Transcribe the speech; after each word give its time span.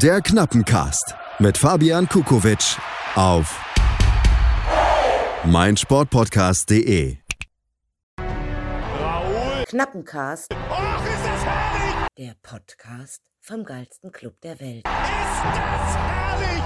Der 0.00 0.22
Knappencast 0.22 1.14
mit 1.38 1.58
Fabian 1.58 2.08
Kukowitsch 2.08 2.78
auf 3.14 3.60
meinsportpodcast.de. 5.44 7.18
Knappencast. 9.66 10.50
Och, 10.50 11.04
ist 11.04 11.24
das 11.26 11.44
herrlich! 11.44 12.08
Der 12.16 12.34
Podcast 12.42 13.20
vom 13.42 13.64
geilsten 13.64 14.10
Club 14.10 14.40
der 14.40 14.58
Welt. 14.60 14.78
Ist 14.78 14.86
das 14.86 15.96
herrlich! 15.96 16.62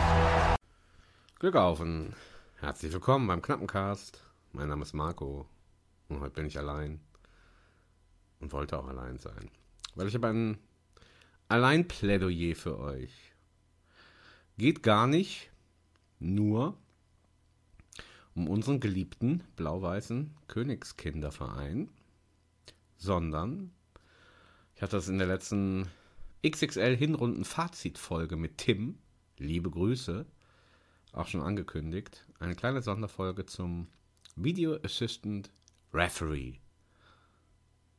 Glück 1.41 1.57
auf 1.57 1.81
und 1.81 2.15
herzlich 2.61 2.93
willkommen 2.93 3.27
beim 3.27 3.43
Knappencast. 3.43 4.23
Mein 4.53 4.69
Name 4.69 4.83
ist 4.83 4.93
Marco 4.93 5.49
und 6.09 6.21
heute 6.21 6.35
bin 6.35 6.47
ich 6.47 6.57
allein 6.57 7.01
und 8.39 8.53
wollte 8.53 8.79
auch 8.79 8.87
allein 8.87 9.19
sein, 9.19 9.51
weil 9.97 10.07
ich 10.07 10.15
habe 10.15 10.29
ein 10.29 10.59
Alleinplädoyer 11.49 12.57
für 12.57 12.79
euch. 12.81 13.13
Geht 14.59 14.83
gar 14.83 15.07
nicht 15.07 15.51
nur 16.19 16.77
um 18.35 18.49
unseren 18.49 18.81
geliebten 18.81 19.45
blau-weißen 19.55 20.35
Königskinderverein, 20.49 21.89
sondern 22.97 23.71
ich 24.75 24.83
hatte 24.83 24.97
das 24.97 25.09
in 25.09 25.19
der 25.19 25.29
letzten 25.29 25.89
XXL 26.45 26.97
Hinrunden 26.97 27.45
Fazitfolge 27.45 28.37
mit 28.37 28.59
Tim, 28.59 28.99
liebe 29.39 29.71
Grüße, 29.71 30.27
auch 31.13 31.29
schon 31.29 31.43
angekündigt, 31.43 32.27
eine 32.41 32.57
kleine 32.57 32.83
Sonderfolge 32.83 33.47
zum 33.47 33.87
Video 34.35 34.79
Assistant 34.83 35.51
Referee 35.95 36.59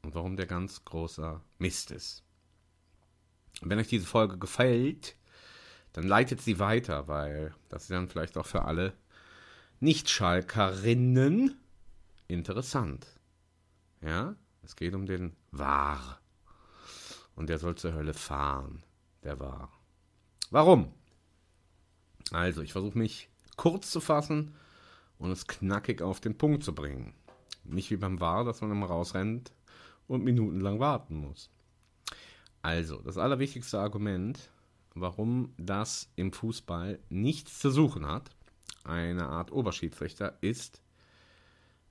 und 0.03 0.13
warum 0.16 0.35
der 0.35 0.47
ganz 0.47 0.83
großer 0.83 1.41
Mist 1.59 1.91
ist. 1.91 2.27
Wenn 3.61 3.79
euch 3.79 3.88
diese 3.88 4.05
Folge 4.05 4.38
gefällt, 4.38 5.16
dann 5.93 6.05
leitet 6.05 6.41
sie 6.41 6.59
weiter, 6.59 7.08
weil 7.08 7.55
das 7.69 7.83
ist 7.83 7.91
dann 7.91 8.09
vielleicht 8.09 8.38
auch 8.38 8.45
für 8.45 8.66
alle 8.66 8.94
Nicht-Schalkerinnen 9.80 11.58
interessant. 12.28 13.08
Ja, 14.02 14.35
es 14.63 14.75
geht 14.75 14.94
um 14.94 15.05
den 15.05 15.35
War. 15.52 16.19
Und 17.35 17.50
der 17.50 17.58
soll 17.58 17.75
zur 17.75 17.94
Hölle 17.94 18.13
fahren. 18.13 18.83
Der 19.23 19.39
War. 19.39 19.72
Warum? 20.52 20.94
Also, 22.31 22.61
ich 22.61 22.73
versuche 22.73 22.97
mich 22.97 23.30
kurz 23.55 23.91
zu 23.91 24.00
fassen 24.00 24.55
und 25.17 25.31
es 25.31 25.47
knackig 25.47 26.02
auf 26.02 26.19
den 26.19 26.38
Punkt 26.38 26.63
zu 26.63 26.73
bringen. 26.73 27.13
Nicht 27.63 27.89
wie 27.91 27.97
beim 27.97 28.19
War, 28.19 28.44
dass 28.44 28.61
man 28.61 28.72
immer 28.72 28.88
rausrennt 28.88 29.52
und 30.08 30.23
minutenlang 30.23 30.80
warten 30.80 31.16
muss. 31.16 31.50
Also, 32.67 32.97
das 32.97 33.17
allerwichtigste 33.17 33.79
Argument, 33.79 34.49
warum 34.93 35.53
das 35.55 36.11
im 36.17 36.33
Fußball 36.33 36.99
nichts 37.07 37.59
zu 37.59 37.71
suchen 37.71 38.05
hat, 38.05 38.29
eine 38.83 39.29
Art 39.29 39.53
Oberschiedsrichter, 39.53 40.37
ist, 40.41 40.81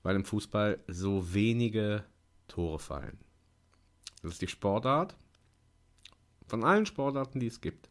weil 0.03 0.15
im 0.15 0.23
Fußball 0.23 0.79
so 0.87 1.33
wenige 1.33 2.03
Tore 2.47 2.77
fallen. 2.77 3.17
Das 4.21 4.33
ist 4.33 4.41
die 4.43 4.47
Sportart 4.47 5.15
von 6.45 6.63
allen 6.63 6.85
Sportarten, 6.85 7.39
die 7.39 7.47
es 7.47 7.59
gibt, 7.59 7.89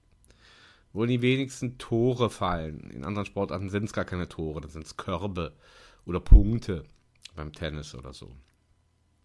wo 0.92 1.06
die 1.06 1.22
wenigsten 1.22 1.78
Tore 1.78 2.30
fallen. 2.30 2.88
In 2.90 3.04
anderen 3.04 3.26
Sportarten 3.26 3.68
sind 3.68 3.86
es 3.86 3.94
gar 3.94 4.04
keine 4.04 4.28
Tore, 4.28 4.60
dann 4.60 4.70
sind 4.70 4.86
es 4.86 4.96
Körbe 4.96 5.56
oder 6.04 6.20
Punkte 6.20 6.84
beim 7.34 7.52
Tennis 7.52 7.96
oder 7.96 8.12
so. 8.12 8.30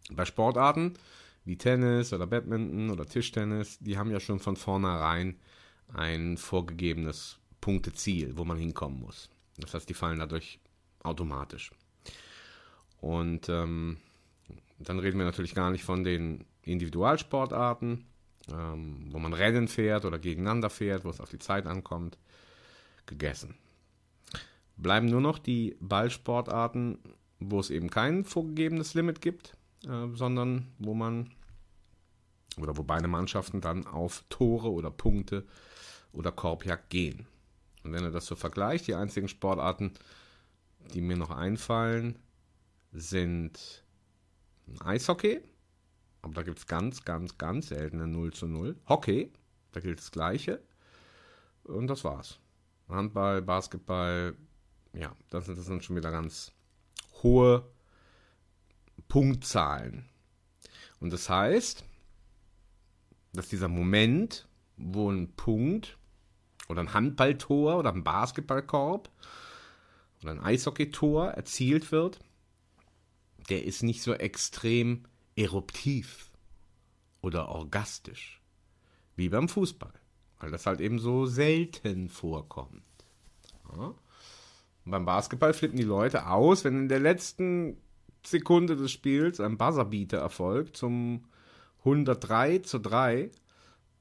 Bei 0.10 0.26
Sportarten 0.26 0.96
wie 1.44 1.58
Tennis 1.58 2.14
oder 2.14 2.28
Badminton 2.28 2.90
oder 2.90 3.06
Tischtennis, 3.06 3.80
die 3.80 3.98
haben 3.98 4.12
ja 4.12 4.20
schon 4.20 4.40
von 4.40 4.56
vornherein 4.56 5.40
ein 5.94 6.38
vorgegebenes 6.38 7.40
Punkteziel, 7.60 8.38
wo 8.38 8.46
man 8.46 8.58
hinkommen 8.58 9.00
muss. 9.00 9.30
Das 9.58 9.74
heißt, 9.74 9.90
die 9.90 9.94
fallen 9.94 10.20
dadurch 10.20 10.60
automatisch. 11.04 11.72
Und 13.00 13.50
ähm, 13.50 13.98
dann 14.80 15.00
reden 15.00 15.18
wir 15.18 15.26
natürlich 15.26 15.56
gar 15.56 15.72
nicht 15.72 15.84
von 15.84 16.04
den 16.04 16.46
Individualsportarten, 16.64 18.06
ähm, 18.52 19.08
wo 19.12 19.20
man 19.20 19.34
Rennen 19.34 19.68
fährt 19.68 20.06
oder 20.06 20.20
gegeneinander 20.20 20.70
fährt, 20.70 21.04
wo 21.04 21.10
es 21.10 21.20
auf 21.20 21.30
die 21.30 21.40
Zeit 21.40 21.66
ankommt. 21.66 22.18
Gegessen. 23.08 23.56
Bleiben 24.78 25.08
nur 25.08 25.22
noch 25.22 25.40
die 25.40 25.76
Ballsportarten, 25.80 27.00
wo 27.40 27.60
es 27.60 27.70
eben 27.70 27.90
kein 27.90 28.24
vorgegebenes 28.24 28.94
Limit 28.94 29.22
gibt, 29.22 29.58
äh, 29.88 30.08
sondern 30.14 30.72
wo 30.80 30.94
man 30.94 31.32
oder 32.58 32.78
wo 32.78 32.84
beide 32.84 33.08
Mannschaften 33.08 33.62
dann 33.62 33.88
auf 33.88 34.24
Tore 34.30 34.72
oder 34.72 34.92
Punkte 34.92 35.46
oder 36.12 36.32
Korbjagd 36.32 36.90
gehen. 36.90 37.26
Und 37.84 37.94
wenn 37.94 38.04
ihr 38.04 38.12
das 38.12 38.26
so 38.26 38.36
vergleicht, 38.36 38.88
die 38.88 38.96
einzigen 38.96 39.28
Sportarten, 39.28 39.94
die 40.94 41.02
mir 41.02 41.18
noch 41.18 41.32
einfallen, 41.32 42.20
sind 42.92 43.84
Eishockey, 44.80 45.42
aber 46.22 46.34
da 46.34 46.44
gibt 46.44 46.60
es 46.60 46.68
ganz, 46.68 47.04
ganz, 47.04 47.38
ganz 47.38 47.70
seltene 47.70 48.08
0 48.08 48.34
zu 48.34 48.48
0. 48.48 48.76
Hockey, 48.88 49.32
da 49.72 49.80
gilt 49.80 50.00
das 50.00 50.12
Gleiche. 50.12 50.62
Und 51.64 51.88
das 51.88 52.04
war's. 52.04 52.40
Handball, 52.88 53.42
Basketball, 53.42 54.36
ja, 54.94 55.16
das 55.30 55.46
sind, 55.46 55.58
das 55.58 55.66
sind 55.66 55.84
schon 55.84 55.96
wieder 55.96 56.12
ganz 56.12 56.52
hohe 57.24 57.66
Punktzahlen. 59.12 60.06
Und 61.02 61.12
das 61.12 61.30
heißt, 61.30 61.84
dass 63.34 63.50
dieser 63.50 63.68
Moment, 63.68 64.48
wo 64.78 65.12
ein 65.12 65.34
Punkt 65.36 65.98
oder 66.70 66.80
ein 66.80 66.94
Handballtor 66.94 67.78
oder 67.78 67.92
ein 67.92 68.06
Basketballkorb 68.06 69.10
oder 70.24 70.32
ein 70.32 70.40
Eishockeytor 70.40 71.32
erzielt 71.32 71.92
wird, 71.92 72.22
der 73.50 73.66
ist 73.66 73.84
nicht 73.84 74.02
so 74.02 74.14
extrem 74.14 75.04
eruptiv 75.36 76.32
oder 77.20 77.50
orgastisch 77.50 78.42
wie 79.18 79.28
beim 79.28 79.50
Fußball, 79.50 79.94
weil 80.40 80.52
das 80.52 80.66
halt 80.66 80.80
eben 80.80 81.00
so 81.00 81.26
selten 81.26 82.08
vorkommt. 82.08 82.82
Ja. 83.74 83.94
beim 84.86 85.04
Basketball 85.04 85.54
flippen 85.54 85.76
die 85.76 85.84
Leute 85.84 86.28
aus, 86.28 86.64
wenn 86.64 86.84
in 86.84 86.88
der 86.88 87.02
letzten 87.02 87.76
Sekunde 88.26 88.76
des 88.76 88.92
Spiels 88.92 89.40
ein 89.40 89.58
Buzzerbeater 89.58 90.18
erfolgt 90.18 90.78
zum 90.78 91.26
103 91.80 92.60
zu 92.60 92.80
3. 92.80 93.32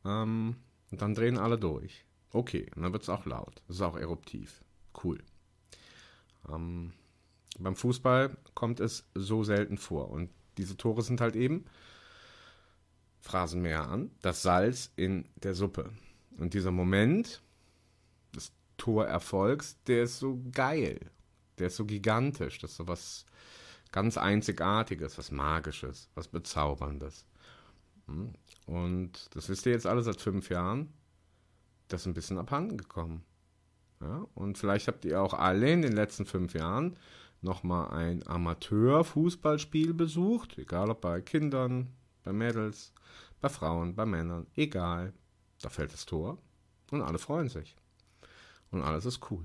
Ähm, 0.04 0.56
und 0.90 1.02
dann 1.02 1.14
drehen 1.14 1.38
alle 1.38 1.58
durch. 1.58 2.04
Okay, 2.32 2.70
und 2.74 2.82
dann 2.82 2.92
wird 2.92 3.02
es 3.02 3.08
auch 3.08 3.26
laut. 3.26 3.62
Das 3.66 3.76
ist 3.76 3.82
auch 3.82 3.96
eruptiv. 3.96 4.62
Cool. 5.02 5.18
Ähm, 6.48 6.92
beim 7.58 7.76
Fußball 7.76 8.36
kommt 8.54 8.80
es 8.80 9.04
so 9.14 9.44
selten 9.44 9.78
vor. 9.78 10.10
Und 10.10 10.30
diese 10.58 10.76
Tore 10.76 11.02
sind 11.02 11.20
halt 11.20 11.36
eben, 11.36 11.64
Phrasen 13.20 13.60
mehr 13.60 13.88
an, 13.88 14.10
das 14.22 14.42
Salz 14.42 14.92
in 14.96 15.28
der 15.36 15.54
Suppe. 15.54 15.92
Und 16.38 16.54
dieser 16.54 16.70
Moment 16.70 17.42
des 18.34 18.52
Torerfolgs, 18.78 19.82
der 19.86 20.04
ist 20.04 20.18
so 20.18 20.40
geil. 20.52 20.98
Der 21.58 21.66
ist 21.66 21.76
so 21.76 21.84
gigantisch. 21.84 22.58
Das 22.58 22.70
ist 22.70 22.76
so 22.78 22.88
was 22.88 23.26
ganz 23.92 24.16
Einzigartiges, 24.16 25.18
was 25.18 25.30
Magisches, 25.30 26.08
was 26.14 26.28
Bezauberndes. 26.28 27.24
Hm? 28.06 28.32
Und 28.66 29.34
das 29.34 29.48
wisst 29.48 29.66
ihr 29.66 29.72
jetzt 29.72 29.86
alle 29.86 30.02
seit 30.02 30.20
fünf 30.20 30.50
Jahren. 30.50 30.92
Das 31.88 32.02
ist 32.02 32.06
ein 32.06 32.14
bisschen 32.14 32.38
abhanden 32.38 32.76
gekommen. 32.76 33.24
Ja? 34.00 34.26
Und 34.34 34.58
vielleicht 34.58 34.88
habt 34.88 35.04
ihr 35.04 35.20
auch 35.20 35.34
alle 35.34 35.72
in 35.72 35.82
den 35.82 35.92
letzten 35.92 36.24
fünf 36.24 36.54
Jahren 36.54 36.96
nochmal 37.42 37.90
ein 37.90 38.26
Amateur-Fußballspiel 38.26 39.94
besucht, 39.94 40.58
egal 40.58 40.90
ob 40.90 41.00
bei 41.00 41.20
Kindern, 41.20 41.88
bei 42.22 42.32
Mädels, 42.32 42.92
bei 43.40 43.48
Frauen, 43.48 43.94
bei 43.94 44.06
Männern, 44.06 44.46
egal. 44.56 45.12
Da 45.62 45.68
fällt 45.68 45.92
das 45.92 46.06
Tor 46.06 46.38
und 46.90 47.02
alle 47.02 47.18
freuen 47.18 47.48
sich. 47.48 47.76
Und 48.70 48.82
alles 48.82 49.04
ist 49.04 49.30
cool. 49.30 49.44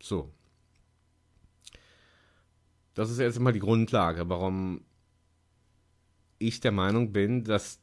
So. 0.00 0.30
Das 2.96 3.10
ist 3.10 3.18
jetzt 3.18 3.36
immer 3.36 3.52
die 3.52 3.60
Grundlage, 3.60 4.30
warum 4.30 4.80
ich 6.38 6.60
der 6.60 6.72
Meinung 6.72 7.12
bin, 7.12 7.44
dass 7.44 7.78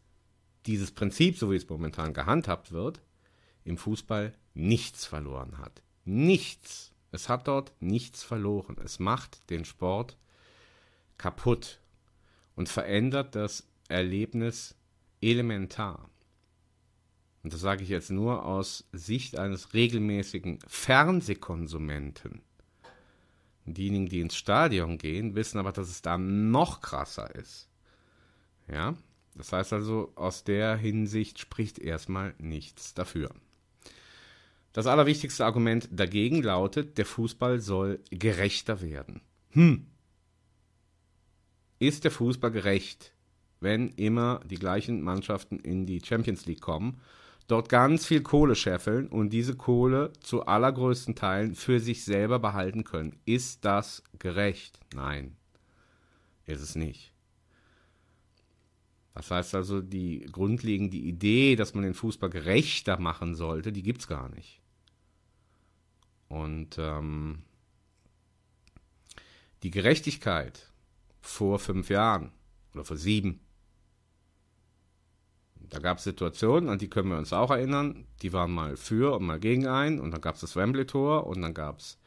dieses 0.66 0.90
Prinzip, 0.90 1.38
so 1.38 1.52
wie 1.52 1.56
es 1.56 1.70
momentan 1.70 2.16
gehandhabt 2.16 2.72
wird, 2.72 3.00
im 3.64 3.78
Fußball 3.78 4.34
nichts 4.56 5.06
verloren 5.06 5.60
hat. 5.60 5.84
Nichts. 6.04 6.94
Es 7.12 7.30
hat 7.30 7.48
dort 7.48 7.74
nichts 7.80 8.24
verloren. 8.24 8.76
Es 8.84 8.98
macht 8.98 9.52
den 9.52 9.66
Sport 9.66 10.18
kaputt 11.20 11.80
und 12.56 12.68
verändert 12.68 13.36
das 13.36 13.68
Erlebnis 13.90 14.76
elementar. 15.22 16.10
Und 17.44 17.54
das 17.54 17.62
sage 17.62 17.84
ich 17.84 17.90
jetzt 17.90 18.10
nur 18.10 18.48
aus 18.48 18.90
Sicht 18.92 19.38
eines 19.38 19.76
regelmäßigen 19.76 20.58
Fernsehkonsumenten. 20.66 22.42
Diejenigen, 23.66 24.08
die 24.08 24.20
ins 24.20 24.36
Stadion 24.36 24.98
gehen, 24.98 25.36
wissen 25.36 25.58
aber, 25.58 25.72
dass 25.72 25.90
es 25.90 26.02
da 26.02 26.18
noch 26.18 26.82
krasser 26.82 27.34
ist. 27.36 27.70
Ja, 28.68 28.96
das 29.36 29.52
heißt 29.52 29.74
also, 29.74 30.12
aus 30.16 30.44
der 30.44 30.76
Hinsicht 30.76 31.40
spricht 31.40 31.80
erstmal 31.80 32.34
nichts 32.38 32.94
dafür. 32.94 33.32
Das 34.74 34.88
allerwichtigste 34.88 35.46
Argument 35.46 35.88
dagegen 35.92 36.42
lautet, 36.42 36.98
der 36.98 37.06
Fußball 37.06 37.60
soll 37.60 38.00
gerechter 38.10 38.82
werden. 38.82 39.22
Hm. 39.52 39.88
Ist 41.80 42.04
der 42.04 42.12
Fußball 42.12 42.52
gerecht, 42.52 43.14
wenn 43.60 43.90
immer 43.90 44.40
die 44.46 44.56
gleichen 44.56 45.02
Mannschaften 45.02 45.60
in 45.60 45.86
die 45.86 46.02
Champions 46.04 46.46
League 46.46 46.62
kommen, 46.62 47.00
dort 47.48 47.70
ganz 47.70 48.06
viel 48.06 48.22
Kohle 48.22 48.56
scheffeln 48.56 49.08
und 49.08 49.32
diese 49.32 49.56
Kohle 49.56 50.14
zu 50.22 50.46
allergrößten 50.46 51.16
Teilen 51.16 51.56
für 51.56 51.80
sich 51.80 52.06
selber 52.06 52.40
behalten 52.40 52.84
können? 52.84 53.20
Ist 53.26 53.66
das 53.66 54.04
gerecht? 54.20 54.80
Nein, 54.94 55.36
ist 56.46 56.62
es 56.62 56.76
nicht. 56.76 57.14
Das 59.14 59.30
heißt 59.30 59.54
also, 59.54 59.82
die 59.82 60.26
grundlegende 60.32 60.98
Idee, 60.98 61.56
dass 61.56 61.76
man 61.76 61.84
den 61.84 61.94
Fußball 61.94 62.30
gerechter 62.30 63.00
machen 63.00 63.36
sollte, 63.36 63.72
die 63.72 63.84
gibt 63.84 64.02
es 64.02 64.08
gar 64.08 64.30
nicht. 64.30 64.60
Und 66.30 66.78
ähm, 66.80 67.44
die 69.62 69.70
Gerechtigkeit 69.70 70.72
vor 71.22 71.60
fünf 71.60 71.90
Jahren 71.90 72.32
oder 72.74 72.84
vor 72.84 72.98
sieben, 72.98 73.40
da 75.70 75.80
gab 75.80 75.98
es 75.98 76.04
Situationen, 76.04 76.70
an 76.70 76.80
die 76.80 76.90
können 76.90 77.10
wir 77.10 77.18
uns 77.18 77.34
auch 77.34 77.52
erinnern, 77.52 78.06
die 78.22 78.34
waren 78.34 78.52
mal 78.52 78.78
für 78.78 79.16
und 79.16 79.26
mal 79.26 79.40
gegen 79.40 79.68
ein 79.68 80.00
und 80.00 80.12
dann 80.12 80.22
gab 80.22 80.36
es 80.36 80.42
das 80.42 80.56
Wembley-Tor 80.56 81.28
und 81.28 81.42
dann 81.42 81.54
gab 81.54 81.80
es 81.80 81.98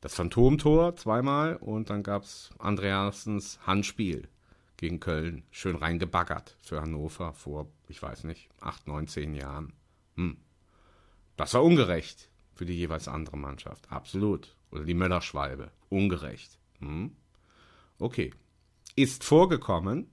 das 0.00 0.14
Phantomtor 0.14 0.96
zweimal 0.96 1.56
und 1.56 1.90
dann 1.90 2.02
gab 2.02 2.24
es 2.24 2.50
Andreasens 2.58 3.58
Handspiel 3.66 4.28
gegen 4.76 5.00
Köln. 5.00 5.44
Schön 5.50 5.76
reingebaggert 5.76 6.56
für 6.60 6.80
Hannover 6.80 7.32
vor, 7.32 7.68
ich 7.88 8.02
weiß 8.02 8.24
nicht, 8.24 8.48
acht, 8.60 8.86
neun, 8.86 9.08
zehn 9.08 9.34
Jahren. 9.34 9.72
Hm. 10.16 10.36
Das 11.36 11.54
war 11.54 11.64
ungerecht 11.64 12.28
für 12.54 12.66
die 12.66 12.76
jeweils 12.76 13.08
andere 13.08 13.36
Mannschaft. 13.36 13.90
Absolut. 13.90 14.54
Oder 14.70 14.84
die 14.84 14.94
Möllerschwalbe. 14.94 15.70
Ungerecht. 15.88 16.58
Hm? 16.78 17.16
Okay. 17.98 18.32
Ist 18.96 19.24
vorgekommen, 19.24 20.10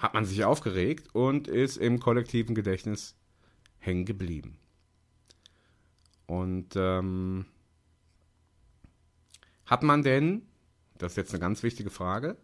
hat 0.00 0.14
man 0.14 0.24
sich 0.24 0.44
aufgeregt 0.44 1.14
und 1.14 1.46
ist 1.46 1.76
im 1.76 2.00
kollektiven 2.00 2.54
Gedächtnis 2.54 3.14
hängen 3.78 4.06
geblieben. 4.06 4.58
Und 6.26 6.74
ähm, 6.74 7.44
hat 9.66 9.82
man 9.82 10.02
denn, 10.02 10.46
das 10.96 11.12
ist 11.12 11.16
jetzt 11.16 11.34
eine 11.34 11.40
ganz 11.40 11.62
wichtige 11.62 11.90
Frage, 11.90 12.36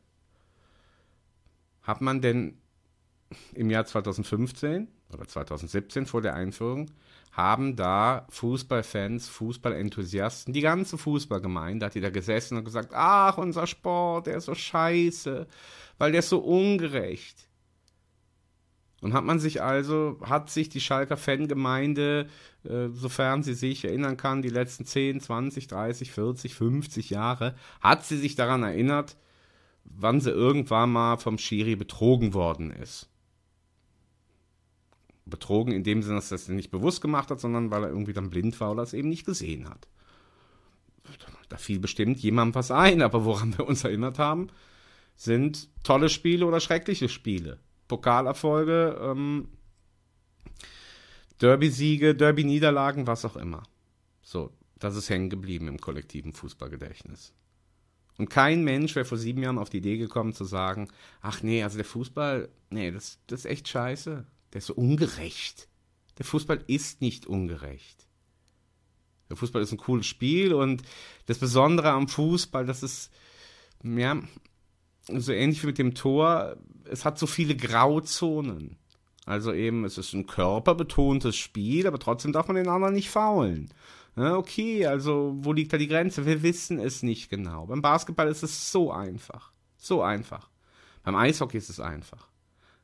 hat 1.82 2.02
man 2.02 2.20
denn 2.20 2.58
im 3.54 3.70
Jahr 3.70 3.86
2015 3.86 4.88
oder 5.12 5.26
2017 5.26 6.06
vor 6.06 6.22
der 6.22 6.34
Einführung, 6.34 6.90
haben 7.32 7.76
da 7.76 8.26
Fußballfans, 8.30 9.28
Fußballenthusiasten, 9.28 10.54
die 10.54 10.62
ganze 10.62 10.96
Fußballgemeinde 10.96 11.86
hat 11.86 11.94
die 11.94 12.00
da 12.00 12.10
gesessen 12.10 12.56
und 12.56 12.64
gesagt, 12.64 12.90
ach, 12.94 13.36
unser 13.36 13.66
Sport, 13.66 14.26
der 14.26 14.38
ist 14.38 14.46
so 14.46 14.54
scheiße, 14.54 15.46
weil 15.98 16.12
der 16.12 16.20
ist 16.20 16.30
so 16.30 16.38
ungerecht. 16.38 17.46
Und 19.02 19.12
hat 19.12 19.24
man 19.24 19.38
sich 19.38 19.62
also, 19.62 20.18
hat 20.22 20.48
sich 20.48 20.70
die 20.70 20.80
Schalker 20.80 21.18
Fangemeinde, 21.18 22.28
äh, 22.64 22.88
sofern 22.88 23.42
sie 23.42 23.52
sich 23.52 23.84
erinnern 23.84 24.16
kann, 24.16 24.40
die 24.40 24.48
letzten 24.48 24.86
10, 24.86 25.20
20, 25.20 25.68
30, 25.68 26.10
40, 26.12 26.54
50 26.54 27.10
Jahre, 27.10 27.54
hat 27.82 28.06
sie 28.06 28.16
sich 28.16 28.34
daran 28.34 28.62
erinnert, 28.62 29.16
wann 29.84 30.20
sie 30.20 30.30
irgendwann 30.30 30.90
mal 30.90 31.18
vom 31.18 31.36
Schiri 31.36 31.76
betrogen 31.76 32.32
worden 32.32 32.70
ist. 32.70 33.10
Betrogen 35.26 35.72
in 35.72 35.84
dem 35.84 36.02
Sinne, 36.02 36.16
dass 36.16 36.30
er 36.30 36.36
es 36.36 36.48
nicht 36.48 36.70
bewusst 36.70 37.02
gemacht 37.02 37.30
hat, 37.30 37.40
sondern 37.40 37.70
weil 37.70 37.84
er 37.84 37.90
irgendwie 37.90 38.12
dann 38.12 38.30
blind 38.30 38.58
war 38.60 38.72
oder 38.72 38.82
es 38.82 38.94
eben 38.94 39.08
nicht 39.08 39.26
gesehen 39.26 39.68
hat. 39.68 39.88
Da 41.48 41.56
fiel 41.58 41.78
bestimmt 41.78 42.18
jemandem 42.18 42.54
was 42.54 42.70
ein, 42.70 43.02
aber 43.02 43.24
woran 43.24 43.56
wir 43.58 43.66
uns 43.66 43.84
erinnert 43.84 44.18
haben, 44.18 44.48
sind 45.16 45.68
tolle 45.82 46.08
Spiele 46.08 46.46
oder 46.46 46.60
schreckliche 46.60 47.08
Spiele. 47.08 47.58
Pokalerfolge, 47.88 48.98
ähm, 49.00 49.48
Derby-Siege, 51.40 52.14
Derby-Niederlagen, 52.14 53.06
was 53.06 53.24
auch 53.24 53.36
immer. 53.36 53.62
So, 54.22 54.50
das 54.78 54.96
ist 54.96 55.10
hängen 55.10 55.30
geblieben 55.30 55.68
im 55.68 55.80
kollektiven 55.80 56.32
Fußballgedächtnis. 56.32 57.32
Und 58.18 58.30
kein 58.30 58.64
Mensch 58.64 58.94
wäre 58.94 59.04
vor 59.04 59.18
sieben 59.18 59.42
Jahren 59.42 59.58
auf 59.58 59.70
die 59.70 59.78
Idee 59.78 59.98
gekommen 59.98 60.32
zu 60.32 60.44
sagen, 60.44 60.88
ach 61.20 61.42
nee, 61.42 61.62
also 61.62 61.76
der 61.76 61.84
Fußball, 61.84 62.48
nee, 62.70 62.90
das, 62.90 63.18
das 63.26 63.40
ist 63.40 63.46
echt 63.46 63.68
scheiße. 63.68 64.26
Der 64.56 64.60
ist 64.60 64.68
so 64.68 64.74
ungerecht. 64.74 65.68
Der 66.16 66.24
Fußball 66.24 66.64
ist 66.66 67.02
nicht 67.02 67.26
ungerecht. 67.26 68.08
Der 69.28 69.36
Fußball 69.36 69.60
ist 69.60 69.70
ein 69.70 69.76
cooles 69.76 70.06
Spiel 70.06 70.54
und 70.54 70.82
das 71.26 71.36
Besondere 71.36 71.90
am 71.90 72.08
Fußball, 72.08 72.64
das 72.64 72.82
ist, 72.82 73.12
ja, 73.82 74.18
so 75.08 75.32
ähnlich 75.32 75.62
wie 75.62 75.66
mit 75.66 75.76
dem 75.76 75.94
Tor, 75.94 76.56
es 76.90 77.04
hat 77.04 77.18
so 77.18 77.26
viele 77.26 77.54
Grauzonen. 77.54 78.78
Also 79.26 79.52
eben, 79.52 79.84
es 79.84 79.98
ist 79.98 80.14
ein 80.14 80.26
körperbetontes 80.26 81.36
Spiel, 81.36 81.86
aber 81.86 81.98
trotzdem 81.98 82.32
darf 82.32 82.46
man 82.46 82.56
den 82.56 82.68
anderen 82.68 82.94
nicht 82.94 83.10
faulen. 83.10 83.68
Ja, 84.16 84.38
okay, 84.38 84.86
also 84.86 85.36
wo 85.36 85.52
liegt 85.52 85.74
da 85.74 85.76
die 85.76 85.86
Grenze? 85.86 86.24
Wir 86.24 86.42
wissen 86.42 86.78
es 86.78 87.02
nicht 87.02 87.28
genau. 87.28 87.66
Beim 87.66 87.82
Basketball 87.82 88.28
ist 88.28 88.42
es 88.42 88.72
so 88.72 88.90
einfach. 88.90 89.52
So 89.76 90.00
einfach. 90.00 90.48
Beim 91.02 91.14
Eishockey 91.14 91.58
ist 91.58 91.68
es 91.68 91.78
einfach. 91.78 92.30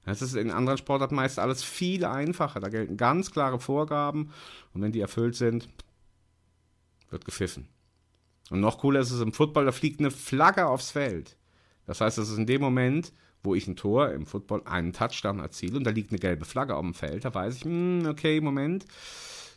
Es 0.04 0.22
ist 0.22 0.34
in 0.34 0.50
anderen 0.50 0.78
Sportarten 0.78 1.14
meist 1.14 1.38
alles 1.38 1.62
viel 1.62 2.04
einfacher. 2.04 2.60
Da 2.60 2.68
gelten 2.68 2.96
ganz 2.96 3.30
klare 3.30 3.60
Vorgaben 3.60 4.32
und 4.72 4.82
wenn 4.82 4.92
die 4.92 5.00
erfüllt 5.00 5.36
sind, 5.36 5.68
wird 7.10 7.24
gepfiffen. 7.24 7.68
Und 8.50 8.60
noch 8.60 8.78
cooler 8.78 9.00
ist 9.00 9.12
es 9.12 9.20
im 9.20 9.32
Football, 9.32 9.64
da 9.64 9.72
fliegt 9.72 10.00
eine 10.00 10.10
Flagge 10.10 10.66
aufs 10.66 10.90
Feld. 10.90 11.36
Das 11.86 12.00
heißt, 12.00 12.18
es 12.18 12.30
ist 12.30 12.38
in 12.38 12.46
dem 12.46 12.60
Moment, 12.60 13.12
wo 13.42 13.54
ich 13.54 13.66
ein 13.66 13.76
Tor 13.76 14.10
im 14.10 14.26
Football 14.26 14.62
einen 14.64 14.92
Touchdown 14.92 15.40
erziele 15.40 15.76
und 15.76 15.84
da 15.84 15.90
liegt 15.90 16.10
eine 16.10 16.18
gelbe 16.18 16.44
Flagge 16.44 16.76
auf 16.76 16.82
dem 16.82 16.94
Feld, 16.94 17.24
da 17.24 17.34
weiß 17.34 17.56
ich, 17.56 17.64
hm, 17.64 18.06
okay, 18.08 18.40
Moment, 18.40 18.84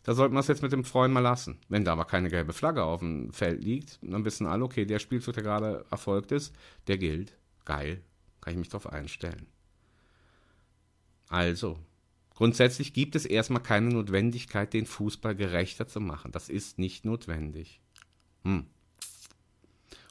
da 0.04 0.14
sollten 0.14 0.36
wir 0.36 0.40
es 0.40 0.48
jetzt 0.48 0.62
mit 0.62 0.72
dem 0.72 0.84
Freund 0.84 1.14
mal 1.14 1.20
lassen. 1.20 1.60
Wenn 1.68 1.84
da 1.84 1.94
aber 1.94 2.06
keine 2.06 2.30
gelbe 2.30 2.54
Flagge 2.54 2.84
auf 2.84 3.00
dem 3.00 3.34
Feld 3.34 3.64
liegt, 3.64 4.00
dann 4.02 4.26
wissen 4.26 4.48
alle, 4.48 4.64
okay, 4.64 4.86
der 4.86 5.00
Spielzug, 5.00 5.34
der 5.34 5.44
gerade 5.44 5.86
erfolgt 5.90 6.32
ist, 6.32 6.56
der 6.88 6.98
gilt. 6.98 7.36
Geil, 7.66 8.02
kann 8.42 8.54
ich 8.54 8.60
mich 8.60 8.70
darauf 8.70 8.92
einstellen. 8.92 9.48
Also, 11.28 11.80
grundsätzlich 12.32 12.94
gibt 12.94 13.16
es 13.16 13.26
erstmal 13.26 13.64
keine 13.64 13.90
Notwendigkeit, 13.90 14.74
den 14.74 14.86
Fußball 14.86 15.36
gerechter 15.36 15.88
zu 15.88 16.00
machen. 16.00 16.32
Das 16.32 16.50
ist 16.50 16.80
nicht 16.80 17.06
notwendig. 17.06 17.82
Hm. 18.44 18.68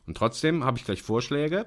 Und 0.07 0.17
trotzdem 0.17 0.65
habe 0.65 0.79
ich 0.79 0.85
gleich 0.85 1.03
Vorschläge, 1.03 1.67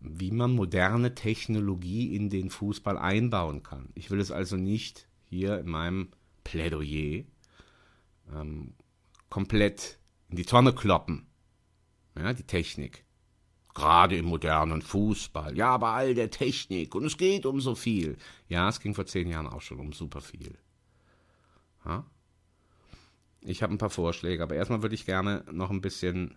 wie 0.00 0.30
man 0.30 0.52
moderne 0.52 1.14
Technologie 1.14 2.14
in 2.14 2.30
den 2.30 2.50
Fußball 2.50 2.96
einbauen 2.96 3.62
kann. 3.62 3.90
Ich 3.94 4.10
will 4.10 4.20
es 4.20 4.30
also 4.30 4.56
nicht 4.56 5.08
hier 5.24 5.58
in 5.58 5.68
meinem 5.68 6.08
Plädoyer 6.44 7.24
ähm, 8.32 8.74
komplett 9.28 9.98
in 10.28 10.36
die 10.36 10.44
Tonne 10.44 10.72
kloppen. 10.72 11.26
Ja, 12.16 12.32
die 12.32 12.44
Technik. 12.44 13.04
Gerade 13.78 14.16
im 14.16 14.24
modernen 14.24 14.82
Fußball. 14.82 15.56
Ja, 15.56 15.70
aber 15.70 15.90
all 15.90 16.12
der 16.12 16.30
Technik. 16.30 16.96
Und 16.96 17.04
es 17.04 17.16
geht 17.16 17.46
um 17.46 17.60
so 17.60 17.76
viel. 17.76 18.16
Ja, 18.48 18.68
es 18.68 18.80
ging 18.80 18.92
vor 18.92 19.06
zehn 19.06 19.28
Jahren 19.28 19.46
auch 19.46 19.60
schon 19.60 19.78
um 19.78 19.92
super 19.92 20.20
viel. 20.20 20.58
Ja? 21.84 22.04
Ich 23.40 23.62
habe 23.62 23.72
ein 23.72 23.78
paar 23.78 23.88
Vorschläge, 23.88 24.42
aber 24.42 24.56
erstmal 24.56 24.82
würde 24.82 24.96
ich 24.96 25.06
gerne 25.06 25.44
noch 25.52 25.70
ein 25.70 25.80
bisschen 25.80 26.34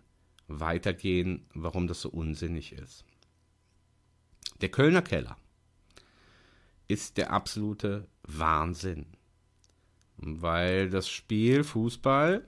weitergehen, 0.48 1.48
warum 1.56 1.88
das 1.88 2.02
so 2.02 2.10
unsinnig 2.10 2.74
ist. 2.74 3.06
Der 4.62 4.70
Kölner 4.70 5.02
Keller 5.02 5.36
ist 6.88 7.18
der 7.18 7.32
absolute 7.32 8.08
Wahnsinn. 8.22 9.08
Weil 10.18 10.92
das 10.92 11.10
Spiel 11.10 11.64
Fußball 11.64 12.48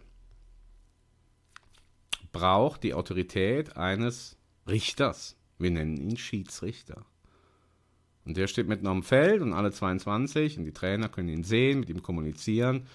braucht 2.31 2.83
die 2.83 2.93
Autorität 2.93 3.75
eines 3.75 4.37
Richters. 4.67 5.35
Wir 5.57 5.71
nennen 5.71 5.97
ihn 5.97 6.17
Schiedsrichter. 6.17 7.05
Und 8.25 8.37
der 8.37 8.47
steht 8.47 8.67
mitten 8.67 8.87
am 8.87 9.03
Feld 9.03 9.41
und 9.41 9.53
alle 9.53 9.71
22 9.71 10.57
und 10.57 10.65
die 10.65 10.71
Trainer 10.71 11.09
können 11.09 11.29
ihn 11.29 11.43
sehen, 11.43 11.81
mit 11.81 11.89
ihm 11.89 12.01
kommunizieren 12.01 12.87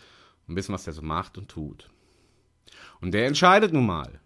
und 0.47 0.57
wissen, 0.57 0.73
was 0.73 0.85
der 0.85 0.95
so 0.95 1.03
macht 1.03 1.37
und 1.37 1.49
tut. 1.49 1.91
Und 3.01 3.13
der 3.13 3.27
entscheidet 3.27 3.73
nun 3.73 3.87
mal. 3.87 4.21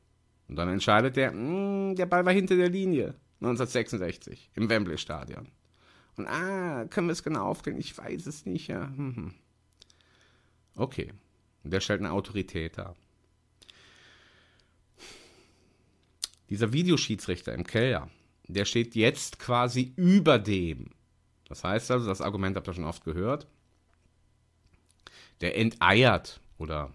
Und 0.49 0.57
dann 0.57 0.69
entscheidet 0.69 1.17
der, 1.17 1.33
mh, 1.33 1.95
der 1.95 2.07
Ball 2.07 2.25
war 2.25 2.33
hinter 2.33 2.57
der 2.57 2.69
Linie, 2.69 3.15
1966, 3.41 4.51
im 4.55 4.69
Wembley-Stadion. 4.69 5.49
Und 6.17 6.27
ah, 6.27 6.85
können 6.87 7.09
wir 7.09 7.13
es 7.13 7.23
genau 7.23 7.47
aufklären? 7.47 7.81
Ich 7.81 7.97
weiß 7.97 8.27
es 8.27 8.45
nicht, 8.45 8.69
ja. 8.69 8.87
Hm, 8.89 9.17
hm. 9.17 9.35
Okay. 10.77 11.13
Und 11.65 11.73
der 11.73 11.81
stellt 11.81 12.01
eine 12.01 12.13
Autorität 12.13 12.79
dar. 12.79 12.95
Dieser 16.53 16.75
Videoschiedsrichter 16.75 17.55
im 17.55 17.65
Keller, 17.65 18.11
der 18.47 18.67
steht 18.67 18.95
jetzt 18.95 19.39
quasi 19.39 19.95
über 19.97 20.39
dem. 20.39 20.91
Das 21.49 21.65
heißt 21.65 21.91
also, 21.91 22.07
das 22.07 22.21
Argument 22.21 22.55
habt 22.59 22.69
ihr 22.69 22.75
schon 22.75 22.85
oft 22.85 23.07
gehört. 23.07 23.47
der 25.41 25.57
enteiert 25.57 26.43
oder 26.59 26.93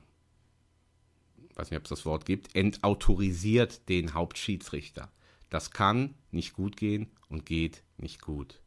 weiß 1.56 1.72
nicht, 1.72 1.80
ob 1.80 1.86
es 1.86 1.90
das 1.90 2.06
Wort 2.06 2.28
gibt, 2.28 2.56
entautorisiert 2.56 3.90
den 3.90 4.14
Hauptschiedsrichter. 4.14 5.12
Das 5.50 5.72
kann 5.72 6.14
nicht 6.30 6.54
gut 6.54 6.78
gehen 6.78 7.08
und 7.28 7.48
geht 7.48 7.82
nicht 7.98 8.22
gut. 8.22 8.62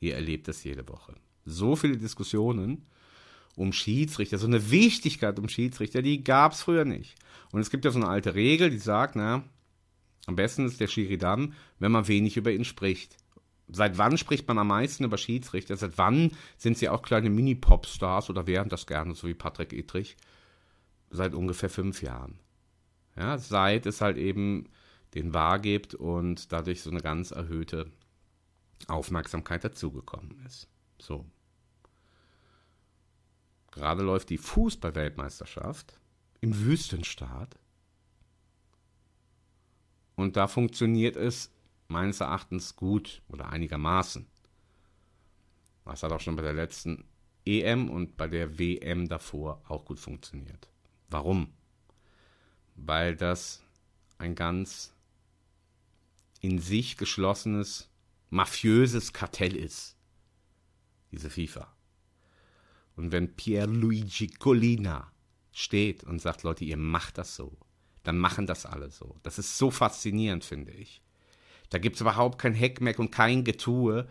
Ihr 0.00 0.16
erlebt 0.16 0.48
das 0.48 0.64
jede 0.64 0.88
Woche. 0.88 1.14
So 1.44 1.76
viele 1.76 1.96
Diskussionen 1.96 2.86
um 3.54 3.72
Schiedsrichter, 3.72 4.38
so 4.38 4.48
eine 4.48 4.72
Wichtigkeit 4.72 5.38
um 5.38 5.48
Schiedsrichter, 5.48 6.02
die 6.02 6.24
gab 6.24 6.54
es 6.54 6.62
früher 6.62 6.84
nicht. 6.84 7.14
Und 7.52 7.60
es 7.60 7.70
gibt 7.70 7.84
ja 7.84 7.92
so 7.92 8.00
eine 8.00 8.08
alte 8.08 8.34
Regel, 8.34 8.70
die 8.70 8.78
sagt, 8.78 9.14
na, 9.14 9.44
am 10.26 10.36
besten 10.36 10.66
ist 10.66 10.80
der 10.80 10.86
Schiri 10.86 11.18
dann, 11.18 11.54
wenn 11.78 11.92
man 11.92 12.08
wenig 12.08 12.36
über 12.36 12.52
ihn 12.52 12.64
spricht. 12.64 13.16
Seit 13.68 13.98
wann 13.98 14.18
spricht 14.18 14.46
man 14.46 14.58
am 14.58 14.68
meisten 14.68 15.04
über 15.04 15.16
Schiedsrichter? 15.18 15.76
Seit 15.76 15.96
wann 15.96 16.32
sind 16.56 16.76
sie 16.76 16.88
auch 16.88 17.02
kleine 17.02 17.30
Mini-Popstars 17.30 18.30
oder 18.30 18.46
wären 18.46 18.68
das 18.68 18.86
gerne, 18.86 19.14
so 19.14 19.26
wie 19.26 19.34
Patrick 19.34 19.72
Edrich? 19.72 20.16
Seit 21.10 21.34
ungefähr 21.34 21.70
fünf 21.70 22.02
Jahren. 22.02 22.38
Ja, 23.16 23.38
seit 23.38 23.86
es 23.86 24.00
halt 24.00 24.16
eben 24.16 24.68
den 25.14 25.32
Wahr 25.32 25.60
gibt 25.60 25.94
und 25.94 26.52
dadurch 26.52 26.82
so 26.82 26.90
eine 26.90 27.00
ganz 27.00 27.30
erhöhte 27.30 27.90
Aufmerksamkeit 28.88 29.64
dazugekommen 29.64 30.44
ist. 30.46 30.68
So. 31.00 31.24
Gerade 33.70 34.02
läuft 34.02 34.30
die 34.30 34.38
Fußballweltmeisterschaft 34.38 35.98
im 36.40 36.64
Wüstenstaat. 36.64 37.56
Und 40.16 40.36
da 40.36 40.46
funktioniert 40.46 41.16
es 41.16 41.52
meines 41.88 42.20
Erachtens 42.20 42.76
gut 42.76 43.22
oder 43.28 43.48
einigermaßen. 43.48 44.26
Das 45.84 46.02
hat 46.02 46.12
auch 46.12 46.20
schon 46.20 46.36
bei 46.36 46.42
der 46.42 46.54
letzten 46.54 47.04
EM 47.44 47.90
und 47.90 48.16
bei 48.16 48.26
der 48.26 48.58
WM 48.58 49.08
davor 49.08 49.62
auch 49.68 49.84
gut 49.84 50.00
funktioniert. 50.00 50.70
Warum? 51.10 51.52
Weil 52.74 53.16
das 53.16 53.62
ein 54.18 54.34
ganz 54.34 54.94
in 56.40 56.58
sich 56.58 56.96
geschlossenes, 56.96 57.90
mafiöses 58.30 59.12
Kartell 59.12 59.56
ist. 59.56 59.96
Diese 61.10 61.30
FIFA. 61.30 61.74
Und 62.96 63.12
wenn 63.12 63.34
Pierluigi 63.34 64.28
Collina 64.28 65.12
steht 65.52 66.04
und 66.04 66.20
sagt, 66.20 66.42
Leute, 66.42 66.64
ihr 66.64 66.76
macht 66.76 67.18
das 67.18 67.36
so, 67.36 67.56
dann 68.04 68.18
machen 68.18 68.46
das 68.46 68.66
alle 68.66 68.90
so. 68.90 69.16
Das 69.22 69.38
ist 69.38 69.58
so 69.58 69.70
faszinierend, 69.70 70.44
finde 70.44 70.72
ich. 70.72 71.02
Da 71.70 71.78
gibt 71.78 71.96
es 71.96 72.02
überhaupt 72.02 72.38
kein 72.38 72.54
Heckmeck 72.54 72.98
und 72.98 73.10
kein 73.10 73.42
Getue. 73.42 74.06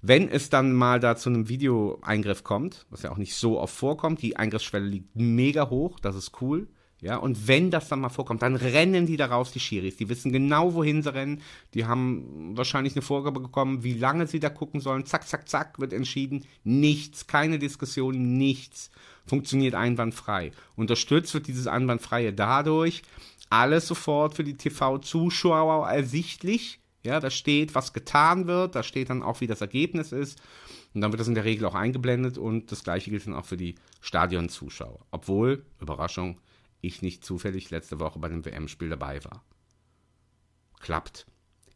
Wenn 0.00 0.28
es 0.28 0.50
dann 0.50 0.72
mal 0.72 1.00
da 1.00 1.16
zu 1.16 1.28
einem 1.28 1.48
Videoeingriff 1.48 2.42
kommt, 2.42 2.86
was 2.90 3.02
ja 3.02 3.10
auch 3.10 3.16
nicht 3.16 3.34
so 3.34 3.60
oft 3.60 3.74
vorkommt, 3.74 4.22
die 4.22 4.36
Eingriffsschwelle 4.36 4.86
liegt 4.86 5.14
mega 5.14 5.70
hoch, 5.70 6.00
das 6.00 6.16
ist 6.16 6.40
cool. 6.40 6.68
Ja, 7.00 7.16
und 7.16 7.46
wenn 7.46 7.70
das 7.70 7.88
dann 7.88 8.00
mal 8.00 8.08
vorkommt, 8.08 8.42
dann 8.42 8.56
rennen 8.56 9.06
die 9.06 9.16
da 9.16 9.26
raus, 9.26 9.52
die 9.52 9.60
Schiris. 9.60 9.96
Die 9.96 10.08
wissen 10.08 10.32
genau, 10.32 10.74
wohin 10.74 11.02
sie 11.02 11.14
rennen. 11.14 11.42
Die 11.74 11.86
haben 11.86 12.56
wahrscheinlich 12.56 12.94
eine 12.94 13.02
Vorgabe 13.02 13.38
bekommen, 13.38 13.84
wie 13.84 13.94
lange 13.94 14.26
sie 14.26 14.40
da 14.40 14.50
gucken 14.50 14.80
sollen. 14.80 15.06
Zack, 15.06 15.28
zack, 15.28 15.48
zack, 15.48 15.78
wird 15.78 15.92
entschieden. 15.92 16.44
Nichts, 16.64 17.28
keine 17.28 17.60
Diskussion, 17.60 18.36
nichts. 18.36 18.90
Funktioniert 19.28 19.74
einwandfrei. 19.74 20.52
Unterstützt 20.76 21.34
wird 21.34 21.46
dieses 21.46 21.66
Einwandfreie 21.66 22.32
dadurch, 22.32 23.02
alles 23.50 23.86
sofort 23.86 24.34
für 24.34 24.44
die 24.44 24.56
TV-Zuschauer 24.56 25.88
ersichtlich. 25.88 26.80
Ja, 27.04 27.20
da 27.20 27.30
steht, 27.30 27.74
was 27.74 27.92
getan 27.92 28.46
wird, 28.46 28.74
da 28.74 28.82
steht 28.82 29.10
dann 29.10 29.22
auch, 29.22 29.40
wie 29.40 29.46
das 29.46 29.60
Ergebnis 29.60 30.12
ist. 30.12 30.40
Und 30.94 31.00
dann 31.00 31.12
wird 31.12 31.20
das 31.20 31.28
in 31.28 31.34
der 31.34 31.44
Regel 31.44 31.66
auch 31.66 31.74
eingeblendet 31.74 32.38
und 32.38 32.72
das 32.72 32.82
gleiche 32.82 33.10
gilt 33.10 33.26
dann 33.26 33.34
auch 33.34 33.44
für 33.44 33.56
die 33.56 33.76
Stadionzuschauer. 34.00 35.06
Obwohl, 35.10 35.64
Überraschung, 35.80 36.40
ich 36.80 37.02
nicht 37.02 37.24
zufällig 37.24 37.70
letzte 37.70 38.00
Woche 38.00 38.18
bei 38.18 38.28
dem 38.28 38.44
WM-Spiel 38.44 38.88
dabei 38.88 39.24
war. 39.24 39.44
Klappt. 40.80 41.26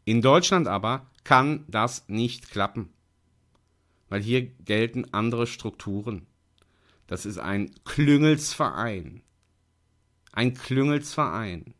In 0.05 0.21
Deutschland 0.21 0.67
aber 0.67 1.09
kann 1.23 1.65
das 1.67 2.07
nicht 2.09 2.49
klappen. 2.49 2.89
Weil 4.09 4.21
hier 4.21 4.41
gelten 4.41 5.13
andere 5.13 5.47
Strukturen. 5.47 6.27
Das 7.07 7.25
ist 7.25 7.37
ein 7.37 7.71
Klüngelsverein. 7.85 9.21
Ein 10.31 10.53
Klüngelsverein. 10.53 11.73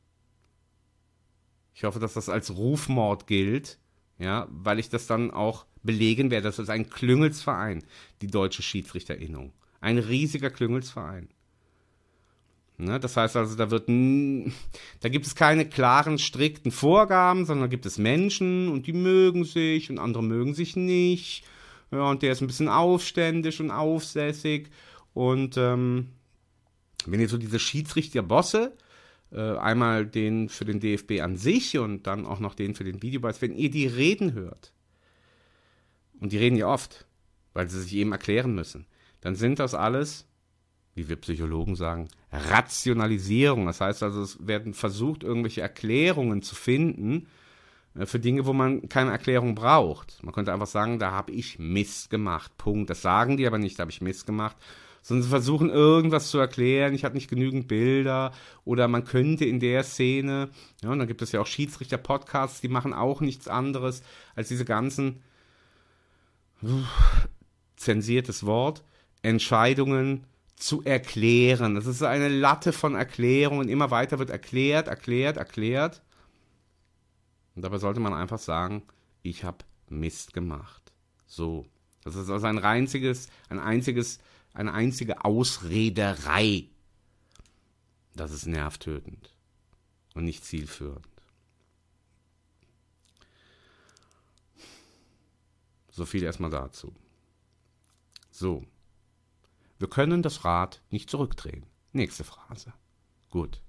Ich 1.73 1.83
hoffe, 1.83 1.99
dass 1.99 2.13
das 2.13 2.29
als 2.29 2.55
Rufmord 2.55 3.25
gilt, 3.27 3.79
ja, 4.19 4.47
weil 4.51 4.79
ich 4.79 4.89
das 4.89 5.07
dann 5.07 5.31
auch 5.31 5.65
belegen 5.81 6.31
werde. 6.31 6.47
Das 6.47 6.59
ist 6.59 6.69
ein 6.69 6.89
Klüngelsverein, 6.89 7.83
die 8.21 8.27
deutsche 8.27 8.61
Schiedsrichterinnung. 8.61 9.53
Ein 9.81 9.97
riesiger 9.97 10.49
Klüngelsverein. 10.49 11.29
Ne, 12.77 12.99
das 12.99 13.15
heißt 13.15 13.35
also, 13.35 13.55
da 13.55 13.69
wird, 13.69 13.87
da 13.87 15.09
gibt 15.09 15.27
es 15.27 15.35
keine 15.35 15.67
klaren, 15.67 16.17
strikten 16.17 16.71
Vorgaben, 16.71 17.45
sondern 17.45 17.69
gibt 17.69 17.85
es 17.85 17.97
Menschen 17.97 18.67
und 18.67 18.87
die 18.87 18.93
mögen 18.93 19.45
sich 19.45 19.89
und 19.89 19.99
andere 19.99 20.23
mögen 20.23 20.55
sich 20.55 20.75
nicht. 20.75 21.43
Ja, 21.91 22.09
und 22.09 22.23
der 22.23 22.31
ist 22.31 22.41
ein 22.41 22.47
bisschen 22.47 22.69
aufständig 22.69 23.59
und 23.59 23.69
aufsässig. 23.69 24.69
Und 25.13 25.57
ähm, 25.57 26.09
wenn 27.05 27.19
ihr 27.19 27.29
so 27.29 27.37
diese 27.37 27.59
Schiedsrichterbosse, 27.59 28.73
äh, 29.31 29.57
einmal 29.57 30.05
den 30.05 30.49
für 30.49 30.65
den 30.65 30.79
DFB 30.79 31.21
an 31.21 31.37
sich 31.37 31.77
und 31.77 32.07
dann 32.07 32.25
auch 32.25 32.39
noch 32.39 32.55
den 32.55 32.75
für 32.75 32.83
den 32.83 33.01
Videobeweis, 33.01 33.41
wenn 33.41 33.55
ihr 33.55 33.69
die 33.69 33.87
reden 33.87 34.33
hört, 34.33 34.73
und 36.19 36.31
die 36.31 36.37
reden 36.37 36.55
ja 36.55 36.67
oft, 36.67 37.05
weil 37.53 37.69
sie 37.69 37.81
sich 37.81 37.93
eben 37.95 38.11
erklären 38.11 38.55
müssen, 38.55 38.85
dann 39.21 39.35
sind 39.35 39.59
das 39.59 39.73
alles 39.73 40.25
wie 40.95 41.09
wir 41.09 41.15
Psychologen 41.17 41.75
sagen, 41.75 42.07
Rationalisierung. 42.31 43.65
Das 43.65 43.81
heißt 43.81 44.03
also, 44.03 44.21
es 44.21 44.45
werden 44.45 44.73
versucht, 44.73 45.23
irgendwelche 45.23 45.61
Erklärungen 45.61 46.41
zu 46.41 46.55
finden 46.55 47.27
äh, 47.95 48.05
für 48.05 48.19
Dinge, 48.19 48.45
wo 48.45 48.53
man 48.53 48.89
keine 48.89 49.11
Erklärung 49.11 49.55
braucht. 49.55 50.21
Man 50.23 50.33
könnte 50.33 50.53
einfach 50.53 50.67
sagen, 50.67 50.99
da 50.99 51.11
habe 51.11 51.31
ich 51.31 51.59
Mist 51.59 52.09
gemacht. 52.09 52.55
Punkt. 52.57 52.89
Das 52.89 53.01
sagen 53.01 53.37
die 53.37 53.47
aber 53.47 53.57
nicht, 53.57 53.79
da 53.79 53.81
habe 53.81 53.91
ich 53.91 54.01
Mist 54.01 54.25
gemacht. 54.25 54.55
Sondern 55.03 55.23
sie 55.23 55.29
versuchen 55.29 55.69
irgendwas 55.69 56.31
zu 56.31 56.39
erklären, 56.39 56.95
ich 56.95 57.03
hatte 57.03 57.15
nicht 57.15 57.29
genügend 57.29 57.67
Bilder 57.67 58.31
oder 58.63 58.87
man 58.87 59.03
könnte 59.03 59.45
in 59.45 59.59
der 59.59 59.83
Szene, 59.83 60.49
ja, 60.81 60.89
und 60.89 60.97
dann 60.97 61.07
gibt 61.07 61.21
es 61.21 61.33
ja 61.33 61.41
auch 61.41 61.45
Schiedsrichter-Podcasts, 61.45 62.61
die 62.61 62.69
machen 62.69 62.93
auch 62.93 63.21
nichts 63.21 63.47
anderes 63.47 64.01
als 64.33 64.47
diese 64.47 64.65
ganzen 64.65 65.21
zensiertes 67.75 68.45
Wort, 68.45 68.83
Entscheidungen 69.21 70.25
zu 70.55 70.81
erklären. 70.83 71.75
Das 71.75 71.85
ist 71.85 72.01
eine 72.03 72.29
Latte 72.29 72.71
von 72.71 72.95
Erklärungen. 72.95 73.67
Immer 73.67 73.91
weiter 73.91 74.19
wird 74.19 74.29
erklärt, 74.29 74.87
erklärt, 74.87 75.35
erklärt. 75.35 76.01
Und 77.55 77.63
dabei 77.63 77.77
sollte 77.77 77.99
man 77.99 78.13
einfach 78.13 78.39
sagen, 78.39 78.83
ich 79.21 79.43
habe 79.43 79.57
Mist 79.89 80.33
gemacht. 80.33 80.93
So. 81.27 81.65
Das 82.03 82.15
ist 82.15 82.29
also 82.29 82.45
ein 82.47 82.59
einziges, 82.59 83.27
ein 83.49 83.59
einziges, 83.59 84.19
eine 84.53 84.73
einzige 84.73 85.25
Ausrederei. 85.25 86.69
Das 88.15 88.31
ist 88.31 88.45
nervtötend 88.45 89.35
und 90.13 90.25
nicht 90.25 90.45
zielführend. 90.45 91.07
So 95.89 96.05
viel 96.05 96.23
erstmal 96.23 96.49
dazu. 96.49 96.93
So. 98.31 98.65
Wir 99.77 99.89
können 99.89 100.21
das 100.21 100.45
Rad 100.45 100.81
nicht 100.89 101.09
zurückdrehen. 101.09 101.65
Nächste 101.91 102.23
Phrase. 102.23 102.73
Gut. 103.29 103.61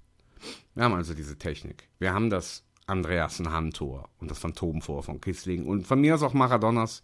Wir 0.73 0.83
haben 0.83 0.93
also 0.93 1.13
diese 1.13 1.37
Technik. 1.37 1.89
Wir 1.99 2.13
haben 2.13 2.29
das 2.29 2.63
Andreasen-Handtor 2.87 4.09
und 4.19 4.29
das 4.29 4.39
Phantomtor 4.39 5.03
von 5.03 5.21
Kissling 5.21 5.65
und 5.65 5.85
von 5.85 5.99
mir 5.99 6.15
aus 6.15 6.23
auch 6.23 6.33
Maradonas 6.33 7.03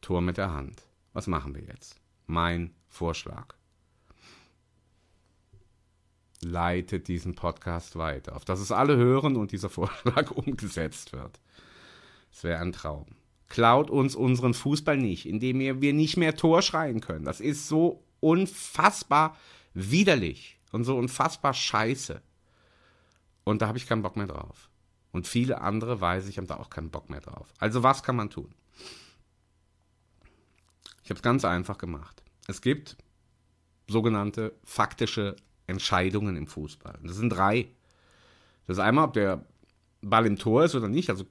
Tor 0.00 0.20
mit 0.20 0.36
der 0.36 0.52
Hand. 0.52 0.82
Was 1.12 1.26
machen 1.26 1.54
wir 1.54 1.62
jetzt? 1.62 2.00
Mein 2.26 2.74
Vorschlag. 2.88 3.54
Leitet 6.40 7.08
diesen 7.08 7.34
Podcast 7.34 7.96
weiter, 7.96 8.36
auf 8.36 8.44
dass 8.44 8.60
es 8.60 8.72
alle 8.72 8.96
hören 8.96 9.36
und 9.36 9.52
dieser 9.52 9.70
Vorschlag 9.70 10.30
umgesetzt 10.32 11.12
wird. 11.12 11.40
Es 12.32 12.44
wäre 12.44 12.60
ein 12.60 12.72
Traum. 12.72 13.06
Klaut 13.48 13.90
uns 13.90 14.16
unseren 14.16 14.54
Fußball 14.54 14.96
nicht, 14.96 15.26
indem 15.26 15.58
wir 15.60 15.92
nicht 15.92 16.16
mehr 16.16 16.36
Tor 16.36 16.62
schreien 16.62 17.00
können. 17.00 17.24
Das 17.24 17.40
ist 17.40 17.68
so 17.68 18.04
unfassbar 18.20 19.36
widerlich 19.74 20.58
und 20.72 20.84
so 20.84 20.96
unfassbar 20.96 21.54
scheiße. 21.54 22.22
Und 23.44 23.62
da 23.62 23.68
habe 23.68 23.78
ich 23.78 23.86
keinen 23.86 24.02
Bock 24.02 24.16
mehr 24.16 24.26
drauf. 24.26 24.70
Und 25.12 25.28
viele 25.28 25.60
andere, 25.60 26.00
weiß 26.00 26.26
ich, 26.26 26.38
haben 26.38 26.46
da 26.46 26.56
auch 26.56 26.70
keinen 26.70 26.90
Bock 26.90 27.10
mehr 27.10 27.20
drauf. 27.20 27.52
Also 27.58 27.82
was 27.82 28.02
kann 28.02 28.16
man 28.16 28.30
tun? 28.30 28.52
Ich 31.04 31.10
habe 31.10 31.18
es 31.18 31.22
ganz 31.22 31.44
einfach 31.44 31.78
gemacht. 31.78 32.22
Es 32.48 32.60
gibt 32.60 32.96
sogenannte 33.86 34.52
faktische 34.64 35.36
Entscheidungen 35.66 36.36
im 36.36 36.46
Fußball. 36.46 36.98
Das 37.02 37.16
sind 37.16 37.30
drei. 37.30 37.68
Das 38.66 38.78
ist 38.78 38.82
einmal, 38.82 39.04
ob 39.04 39.12
der 39.12 39.44
Ball 40.00 40.26
im 40.26 40.38
Tor 40.38 40.64
ist 40.64 40.74
oder 40.74 40.88
nicht, 40.88 41.10
also 41.10 41.24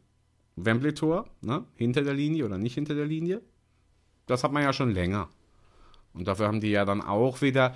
Wembley-Tor, 0.56 1.28
ne? 1.42 1.66
hinter 1.76 2.04
der 2.04 2.14
Linie 2.14 2.46
oder 2.46 2.58
nicht 2.58 2.76
hinter 2.76 2.96
der 2.96 3.06
Linie. 3.06 3.42
Das 4.28 4.44
hat 4.44 4.52
man 4.52 4.64
ja 4.64 4.74
schon 4.74 4.92
länger. 4.92 5.30
Und 6.14 6.28
dafür 6.28 6.48
haben 6.48 6.62
die 6.62 6.70
ja 6.70 6.86
dann 6.86 7.02
auch 7.02 7.42
wieder 7.42 7.76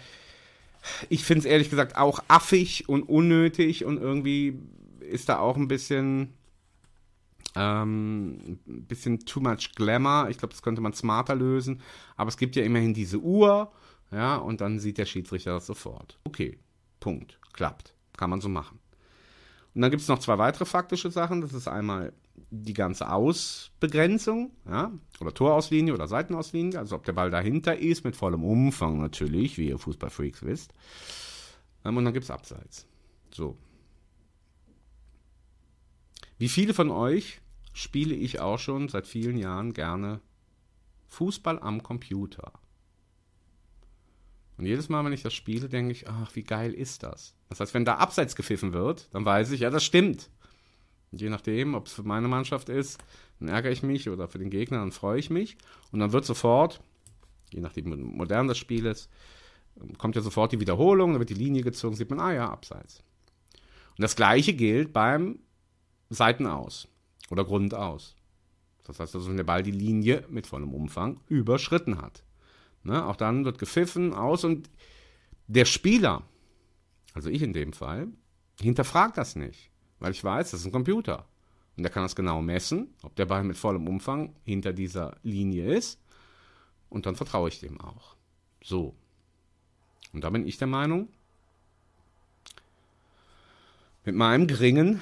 Ich 1.10 1.24
finde 1.24 1.40
es 1.40 1.46
ehrlich 1.46 1.70
gesagt 1.70 1.98
auch 1.98 2.20
affig 2.28 2.88
und 2.88 3.04
unnötig 3.04 3.86
und 3.86 3.98
irgendwie 3.98 4.60
ist 5.00 5.30
da 5.30 5.40
auch 5.40 5.58
ein 5.58 5.68
bisschen, 5.68 6.34
ähm, 7.56 8.60
ein 8.68 8.86
bisschen 8.86 9.20
too 9.20 9.40
much 9.40 9.76
Glamour. 9.76 10.30
Ich 10.30 10.38
glaube, 10.38 10.54
das 10.54 10.62
könnte 10.62 10.82
man 10.82 10.94
smarter 10.94 11.36
lösen. 11.36 11.82
Aber 12.16 12.30
es 12.30 12.38
gibt 12.38 12.56
ja 12.56 12.64
immerhin 12.64 12.94
diese 12.94 13.20
Uhr, 13.20 13.72
ja, 14.12 14.38
und 14.38 14.62
dann 14.62 14.80
sieht 14.80 14.98
der 14.98 15.06
Schiedsrichter 15.06 15.54
das 15.54 15.66
sofort. 15.66 16.18
Okay, 16.24 16.58
Punkt. 17.00 17.40
Klappt. 17.54 17.94
Kann 18.16 18.30
man 18.30 18.42
so 18.42 18.50
machen. 18.50 18.80
Und 19.74 19.82
dann 19.82 19.92
gibt 19.92 20.02
es 20.02 20.08
noch 20.08 20.20
zwei 20.20 20.38
weitere 20.38 20.66
faktische 20.66 21.12
Sachen. 21.12 21.42
Das 21.42 21.54
ist 21.54 21.68
einmal 21.68 22.14
die 22.50 22.74
ganze 22.74 23.12
Ausbegrenzung, 23.12 24.52
ja, 24.68 24.92
oder 25.20 25.34
Torauslinie 25.34 25.94
oder 25.94 26.08
Seitenauslinie, 26.08 26.80
also 26.80 26.96
ob 26.96 27.04
der 27.04 27.14
Ball 27.14 27.30
dahinter 27.30 27.78
ist, 27.78 28.04
mit 28.04 28.16
vollem 28.16 28.44
Umfang 28.44 29.00
natürlich, 29.00 29.58
wie 29.58 29.70
ihr 29.70 29.78
Fußballfreaks 29.78 30.44
wisst. 30.44 30.74
Ähm, 31.84 31.98
und 31.98 32.06
dann 32.06 32.14
gibt 32.14 32.24
es 32.24 32.32
Abseits. 32.32 32.88
So. 33.32 33.58
Wie 36.38 36.50
viele 36.50 36.74
von 36.74 36.92
euch 36.92 37.42
spiele 37.74 38.16
ich 38.16 38.40
auch 38.40 38.60
schon 38.60 38.90
seit 38.90 39.08
vielen 39.08 39.38
Jahren 39.38 39.74
gerne 39.74 40.22
Fußball 41.08 41.60
am 41.60 41.84
Computer. 41.84 42.52
Und 44.58 44.66
jedes 44.66 44.90
Mal, 44.90 45.06
wenn 45.06 45.14
ich 45.14 45.22
das 45.22 45.34
spiele, 45.34 45.70
denke 45.70 45.92
ich, 45.92 46.08
ach, 46.08 46.36
wie 46.36 46.44
geil 46.44 46.74
ist 46.74 47.04
das? 47.04 47.36
Das 47.50 47.60
heißt, 47.60 47.74
wenn 47.74 47.86
da 47.86 47.96
abseits 47.98 48.36
gepfiffen 48.36 48.74
wird, 48.74 49.08
dann 49.14 49.24
weiß 49.24 49.52
ich, 49.52 49.62
ja, 49.62 49.70
das 49.70 49.84
stimmt. 49.84 50.30
Und 51.12 51.22
je 51.22 51.30
nachdem, 51.30 51.76
ob 51.76 51.86
es 51.86 51.94
für 51.94 52.04
meine 52.04 52.28
Mannschaft 52.28 52.70
ist, 52.70 53.00
dann 53.40 53.50
ärgere 53.50 53.72
ich 53.72 53.84
mich 53.84 54.10
oder 54.10 54.28
für 54.28 54.40
den 54.40 54.50
Gegner, 54.50 54.80
dann 54.80 54.92
freue 54.92 55.20
ich 55.20 55.30
mich. 55.30 55.58
Und 55.92 56.00
dann 56.00 56.12
wird 56.12 56.26
sofort, 56.26 56.82
je 57.52 57.62
nachdem, 57.62 57.86
wie 57.86 57.96
modern 57.96 58.48
das 58.48 58.58
Spiel 58.58 58.86
ist, 58.88 59.10
kommt 60.00 60.16
ja 60.16 60.22
sofort 60.22 60.52
die 60.52 60.60
Wiederholung, 60.60 61.12
dann 61.12 61.20
wird 61.20 61.30
die 61.30 61.36
Linie 61.36 61.62
gezogen, 61.62 61.96
sieht 61.96 62.10
man, 62.10 62.20
ah 62.20 62.34
ja, 62.34 62.50
abseits. 62.50 63.04
Und 63.92 64.02
das 64.02 64.16
gleiche 64.16 64.54
gilt 64.54 64.92
beim 64.92 65.40
Seitenaus 66.10 66.88
oder 67.30 67.44
Grundaus. 67.44 68.16
Das 68.84 69.00
heißt 69.00 69.16
also, 69.16 69.30
wenn 69.30 69.38
der 69.38 69.44
Ball 69.44 69.64
die 69.64 69.72
Linie 69.72 70.26
mit 70.30 70.48
vollem 70.48 70.74
Umfang 70.74 71.20
überschritten 71.28 72.02
hat. 72.02 72.24
Ne, 72.84 73.06
auch 73.06 73.18
dann 73.18 73.44
wird 73.44 73.60
gepfiffen 73.60 74.14
aus 74.14 74.46
und 74.46 74.70
der 75.48 75.66
Spieler, 75.66 76.24
also 77.14 77.30
ich 77.30 77.42
in 77.42 77.52
dem 77.52 77.74
Fall, 77.74 78.08
hinterfragt 78.62 79.18
das 79.18 79.36
nicht, 79.36 79.70
weil 80.00 80.12
ich 80.12 80.24
weiß, 80.24 80.52
das 80.52 80.62
ist 80.62 80.66
ein 80.66 80.72
Computer. 80.72 81.26
Und 81.76 81.84
der 81.84 81.92
kann 81.92 82.04
das 82.04 82.16
genau 82.16 82.42
messen, 82.42 82.94
ob 83.04 83.16
der 83.16 83.26
Ball 83.26 83.44
mit 83.44 83.58
vollem 83.58 83.88
Umfang 83.88 84.36
hinter 84.44 84.74
dieser 84.74 85.16
Linie 85.22 85.76
ist. 85.76 86.00
Und 86.90 87.06
dann 87.06 87.16
vertraue 87.16 87.50
ich 87.50 87.60
dem 87.60 87.80
auch. 87.80 88.16
So. 88.64 88.96
Und 90.14 90.24
da 90.24 90.30
bin 90.30 90.48
ich 90.48 90.58
der 90.58 90.68
Meinung, 90.68 91.10
mit 94.06 94.16
meinem 94.16 94.48
geringen 94.48 95.02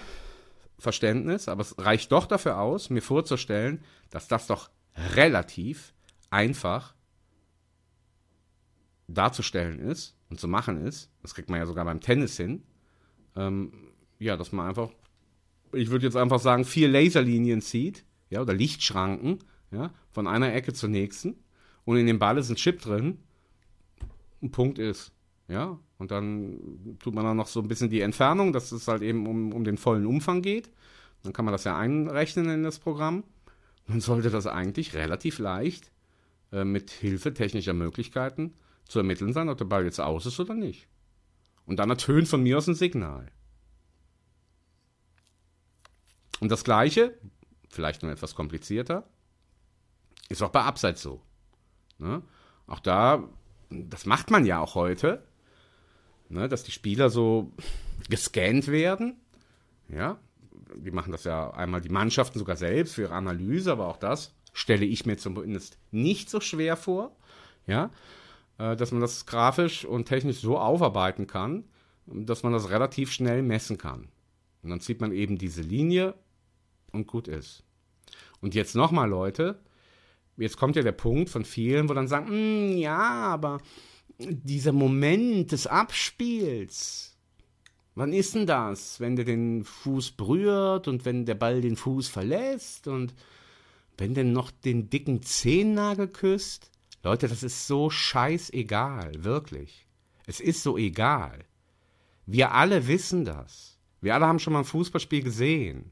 Verständnis, 0.77 1.47
aber 1.47 1.61
es 1.61 1.77
reicht 1.77 2.11
doch 2.11 2.25
dafür 2.25 2.59
aus, 2.59 2.89
mir 2.89 3.01
vorzustellen, 3.01 3.83
dass 4.09 4.27
das 4.27 4.47
doch 4.47 4.69
relativ 5.13 5.93
einfach 6.29 6.95
darzustellen 9.07 9.79
ist 9.79 10.17
und 10.29 10.39
zu 10.39 10.47
machen 10.47 10.85
ist. 10.85 11.09
Das 11.21 11.33
kriegt 11.35 11.49
man 11.49 11.59
ja 11.59 11.65
sogar 11.65 11.85
beim 11.85 12.01
Tennis 12.01 12.37
hin. 12.37 12.63
Ähm, 13.35 13.93
ja, 14.19 14.37
dass 14.37 14.51
man 14.51 14.67
einfach, 14.67 14.89
ich 15.73 15.89
würde 15.89 16.05
jetzt 16.05 16.17
einfach 16.17 16.39
sagen, 16.39 16.65
vier 16.65 16.87
Laserlinien 16.87 17.61
zieht, 17.61 18.05
ja, 18.29 18.41
oder 18.41 18.53
Lichtschranken, 18.53 19.39
ja, 19.71 19.93
von 20.11 20.27
einer 20.27 20.53
Ecke 20.53 20.73
zur 20.73 20.89
nächsten. 20.89 21.35
Und 21.83 21.97
in 21.97 22.07
dem 22.07 22.19
Ball 22.19 22.37
ist 22.37 22.49
ein 22.49 22.55
Chip 22.55 22.81
drin. 22.81 23.19
Ein 24.41 24.51
Punkt 24.51 24.79
ist, 24.79 25.11
ja. 25.47 25.79
Und 25.97 26.11
dann 26.11 26.97
tut 26.99 27.13
man 27.13 27.23
dann 27.23 27.37
noch 27.37 27.47
so 27.47 27.61
ein 27.61 27.67
bisschen 27.67 27.89
die 27.89 28.01
Entfernung, 28.01 28.53
dass 28.53 28.71
es 28.71 28.87
halt 28.87 29.01
eben 29.01 29.27
um, 29.27 29.53
um 29.53 29.63
den 29.63 29.77
vollen 29.77 30.05
Umfang 30.05 30.41
geht. 30.41 30.69
Dann 31.23 31.33
kann 31.33 31.45
man 31.45 31.53
das 31.53 31.63
ja 31.63 31.77
einrechnen 31.77 32.49
in 32.49 32.63
das 32.63 32.79
Programm. 32.79 33.23
Dann 33.87 34.01
sollte 34.01 34.29
das 34.29 34.47
eigentlich 34.47 34.93
relativ 34.93 35.39
leicht 35.39 35.91
äh, 36.51 36.63
mit 36.63 36.91
Hilfe 36.91 37.33
technischer 37.33 37.73
Möglichkeiten 37.73 38.53
zu 38.85 38.99
ermitteln 38.99 39.33
sein, 39.33 39.49
ob 39.49 39.57
der 39.57 39.65
Ball 39.65 39.85
jetzt 39.85 39.99
aus 39.99 40.25
ist 40.25 40.39
oder 40.39 40.53
nicht. 40.53 40.87
Und 41.65 41.77
dann 41.77 41.89
ertönt 41.89 42.27
von 42.27 42.43
mir 42.43 42.57
aus 42.57 42.67
ein 42.67 42.75
Signal. 42.75 43.31
Und 46.39 46.51
das 46.51 46.63
Gleiche, 46.63 47.17
vielleicht 47.69 48.03
nur 48.03 48.11
etwas 48.11 48.35
komplizierter, 48.35 49.07
ist 50.29 50.41
auch 50.41 50.49
bei 50.49 50.61
Abseits 50.61 51.01
so. 51.01 51.21
Ne? 51.97 52.21
Auch 52.67 52.79
da, 52.79 53.27
das 53.69 54.05
macht 54.05 54.31
man 54.31 54.45
ja 54.45 54.59
auch 54.59 54.75
heute, 54.75 55.23
ne, 56.29 56.47
dass 56.47 56.63
die 56.63 56.71
Spieler 56.71 57.09
so 57.09 57.51
gescannt 58.09 58.67
werden. 58.67 59.15
Ja, 59.89 60.17
die 60.75 60.91
machen 60.91 61.11
das 61.11 61.23
ja 61.23 61.51
einmal 61.51 61.81
die 61.81 61.89
Mannschaften 61.89 62.39
sogar 62.39 62.55
selbst 62.55 62.95
für 62.95 63.03
ihre 63.03 63.13
Analyse, 63.13 63.71
aber 63.71 63.87
auch 63.87 63.97
das 63.97 64.33
stelle 64.53 64.85
ich 64.85 65.05
mir 65.05 65.17
zumindest 65.17 65.77
nicht 65.91 66.29
so 66.29 66.39
schwer 66.39 66.77
vor. 66.77 67.15
Ja, 67.67 67.91
äh, 68.57 68.75
dass 68.75 68.91
man 68.91 69.01
das 69.01 69.25
grafisch 69.25 69.85
und 69.85 70.05
technisch 70.05 70.39
so 70.39 70.57
aufarbeiten 70.57 71.27
kann, 71.27 71.65
dass 72.05 72.43
man 72.43 72.53
das 72.53 72.69
relativ 72.69 73.11
schnell 73.11 73.41
messen 73.41 73.77
kann. 73.77 74.07
Und 74.63 74.69
dann 74.69 74.79
zieht 74.79 75.01
man 75.01 75.11
eben 75.11 75.37
diese 75.37 75.61
Linie 75.61 76.15
und 76.91 77.07
gut 77.07 77.27
ist. 77.27 77.63
Und 78.41 78.55
jetzt 78.55 78.75
nochmal, 78.75 79.09
Leute, 79.09 79.59
jetzt 80.37 80.57
kommt 80.57 80.75
ja 80.75 80.83
der 80.83 80.91
Punkt 80.91 81.29
von 81.29 81.45
vielen, 81.45 81.89
wo 81.89 81.93
dann 81.93 82.07
sagen, 82.07 82.27
hm, 82.27 82.77
ja, 82.77 82.99
aber 82.99 83.59
dieser 84.19 84.71
Moment 84.71 85.51
des 85.51 85.67
Abspiels, 85.67 87.17
wann 87.95 88.13
ist 88.13 88.35
denn 88.35 88.47
das? 88.47 88.99
Wenn 88.99 89.15
der 89.15 89.25
den 89.25 89.63
Fuß 89.63 90.11
berührt 90.11 90.87
und 90.87 91.05
wenn 91.05 91.25
der 91.25 91.35
Ball 91.35 91.61
den 91.61 91.75
Fuß 91.75 92.07
verlässt 92.07 92.87
und 92.87 93.13
wenn 93.97 94.13
der 94.13 94.23
noch 94.23 94.51
den 94.51 94.89
dicken 94.89 95.21
Zehennagel 95.21 96.07
küsst? 96.07 96.71
Leute, 97.03 97.27
das 97.27 97.43
ist 97.43 97.67
so 97.67 97.89
scheißegal, 97.89 99.23
wirklich. 99.23 99.85
Es 100.25 100.39
ist 100.39 100.63
so 100.63 100.77
egal. 100.77 101.45
Wir 102.25 102.53
alle 102.53 102.87
wissen 102.87 103.25
das. 103.25 103.77
Wir 104.01 104.15
alle 104.15 104.25
haben 104.25 104.39
schon 104.39 104.53
mal 104.53 104.59
ein 104.59 104.65
Fußballspiel 104.65 105.23
gesehen. 105.23 105.91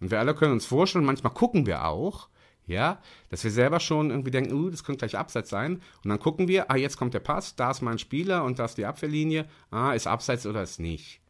Und 0.00 0.10
wir 0.10 0.20
alle 0.20 0.34
können 0.34 0.52
uns 0.52 0.64
vorstellen, 0.64 1.04
manchmal 1.04 1.34
gucken 1.34 1.66
wir 1.66 1.84
auch, 1.84 2.28
ja, 2.68 3.00
dass 3.30 3.42
wir 3.42 3.50
selber 3.50 3.80
schon 3.80 4.10
irgendwie 4.10 4.30
denken, 4.30 4.52
uh, 4.52 4.70
das 4.70 4.84
könnte 4.84 5.00
gleich 5.00 5.18
Abseits 5.18 5.50
sein. 5.50 5.82
Und 6.04 6.10
dann 6.10 6.20
gucken 6.20 6.46
wir, 6.46 6.70
ah, 6.70 6.76
jetzt 6.76 6.96
kommt 6.96 7.14
der 7.14 7.20
Pass, 7.20 7.56
da 7.56 7.70
ist 7.70 7.82
mein 7.82 7.98
Spieler 7.98 8.44
und 8.44 8.58
da 8.58 8.66
ist 8.66 8.78
die 8.78 8.86
Abwehrlinie, 8.86 9.48
ah, 9.70 9.92
ist 9.92 10.06
Abseits 10.06 10.46
oder 10.46 10.62
ist 10.62 10.78
nicht. 10.78 11.20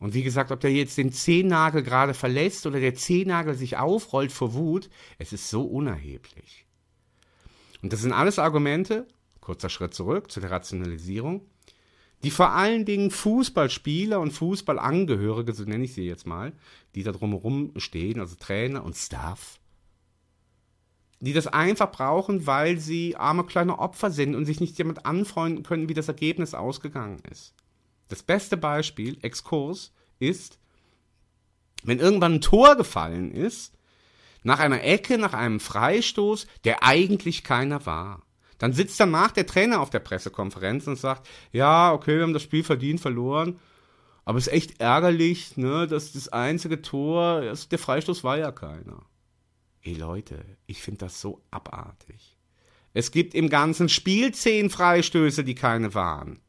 Und 0.00 0.14
wie 0.14 0.22
gesagt, 0.22 0.52
ob 0.52 0.60
der 0.60 0.72
jetzt 0.72 0.98
den 0.98 1.12
Zehennagel 1.12 1.82
gerade 1.82 2.14
verlässt 2.14 2.66
oder 2.66 2.78
der 2.78 2.94
Zehennagel 2.94 3.54
sich 3.54 3.76
aufrollt 3.76 4.32
vor 4.32 4.54
Wut, 4.54 4.90
es 5.18 5.32
ist 5.32 5.50
so 5.50 5.62
unerheblich. 5.62 6.66
Und 7.82 7.92
das 7.92 8.02
sind 8.02 8.12
alles 8.12 8.38
Argumente, 8.38 9.06
kurzer 9.40 9.68
Schritt 9.68 9.94
zurück 9.94 10.30
zu 10.30 10.40
der 10.40 10.50
Rationalisierung, 10.50 11.46
die 12.22 12.30
vor 12.30 12.50
allen 12.50 12.84
Dingen 12.84 13.10
Fußballspieler 13.10 14.20
und 14.20 14.32
Fußballangehörige, 14.32 15.52
so 15.52 15.64
nenne 15.64 15.84
ich 15.84 15.94
sie 15.94 16.06
jetzt 16.06 16.26
mal, 16.26 16.52
die 16.94 17.04
da 17.04 17.12
drumherum 17.12 17.72
stehen, 17.76 18.20
also 18.20 18.34
Trainer 18.36 18.84
und 18.84 18.96
Staff, 18.96 19.60
die 21.20 21.32
das 21.32 21.46
einfach 21.46 21.90
brauchen, 21.90 22.46
weil 22.46 22.78
sie 22.78 23.16
arme 23.16 23.44
kleine 23.44 23.78
Opfer 23.78 24.10
sind 24.10 24.34
und 24.34 24.44
sich 24.44 24.60
nicht 24.60 24.78
damit 24.78 25.04
anfreunden 25.04 25.64
können, 25.64 25.88
wie 25.88 25.94
das 25.94 26.08
Ergebnis 26.08 26.54
ausgegangen 26.54 27.20
ist. 27.30 27.54
Das 28.08 28.22
beste 28.22 28.56
Beispiel, 28.56 29.18
Exkurs, 29.22 29.92
ist, 30.18 30.58
wenn 31.82 31.98
irgendwann 31.98 32.34
ein 32.34 32.40
Tor 32.40 32.76
gefallen 32.76 33.32
ist, 33.32 33.74
nach 34.42 34.60
einer 34.60 34.82
Ecke, 34.82 35.18
nach 35.18 35.34
einem 35.34 35.60
Freistoß, 35.60 36.46
der 36.64 36.82
eigentlich 36.84 37.44
keiner 37.44 37.84
war. 37.86 38.22
Dann 38.58 38.72
sitzt 38.72 38.98
danach 38.98 39.30
der 39.30 39.46
Trainer 39.46 39.80
auf 39.80 39.90
der 39.90 40.00
Pressekonferenz 40.00 40.86
und 40.86 40.96
sagt, 40.96 41.28
ja, 41.52 41.92
okay, 41.92 42.16
wir 42.16 42.22
haben 42.22 42.32
das 42.32 42.42
Spiel 42.42 42.64
verdient 42.64 43.00
verloren, 43.00 43.58
aber 44.24 44.38
es 44.38 44.46
ist 44.46 44.52
echt 44.52 44.80
ärgerlich, 44.80 45.56
ne, 45.56 45.86
dass 45.86 46.12
das 46.12 46.28
einzige 46.28 46.82
Tor, 46.82 47.40
der 47.40 47.78
Freistoß 47.78 48.24
war 48.24 48.38
ja 48.38 48.52
keiner. 48.52 49.02
Ey 49.88 49.94
Leute, 49.94 50.44
ich 50.66 50.82
finde 50.82 51.06
das 51.06 51.18
so 51.18 51.40
abartig. 51.50 52.36
Es 52.92 53.10
gibt 53.10 53.34
im 53.34 53.48
ganzen 53.48 53.88
Spiel 53.88 54.34
zehn 54.34 54.68
Freistöße, 54.68 55.44
die 55.44 55.54
keine 55.54 55.94
waren. 55.94 56.40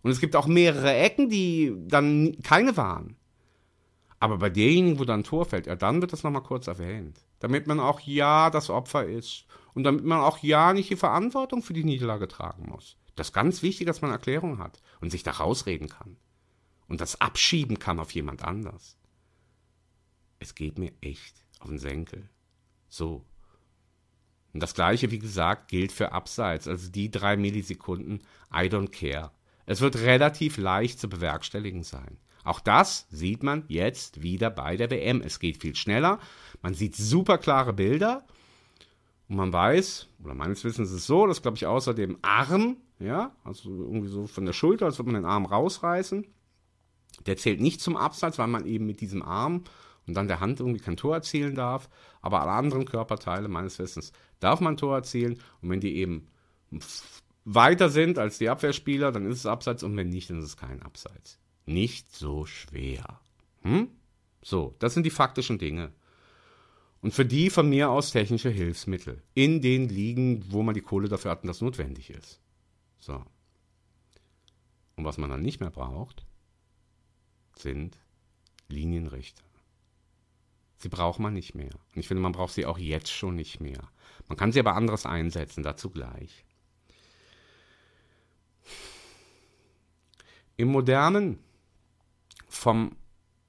Und 0.00 0.12
es 0.12 0.18
gibt 0.18 0.34
auch 0.34 0.46
mehrere 0.46 0.94
Ecken, 0.94 1.28
die 1.28 1.74
dann 1.76 2.38
keine 2.42 2.78
waren. 2.78 3.16
Aber 4.18 4.38
bei 4.38 4.48
derjenigen, 4.48 4.98
wo 4.98 5.04
dann 5.04 5.20
ein 5.20 5.24
Tor 5.24 5.44
fällt, 5.44 5.66
ja, 5.66 5.76
dann 5.76 6.00
wird 6.00 6.14
das 6.14 6.22
nochmal 6.22 6.42
kurz 6.42 6.68
erwähnt. 6.68 7.20
Damit 7.40 7.66
man 7.66 7.80
auch 7.80 8.00
ja 8.00 8.48
das 8.48 8.70
Opfer 8.70 9.04
ist. 9.04 9.44
Und 9.74 9.84
damit 9.84 10.06
man 10.06 10.20
auch 10.20 10.38
ja 10.38 10.72
nicht 10.72 10.88
die 10.88 10.96
Verantwortung 10.96 11.62
für 11.62 11.74
die 11.74 11.84
Niederlage 11.84 12.28
tragen 12.28 12.66
muss. 12.66 12.96
Das 13.14 13.26
ist 13.26 13.34
ganz 13.34 13.60
wichtig, 13.60 13.88
dass 13.88 14.00
man 14.00 14.10
Erklärung 14.10 14.56
hat 14.56 14.80
und 15.02 15.10
sich 15.10 15.22
da 15.22 15.32
rausreden 15.32 15.90
kann. 15.90 16.16
Und 16.88 17.02
das 17.02 17.20
abschieben 17.20 17.78
kann 17.78 18.00
auf 18.00 18.12
jemand 18.12 18.42
anders. 18.42 18.96
Es 20.38 20.54
geht 20.54 20.78
mir 20.78 20.94
echt 21.02 21.44
auf 21.58 21.68
den 21.68 21.78
Senkel. 21.78 22.30
So. 22.90 23.24
Und 24.52 24.62
das 24.62 24.74
gleiche, 24.74 25.10
wie 25.10 25.20
gesagt, 25.20 25.68
gilt 25.68 25.92
für 25.92 26.12
Abseits. 26.12 26.68
Also 26.68 26.90
die 26.90 27.10
drei 27.10 27.36
Millisekunden, 27.36 28.20
I 28.52 28.66
don't 28.66 28.90
care. 28.90 29.30
Es 29.64 29.80
wird 29.80 29.96
relativ 29.98 30.58
leicht 30.58 30.98
zu 30.98 31.08
bewerkstelligen 31.08 31.84
sein. 31.84 32.18
Auch 32.42 32.58
das 32.58 33.06
sieht 33.10 33.42
man 33.42 33.64
jetzt 33.68 34.22
wieder 34.22 34.50
bei 34.50 34.76
der 34.76 34.90
WM. 34.90 35.22
Es 35.22 35.38
geht 35.38 35.58
viel 35.58 35.76
schneller. 35.76 36.18
Man 36.62 36.74
sieht 36.74 36.96
super 36.96 37.38
klare 37.38 37.72
Bilder. 37.72 38.26
Und 39.28 39.36
man 39.36 39.52
weiß, 39.52 40.08
oder 40.24 40.34
meines 40.34 40.64
Wissens 40.64 40.90
ist 40.90 40.96
es 40.96 41.06
so, 41.06 41.26
dass, 41.26 41.42
glaube 41.42 41.56
ich, 41.56 41.66
außer 41.66 41.94
dem 41.94 42.18
Arm, 42.22 42.78
ja, 42.98 43.36
also 43.44 43.70
irgendwie 43.70 44.08
so 44.08 44.26
von 44.26 44.44
der 44.44 44.52
Schulter, 44.52 44.86
als 44.86 44.98
würde 44.98 45.12
man 45.12 45.22
den 45.22 45.30
Arm 45.30 45.46
rausreißen. 45.46 46.26
Der 47.26 47.36
zählt 47.36 47.60
nicht 47.60 47.80
zum 47.80 47.96
Abseits, 47.96 48.38
weil 48.38 48.48
man 48.48 48.66
eben 48.66 48.86
mit 48.86 49.00
diesem 49.00 49.22
Arm 49.22 49.64
und 50.06 50.14
dann 50.14 50.28
der 50.28 50.40
Hand 50.40 50.60
irgendwie 50.60 50.80
kein 50.80 50.96
Tor 50.96 51.14
erzielen 51.14 51.54
darf. 51.54 51.88
Aber 52.20 52.40
alle 52.40 52.52
anderen 52.52 52.84
Körperteile, 52.84 53.48
meines 53.48 53.78
Wissens, 53.78 54.12
darf 54.40 54.60
man 54.60 54.76
Tor 54.76 54.96
erzielen. 54.96 55.40
Und 55.60 55.70
wenn 55.70 55.80
die 55.80 55.96
eben 55.96 56.26
weiter 57.44 57.88
sind 57.88 58.18
als 58.18 58.38
die 58.38 58.48
Abwehrspieler, 58.48 59.12
dann 59.12 59.26
ist 59.26 59.38
es 59.38 59.46
Abseits. 59.46 59.82
Und 59.82 59.96
wenn 59.96 60.08
nicht, 60.08 60.30
dann 60.30 60.38
ist 60.38 60.46
es 60.46 60.56
kein 60.56 60.82
Abseits. 60.82 61.38
Nicht 61.66 62.14
so 62.14 62.46
schwer. 62.46 63.20
Hm? 63.62 63.88
So, 64.42 64.74
das 64.78 64.94
sind 64.94 65.04
die 65.04 65.10
faktischen 65.10 65.58
Dinge. 65.58 65.92
Und 67.02 67.14
für 67.14 67.24
die 67.24 67.50
von 67.50 67.68
mir 67.68 67.90
aus 67.90 68.10
technische 68.10 68.50
Hilfsmittel. 68.50 69.22
In 69.34 69.62
den 69.62 69.88
Ligen, 69.88 70.50
wo 70.52 70.62
man 70.62 70.74
die 70.74 70.82
Kohle 70.82 71.08
dafür 71.08 71.30
hat 71.30 71.42
und 71.42 71.48
das 71.48 71.60
notwendig 71.60 72.10
ist. 72.10 72.40
So. 72.98 73.24
Und 74.96 75.04
was 75.04 75.16
man 75.16 75.30
dann 75.30 75.42
nicht 75.42 75.60
mehr 75.60 75.70
braucht, 75.70 76.26
sind 77.56 77.98
Linienrichter. 78.68 79.44
Sie 80.80 80.88
braucht 80.88 81.18
man 81.18 81.34
nicht 81.34 81.54
mehr. 81.54 81.74
Und 81.94 82.00
ich 82.00 82.08
finde, 82.08 82.22
man 82.22 82.32
braucht 82.32 82.54
sie 82.54 82.64
auch 82.64 82.78
jetzt 82.78 83.10
schon 83.10 83.34
nicht 83.34 83.60
mehr. 83.60 83.90
Man 84.28 84.38
kann 84.38 84.50
sie 84.50 84.60
aber 84.60 84.74
anderes 84.74 85.04
einsetzen, 85.04 85.62
dazu 85.62 85.90
gleich. 85.90 86.46
Im 90.56 90.68
modernen, 90.68 91.38
vom 92.48 92.96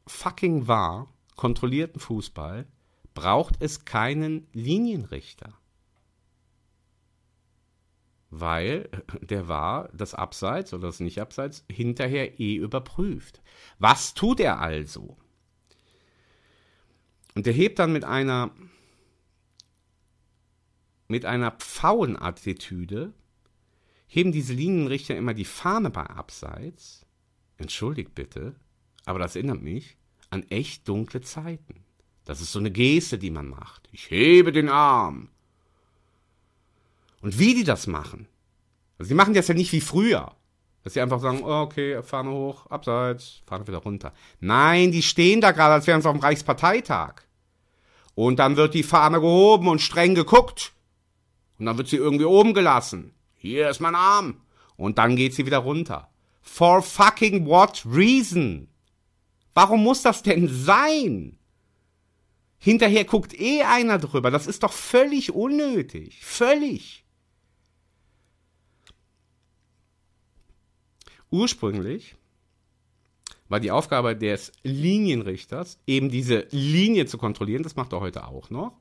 fucking 0.08 0.68
wahr 0.68 1.08
kontrollierten 1.38 2.02
Fußball 2.02 2.68
braucht 3.14 3.56
es 3.62 3.86
keinen 3.86 4.48
Linienrichter. 4.52 5.54
Weil 8.30 8.90
der 9.22 9.48
war 9.48 9.90
das 9.94 10.14
Abseits 10.14 10.74
oder 10.74 10.88
das 10.88 11.00
Nicht-Abseits 11.00 11.64
hinterher 11.70 12.40
eh 12.42 12.56
überprüft. 12.56 13.42
Was 13.80 14.14
tut 14.14 14.42
er 14.42 14.60
also? 14.60 15.18
Und 17.36 17.48
er 17.48 17.54
hebt 17.54 17.80
dann 17.80 17.94
mit 17.94 18.04
einer 18.04 18.52
mit 21.08 21.26
einer 21.26 21.52
Pfauenattitüde 21.52 23.14
heben 24.08 24.32
diese 24.32 24.54
Linienrichter 24.54 25.16
immer 25.16 25.34
die 25.34 25.46
Fahne 25.46 25.90
bei 25.90 26.04
Abseits. 26.04 27.06
Entschuldigt 27.58 28.16
bitte, 28.16 28.56
aber 29.06 29.20
das 29.20 29.36
erinnert 29.36 29.62
mich 29.62 29.98
an 30.30 30.44
echt 30.50 30.88
dunkle 30.88 31.22
Zeiten. 31.22 31.84
Das 32.24 32.42
ist 32.42 32.52
so 32.52 32.60
eine 32.60 32.72
Geste, 32.72 33.18
die 33.18 33.32
man 33.32 33.48
macht. 33.48 33.90
Ich 33.92 34.10
hebe 34.10 34.52
den 34.52 34.70
Arm. 34.70 35.30
Und 37.22 37.38
wie 37.40 37.56
die 37.56 37.64
das 37.64 37.88
machen. 37.88 38.28
Also 38.98 39.10
die 39.10 39.16
machen 39.16 39.34
das 39.34 39.48
ja 39.48 39.54
nicht 39.54 39.72
wie 39.74 39.82
früher. 39.82 40.36
Dass 40.84 40.94
sie 40.94 41.02
einfach 41.02 41.20
sagen, 41.20 41.44
oh, 41.44 41.62
okay, 41.62 42.02
Fahne 42.02 42.32
hoch, 42.32 42.66
abseits, 42.68 43.42
Fahne 43.46 43.68
wieder 43.68 43.78
runter. 43.78 44.14
Nein, 44.40 44.92
die 44.92 45.04
stehen 45.04 45.42
da 45.42 45.52
gerade, 45.52 45.76
als 45.76 45.88
wären 45.88 46.02
sie 46.02 46.10
auf 46.10 46.16
dem 46.16 46.24
Reichsparteitag. 46.24 47.22
Und 48.16 48.40
dann 48.40 48.58
wird 48.58 48.74
die 48.74 48.84
Fahne 48.84 49.22
gehoben 49.22 49.68
und 49.68 49.80
streng 49.80 50.16
geguckt. 50.16 50.74
Und 51.60 51.68
dann 51.68 51.78
wird 51.78 51.88
sie 51.88 51.98
irgendwie 51.98 52.26
oben 52.26 52.54
gelassen. 52.54 53.14
Hier 53.36 53.70
ist 53.70 53.80
mein 53.80 53.96
Arm. 53.96 54.42
Und 54.76 54.98
dann 54.98 55.16
geht 55.16 55.36
sie 55.36 55.46
wieder 55.46 55.60
runter. 55.60 56.10
For 56.42 56.82
fucking 56.82 57.46
what 57.46 57.84
reason? 57.86 58.68
Warum 59.54 59.84
muss 59.84 60.02
das 60.02 60.24
denn 60.24 60.48
sein? 60.48 61.38
Hinterher 62.58 63.06
guckt 63.06 63.40
eh 63.40 63.64
einer 63.64 63.98
drüber. 63.98 64.32
Das 64.32 64.48
ist 64.48 64.64
doch 64.64 64.74
völlig 64.74 65.34
unnötig. 65.34 66.24
Völlig. 66.24 67.01
Ursprünglich 71.32 72.16
war 73.48 73.60
die 73.60 73.72
Aufgabe 73.72 74.16
des 74.16 74.52
Linienrichters, 74.64 75.80
eben 75.88 76.10
diese 76.10 76.48
Linie 76.52 77.06
zu 77.06 77.18
kontrollieren, 77.18 77.64
das 77.64 77.76
macht 77.76 77.94
er 77.94 78.02
heute 78.02 78.28
auch 78.28 78.50
noch, 78.50 78.78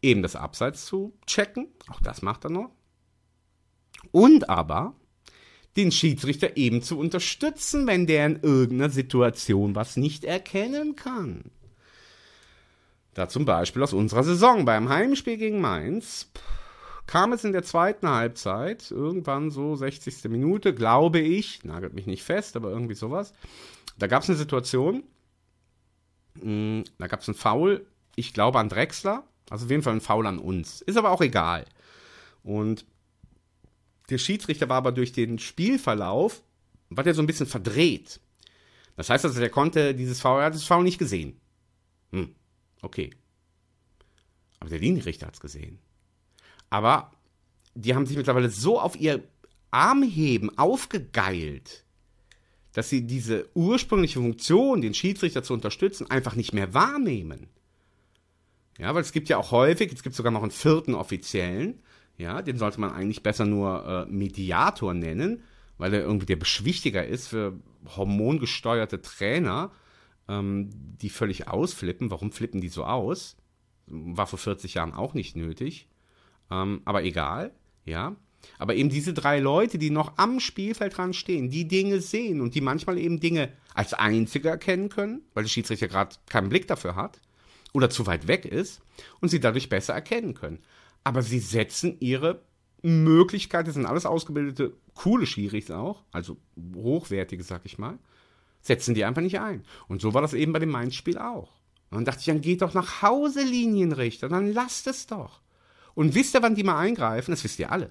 eben 0.00 0.22
das 0.22 0.36
Abseits 0.36 0.86
zu 0.86 1.12
checken, 1.26 1.68
auch 1.88 2.00
das 2.00 2.22
macht 2.22 2.44
er 2.44 2.50
noch, 2.50 2.70
und 4.12 4.48
aber 4.48 4.94
den 5.76 5.92
Schiedsrichter 5.92 6.56
eben 6.56 6.82
zu 6.82 6.98
unterstützen, 6.98 7.86
wenn 7.86 8.06
der 8.06 8.26
in 8.26 8.40
irgendeiner 8.42 8.90
Situation 8.90 9.74
was 9.74 9.96
nicht 9.96 10.24
erkennen 10.24 10.96
kann. 10.96 11.44
Da 13.14 13.28
zum 13.28 13.44
Beispiel 13.44 13.82
aus 13.82 13.92
unserer 13.92 14.24
Saison 14.24 14.64
beim 14.64 14.88
Heimspiel 14.88 15.36
gegen 15.36 15.60
Mainz 15.60 16.30
kam 17.08 17.32
es 17.32 17.42
in 17.42 17.52
der 17.52 17.62
zweiten 17.62 18.06
Halbzeit, 18.06 18.90
irgendwann 18.90 19.50
so 19.50 19.74
60. 19.74 20.24
Minute, 20.24 20.74
glaube 20.74 21.18
ich, 21.18 21.64
nagelt 21.64 21.94
mich 21.94 22.06
nicht 22.06 22.22
fest, 22.22 22.54
aber 22.54 22.70
irgendwie 22.70 22.94
sowas. 22.94 23.32
Da 23.98 24.06
gab 24.06 24.22
es 24.22 24.28
eine 24.28 24.36
Situation, 24.36 25.02
hm, 26.38 26.84
da 26.98 27.06
gab 27.06 27.20
es 27.20 27.28
einen 27.28 27.34
Foul, 27.34 27.86
ich 28.14 28.34
glaube 28.34 28.58
an 28.58 28.68
Drexler, 28.68 29.24
also 29.48 29.64
auf 29.64 29.70
jeden 29.70 29.82
Fall 29.82 29.94
ein 29.94 30.02
Foul 30.02 30.26
an 30.26 30.38
uns. 30.38 30.82
Ist 30.82 30.98
aber 30.98 31.10
auch 31.10 31.22
egal. 31.22 31.64
Und 32.42 32.84
der 34.10 34.18
Schiedsrichter 34.18 34.68
war 34.68 34.76
aber 34.76 34.92
durch 34.92 35.12
den 35.12 35.38
Spielverlauf, 35.38 36.42
war 36.90 37.04
der 37.04 37.14
so 37.14 37.22
ein 37.22 37.26
bisschen 37.26 37.46
verdreht. 37.46 38.20
Das 38.96 39.08
heißt 39.08 39.24
also, 39.24 39.40
der 39.40 39.50
konnte 39.50 39.94
dieses 39.94 40.20
Foul, 40.20 40.40
er 40.40 40.46
hat 40.46 40.54
das 40.54 40.64
Foul 40.64 40.84
nicht 40.84 40.98
gesehen. 40.98 41.40
Hm. 42.12 42.34
Okay. 42.82 43.10
Aber 44.60 44.68
der 44.68 44.78
Linienrichter 44.78 45.26
hat 45.26 45.34
es 45.34 45.40
gesehen. 45.40 45.78
Aber 46.70 47.12
die 47.74 47.94
haben 47.94 48.06
sich 48.06 48.16
mittlerweile 48.16 48.50
so 48.50 48.80
auf 48.80 48.98
ihr 48.98 49.22
Armheben 49.70 50.56
aufgegeilt, 50.58 51.84
dass 52.72 52.88
sie 52.88 53.06
diese 53.06 53.48
ursprüngliche 53.54 54.20
Funktion, 54.20 54.80
den 54.80 54.94
Schiedsrichter 54.94 55.42
zu 55.42 55.54
unterstützen, 55.54 56.10
einfach 56.10 56.34
nicht 56.34 56.52
mehr 56.52 56.74
wahrnehmen. 56.74 57.48
Ja, 58.78 58.94
weil 58.94 59.02
es 59.02 59.12
gibt 59.12 59.28
ja 59.28 59.36
auch 59.36 59.50
häufig, 59.50 59.92
es 59.92 60.02
gibt 60.02 60.14
sogar 60.14 60.32
noch 60.32 60.42
einen 60.42 60.52
vierten 60.52 60.94
Offiziellen, 60.94 61.82
ja, 62.16 62.42
den 62.42 62.58
sollte 62.58 62.80
man 62.80 62.92
eigentlich 62.92 63.22
besser 63.22 63.46
nur 63.46 63.86
äh, 63.86 64.10
Mediator 64.10 64.94
nennen, 64.94 65.42
weil 65.78 65.94
er 65.94 66.00
irgendwie 66.00 66.26
der 66.26 66.36
Beschwichtiger 66.36 67.06
ist 67.06 67.28
für 67.28 67.58
hormongesteuerte 67.96 69.00
Trainer, 69.00 69.70
ähm, 70.28 70.70
die 70.72 71.10
völlig 71.10 71.48
ausflippen. 71.48 72.10
Warum 72.10 72.32
flippen 72.32 72.60
die 72.60 72.68
so 72.68 72.84
aus? 72.84 73.36
War 73.86 74.26
vor 74.26 74.38
40 74.38 74.74
Jahren 74.74 74.92
auch 74.92 75.14
nicht 75.14 75.36
nötig. 75.36 75.88
Ähm, 76.50 76.82
aber 76.84 77.04
egal, 77.04 77.52
ja. 77.84 78.16
Aber 78.58 78.74
eben 78.74 78.88
diese 78.88 79.12
drei 79.12 79.40
Leute, 79.40 79.78
die 79.78 79.90
noch 79.90 80.16
am 80.16 80.40
Spielfeld 80.40 80.96
dran 80.96 81.12
stehen, 81.12 81.50
die 81.50 81.66
Dinge 81.66 82.00
sehen 82.00 82.40
und 82.40 82.54
die 82.54 82.60
manchmal 82.60 82.98
eben 82.98 83.20
Dinge 83.20 83.52
als 83.74 83.94
Einzige 83.94 84.48
erkennen 84.48 84.88
können, 84.88 85.22
weil 85.34 85.44
der 85.44 85.50
Schiedsrichter 85.50 85.88
gerade 85.88 86.16
keinen 86.28 86.48
Blick 86.48 86.66
dafür 86.68 86.96
hat 86.96 87.20
oder 87.72 87.90
zu 87.90 88.06
weit 88.06 88.28
weg 88.28 88.44
ist 88.44 88.80
und 89.20 89.28
sie 89.28 89.40
dadurch 89.40 89.68
besser 89.68 89.94
erkennen 89.94 90.34
können. 90.34 90.60
Aber 91.04 91.22
sie 91.22 91.40
setzen 91.40 91.96
ihre 92.00 92.42
Möglichkeiten, 92.82 93.66
das 93.66 93.74
sind 93.74 93.86
alles 93.86 94.06
ausgebildete, 94.06 94.76
coole 94.94 95.26
Schiris 95.26 95.70
auch, 95.70 96.04
also 96.12 96.36
hochwertige, 96.74 97.42
sag 97.42 97.62
ich 97.64 97.78
mal, 97.78 97.98
setzen 98.60 98.94
die 98.94 99.04
einfach 99.04 99.22
nicht 99.22 99.40
ein. 99.40 99.64
Und 99.88 100.00
so 100.00 100.14
war 100.14 100.22
das 100.22 100.34
eben 100.34 100.52
bei 100.52 100.58
dem 100.58 100.70
Mainz-Spiel 100.70 101.18
auch. 101.18 101.52
Und 101.90 101.96
dann 101.96 102.04
dachte 102.04 102.20
ich, 102.20 102.26
dann 102.26 102.40
geht 102.40 102.62
doch 102.62 102.74
nach 102.74 103.02
Hause, 103.02 103.42
Linienrichter, 103.42 104.28
dann 104.28 104.52
lasst 104.52 104.86
es 104.86 105.06
doch. 105.06 105.40
Und 105.98 106.14
wisst 106.14 106.36
ihr, 106.36 106.42
wann 106.42 106.54
die 106.54 106.62
mal 106.62 106.78
eingreifen? 106.78 107.32
Das 107.32 107.42
wisst 107.42 107.58
ihr 107.58 107.72
alle. 107.72 107.90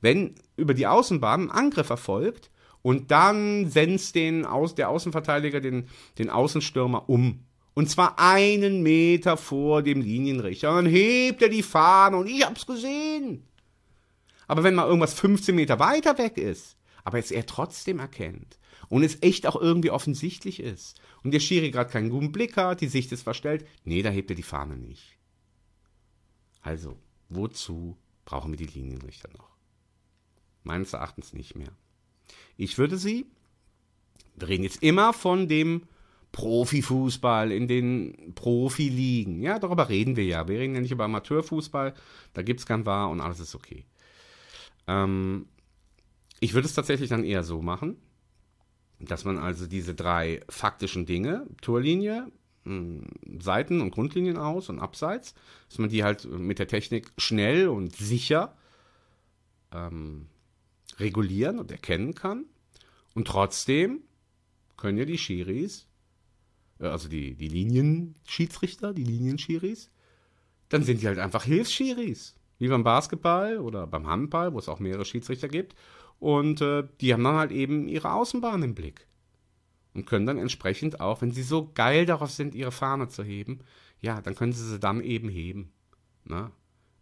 Wenn 0.00 0.36
über 0.56 0.72
die 0.72 0.86
Außenbahn 0.86 1.48
ein 1.48 1.50
Angriff 1.50 1.90
erfolgt 1.90 2.48
und 2.80 3.10
dann 3.10 3.68
senzt 3.68 4.14
den 4.14 4.46
Aus, 4.46 4.76
der 4.76 4.88
Außenverteidiger 4.88 5.60
den, 5.60 5.88
den 6.16 6.30
Außenstürmer 6.30 7.08
um. 7.08 7.40
Und 7.74 7.90
zwar 7.90 8.20
einen 8.20 8.84
Meter 8.84 9.36
vor 9.36 9.82
dem 9.82 10.00
Linienrichter. 10.00 10.70
Und 10.70 10.76
dann 10.76 10.86
hebt 10.86 11.42
er 11.42 11.48
die 11.48 11.64
Fahne 11.64 12.18
und 12.18 12.28
ich 12.28 12.46
hab's 12.46 12.66
gesehen. 12.66 13.42
Aber 14.46 14.62
wenn 14.62 14.76
mal 14.76 14.86
irgendwas 14.86 15.14
15 15.14 15.56
Meter 15.56 15.80
weiter 15.80 16.16
weg 16.18 16.38
ist, 16.38 16.76
aber 17.02 17.18
es 17.18 17.32
er 17.32 17.46
trotzdem 17.46 17.98
erkennt, 17.98 18.60
und 18.88 19.02
es 19.02 19.18
echt 19.22 19.48
auch 19.48 19.60
irgendwie 19.60 19.90
offensichtlich 19.90 20.60
ist 20.60 21.00
und 21.24 21.32
der 21.32 21.40
Schiri 21.40 21.72
gerade 21.72 21.90
keinen 21.90 22.10
guten 22.10 22.30
Blick 22.30 22.56
hat, 22.56 22.80
die 22.80 22.86
Sicht 22.86 23.10
ist 23.10 23.22
verstellt, 23.22 23.66
nee, 23.82 24.02
da 24.02 24.10
hebt 24.10 24.30
er 24.30 24.36
die 24.36 24.44
Fahne 24.44 24.76
nicht. 24.76 25.18
Also, 26.60 26.96
wozu 27.28 27.96
brauchen 28.24 28.52
wir 28.52 28.58
die 28.58 28.66
Linienrichter 28.66 29.28
noch? 29.36 29.50
Meines 30.62 30.92
Erachtens 30.92 31.32
nicht 31.32 31.56
mehr. 31.56 31.72
Ich 32.56 32.78
würde 32.78 32.96
sie, 32.96 33.26
wir 34.36 34.48
reden 34.48 34.64
jetzt 34.64 34.82
immer 34.82 35.12
von 35.12 35.48
dem 35.48 35.82
Profifußball 36.32 37.52
in 37.52 37.68
den 37.68 38.34
Profiligen. 38.34 39.40
Ja, 39.40 39.58
darüber 39.58 39.88
reden 39.88 40.16
wir 40.16 40.24
ja. 40.24 40.48
Wir 40.48 40.58
reden 40.58 40.74
ja 40.74 40.80
nicht 40.80 40.90
über 40.90 41.04
Amateurfußball, 41.04 41.94
da 42.32 42.42
gibt 42.42 42.60
es 42.60 42.66
kein 42.66 42.86
Wahr 42.86 43.10
und 43.10 43.20
alles 43.20 43.40
ist 43.40 43.54
okay. 43.54 43.84
Ähm, 44.86 45.46
ich 46.40 46.54
würde 46.54 46.66
es 46.66 46.74
tatsächlich 46.74 47.08
dann 47.08 47.24
eher 47.24 47.44
so 47.44 47.62
machen, 47.62 47.96
dass 48.98 49.24
man 49.24 49.38
also 49.38 49.66
diese 49.66 49.94
drei 49.94 50.40
faktischen 50.48 51.06
Dinge, 51.06 51.46
Torlinie, 51.60 52.30
Seiten- 52.64 53.80
und 53.80 53.90
Grundlinien 53.90 54.38
aus 54.38 54.68
und 54.70 54.78
abseits, 54.78 55.34
dass 55.68 55.78
man 55.78 55.90
die 55.90 56.02
halt 56.02 56.24
mit 56.24 56.58
der 56.58 56.68
Technik 56.68 57.12
schnell 57.18 57.68
und 57.68 57.94
sicher 57.94 58.56
ähm, 59.70 60.28
regulieren 60.98 61.58
und 61.58 61.70
erkennen 61.70 62.14
kann. 62.14 62.46
Und 63.14 63.26
trotzdem 63.28 64.00
können 64.76 64.98
ja 64.98 65.04
die 65.04 65.18
Schiris, 65.18 65.88
äh, 66.80 66.86
also 66.86 67.08
die, 67.08 67.34
die 67.34 67.48
Linienschiedsrichter, 67.48 68.94
die 68.94 69.04
Linienschiris, 69.04 69.90
dann 70.70 70.82
sind 70.82 71.02
die 71.02 71.06
halt 71.06 71.18
einfach 71.18 71.44
Hilfsschiris. 71.44 72.34
Wie 72.58 72.68
beim 72.68 72.84
Basketball 72.84 73.58
oder 73.58 73.86
beim 73.86 74.06
Handball, 74.06 74.54
wo 74.54 74.58
es 74.58 74.68
auch 74.68 74.80
mehrere 74.80 75.04
Schiedsrichter 75.04 75.48
gibt. 75.48 75.74
Und 76.18 76.62
äh, 76.62 76.84
die 77.00 77.12
haben 77.12 77.24
dann 77.24 77.36
halt 77.36 77.52
eben 77.52 77.88
ihre 77.88 78.12
Außenbahn 78.12 78.62
im 78.62 78.74
Blick 78.74 79.06
und 79.94 80.06
können 80.06 80.26
dann 80.26 80.38
entsprechend 80.38 81.00
auch, 81.00 81.22
wenn 81.22 81.30
sie 81.30 81.42
so 81.42 81.70
geil 81.72 82.04
darauf 82.04 82.30
sind, 82.30 82.54
ihre 82.54 82.72
Fahne 82.72 83.08
zu 83.08 83.22
heben, 83.22 83.60
ja, 84.00 84.20
dann 84.20 84.34
können 84.34 84.52
sie 84.52 84.68
sie 84.68 84.78
dann 84.78 85.00
eben 85.00 85.28
heben. 85.28 85.72
Na? 86.24 86.42
Ne? 86.42 86.52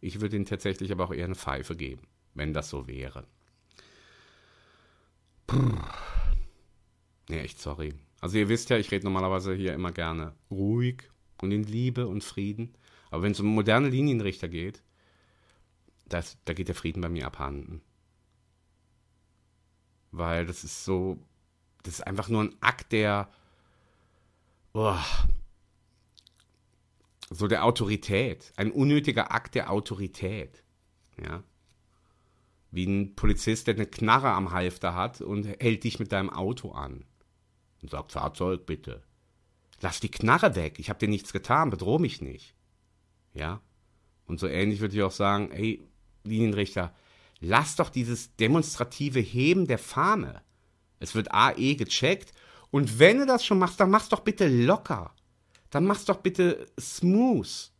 Ich 0.01 0.21
würde 0.21 0.37
ihnen 0.37 0.47
tatsächlich 0.47 0.93
aber 0.93 1.05
auch 1.05 1.13
eher 1.13 1.25
eine 1.25 1.35
Pfeife 1.35 1.77
geben, 1.77 2.03
wenn 2.35 2.53
das 2.53 2.69
so 2.69 2.87
wäre. 2.87 3.27
Puh. 5.47 5.79
Nee, 7.29 7.41
echt 7.41 7.61
sorry. 7.61 7.95
Also 8.21 8.39
ihr 8.39 8.49
wisst 8.49 8.71
ja, 8.71 8.79
ich 8.79 8.91
rede 8.91 9.05
normalerweise 9.05 9.55
hier 9.55 9.75
immer 9.75 9.93
gerne 9.93 10.35
ruhig 10.51 11.09
und 11.41 11.53
in 11.53 11.63
Liebe 11.65 12.07
und 12.07 12.25
Frieden. 12.25 12.75
Aber 13.11 13.23
wenn 13.23 13.33
es 13.33 13.41
um 13.41 13.47
moderne 13.47 13.89
Linienrichter 13.89 14.49
geht, 14.49 14.83
das, 16.07 16.37
da 16.45 16.53
geht 16.53 16.69
der 16.69 16.75
Frieden 16.75 17.01
bei 17.01 17.09
mir 17.09 17.27
abhanden. 17.27 17.81
Weil 20.11 20.47
das 20.47 20.65
ist 20.65 20.85
so, 20.85 21.19
das 21.83 21.95
ist 21.95 22.07
einfach 22.07 22.29
nur 22.29 22.43
ein 22.43 22.57
Akt 22.61 22.93
der, 22.93 23.31
oh, 24.73 24.97
so 27.31 27.49
der 27.49 27.65
Autorität, 27.65 28.53
ein 28.57 28.71
unnötiger 28.71 29.33
Akt 29.33 29.55
der 29.55 29.71
Autorität, 29.71 30.63
ja. 31.23 31.43
Wie 32.71 32.87
ein 32.87 33.15
Polizist, 33.15 33.67
der 33.67 33.75
eine 33.75 33.87
Knarre 33.87 34.31
am 34.31 34.53
Halfter 34.53 34.95
hat 34.95 35.21
und 35.21 35.45
hält 35.45 35.85
dich 35.85 35.99
mit 35.99 36.11
deinem 36.11 36.31
Auto 36.31 36.71
an 36.73 37.05
und 37.83 37.91
sagt, 37.91 38.13
Fahrzeug 38.13 38.65
bitte. 38.65 39.03
Lass 39.83 40.01
die 40.01 40.11
Knarre 40.11 40.55
weg, 40.55 40.79
ich 40.79 40.89
habe 40.89 40.99
dir 40.99 41.09
nichts 41.09 41.35
getan, 41.35 41.69
bedroh 41.69 41.99
mich 41.99 42.23
nicht. 42.23 42.55
Ja? 43.35 43.61
Und 44.27 44.41
so 44.41 44.47
ähnlich 44.47 44.81
würde 44.81 44.95
ich 44.95 45.03
auch 45.03 45.11
sagen, 45.11 45.51
ey, 45.51 45.87
Linienrichter, 46.25 46.95
lass 47.41 47.77
doch 47.77 47.91
dieses 47.91 48.37
demonstrative 48.37 49.21
Heben 49.21 49.67
der 49.67 49.79
Fahne. 49.79 50.41
Es 51.03 51.17
wird 51.17 51.35
AE 51.35 51.75
gecheckt. 51.75 52.33
Und 52.71 53.01
wenn 53.01 53.19
du 53.19 53.27
das 53.27 53.45
schon 53.45 53.59
machst, 53.59 53.81
dann 53.81 53.91
mach's 53.91 54.09
doch 54.09 54.21
bitte 54.21 54.49
locker. 54.49 55.13
Dann 55.71 55.85
mach's 55.85 56.05
doch 56.05 56.19
bitte 56.19 56.67
smooth. 56.79 57.73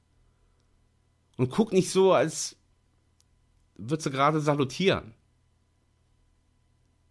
Und 1.37 1.51
guck 1.51 1.73
nicht 1.73 1.91
so, 1.91 2.13
als 2.13 2.57
würdest 3.77 4.07
du 4.07 4.11
gerade 4.11 4.41
salutieren. 4.41 5.15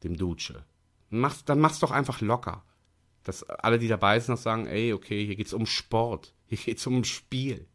Dem 0.03 0.17
Duce. 0.17 0.53
Mach's, 1.09 1.45
dann 1.45 1.61
mach's 1.61 1.79
doch 1.79 1.91
einfach 1.91 2.19
locker. 2.19 2.65
Dass 3.23 3.43
alle, 3.43 3.79
die 3.79 3.87
dabei 3.87 4.19
sind, 4.19 4.35
noch 4.35 4.41
sagen, 4.41 4.67
ey, 4.67 4.91
okay, 4.91 5.25
hier 5.25 5.37
geht's 5.37 5.53
um 5.53 5.65
Sport. 5.65 6.33
Hier 6.47 6.57
geht's 6.57 6.85
um 6.87 7.05
Spiel. 7.05 7.67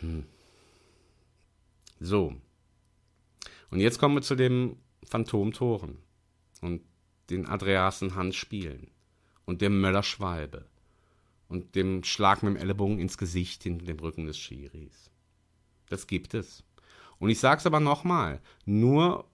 Hm. 0.00 0.24
So. 2.00 2.34
Und 3.70 3.80
jetzt 3.80 3.98
kommen 3.98 4.14
wir 4.14 4.22
zu 4.22 4.34
den 4.34 4.80
Phantomtoren 5.04 6.05
und 6.60 6.82
den 7.30 7.46
Andreasen 7.46 8.14
Hans 8.14 8.36
spielen 8.36 8.90
und 9.44 9.60
dem 9.60 9.80
Möller 9.80 10.02
Schwalbe 10.02 10.66
und 11.48 11.74
dem 11.74 12.04
Schlag 12.04 12.42
mit 12.42 12.54
dem 12.54 12.60
Ellenbogen 12.60 12.98
ins 12.98 13.18
Gesicht 13.18 13.62
hinter 13.62 13.86
dem 13.86 13.98
Rücken 13.98 14.26
des 14.26 14.38
Schiris. 14.38 15.10
Das 15.88 16.06
gibt 16.06 16.34
es. 16.34 16.64
Und 17.18 17.30
ich 17.30 17.38
sage 17.38 17.60
es 17.60 17.66
aber 17.66 17.80
nochmal, 17.80 18.40
nur 18.64 19.26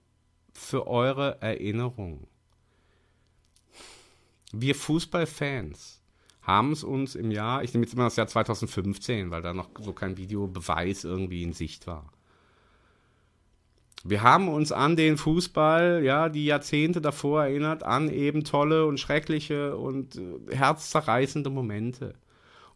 für 0.53 0.87
eure 0.87 1.41
Erinnerung. 1.41 2.27
Wir 4.51 4.75
Fußballfans 4.75 6.01
haben 6.43 6.73
es 6.73 6.83
uns 6.83 7.15
im 7.15 7.31
Jahr, 7.31 7.63
ich 7.63 7.73
nehme 7.73 7.85
jetzt 7.85 7.93
immer 7.93 8.03
das 8.05 8.15
Jahr 8.17 8.27
2015, 8.27 9.31
weil 9.31 9.41
da 9.41 9.53
noch 9.53 9.69
so 9.79 9.93
kein 9.93 10.17
Videobeweis 10.17 11.03
irgendwie 11.03 11.43
in 11.43 11.53
Sicht 11.53 11.87
war. 11.87 12.11
Wir 14.05 14.21
haben 14.21 14.49
uns 14.49 14.73
an 14.73 14.97
den 14.97 15.17
Fußball, 15.17 16.03
ja, 16.03 16.27
die 16.27 16.45
Jahrzehnte 16.45 16.99
davor 16.99 17.43
erinnert, 17.43 17.83
an 17.83 18.09
eben 18.09 18.43
tolle 18.43 18.85
und 18.85 18.99
schreckliche 18.99 19.77
und 19.77 20.17
äh, 20.17 20.55
herzzerreißende 20.55 21.49
Momente. 21.49 22.15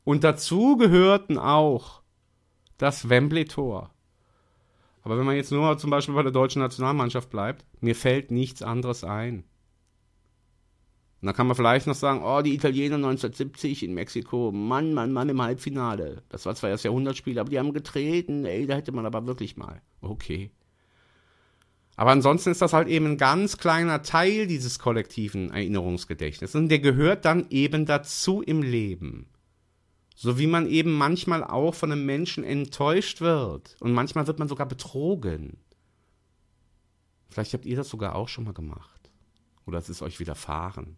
Und 0.05 0.23
dazu 0.23 0.77
gehörten 0.77 1.37
auch 1.37 2.01
das 2.77 3.09
Wembley-Tor. 3.09 3.91
Aber 5.03 5.17
wenn 5.17 5.25
man 5.25 5.35
jetzt 5.35 5.51
nur 5.51 5.77
zum 5.77 5.89
Beispiel 5.89 6.15
bei 6.15 6.23
der 6.23 6.31
deutschen 6.31 6.61
Nationalmannschaft 6.61 7.29
bleibt, 7.29 7.65
mir 7.81 7.95
fällt 7.95 8.31
nichts 8.31 8.61
anderes 8.61 9.03
ein. 9.03 9.43
Und 11.21 11.25
dann 11.25 11.35
kann 11.35 11.47
man 11.47 11.55
vielleicht 11.57 11.87
noch 11.87 11.95
sagen, 11.95 12.21
oh, 12.23 12.41
die 12.41 12.53
Italiener 12.53 12.95
1970 12.95 13.83
in 13.83 13.93
Mexiko, 13.93 14.51
Mann, 14.53 14.93
Mann, 14.93 15.11
Mann 15.11 15.27
im 15.27 15.41
Halbfinale. 15.41 16.23
Das 16.29 16.45
war 16.45 16.55
zwar 16.55 16.69
das 16.69 16.83
Jahrhundertspiel, 16.83 17.39
aber 17.39 17.49
die 17.49 17.59
haben 17.59 17.73
getreten, 17.73 18.45
ey, 18.45 18.65
da 18.65 18.75
hätte 18.75 18.91
man 18.91 19.05
aber 19.05 19.25
wirklich 19.27 19.57
mal. 19.57 19.81
Okay. 19.99 20.51
Aber 21.97 22.11
ansonsten 22.11 22.51
ist 22.51 22.61
das 22.61 22.73
halt 22.73 22.87
eben 22.87 23.07
ein 23.07 23.17
ganz 23.17 23.57
kleiner 23.57 24.03
Teil 24.03 24.45
dieses 24.45 24.77
kollektiven 24.77 25.49
Erinnerungsgedächtnisses. 25.49 26.55
Und 26.55 26.69
der 26.69 26.77
gehört 26.77 27.25
dann 27.25 27.47
eben 27.49 27.87
dazu 27.87 28.43
im 28.43 28.61
Leben. 28.61 29.27
So 30.15 30.37
wie 30.37 30.45
man 30.45 30.67
eben 30.67 30.93
manchmal 30.93 31.43
auch 31.43 31.73
von 31.73 31.91
einem 31.91 32.05
Menschen 32.05 32.43
enttäuscht 32.43 33.19
wird. 33.19 33.75
Und 33.79 33.93
manchmal 33.93 34.27
wird 34.27 34.37
man 34.37 34.47
sogar 34.47 34.67
betrogen. 34.67 35.57
Vielleicht 37.29 37.53
habt 37.53 37.65
ihr 37.65 37.75
das 37.75 37.89
sogar 37.89 38.15
auch 38.15 38.29
schon 38.29 38.43
mal 38.43 38.53
gemacht. 38.53 39.09
Oder 39.65 39.79
es 39.79 39.89
ist 39.89 40.03
euch 40.03 40.19
widerfahren. 40.19 40.97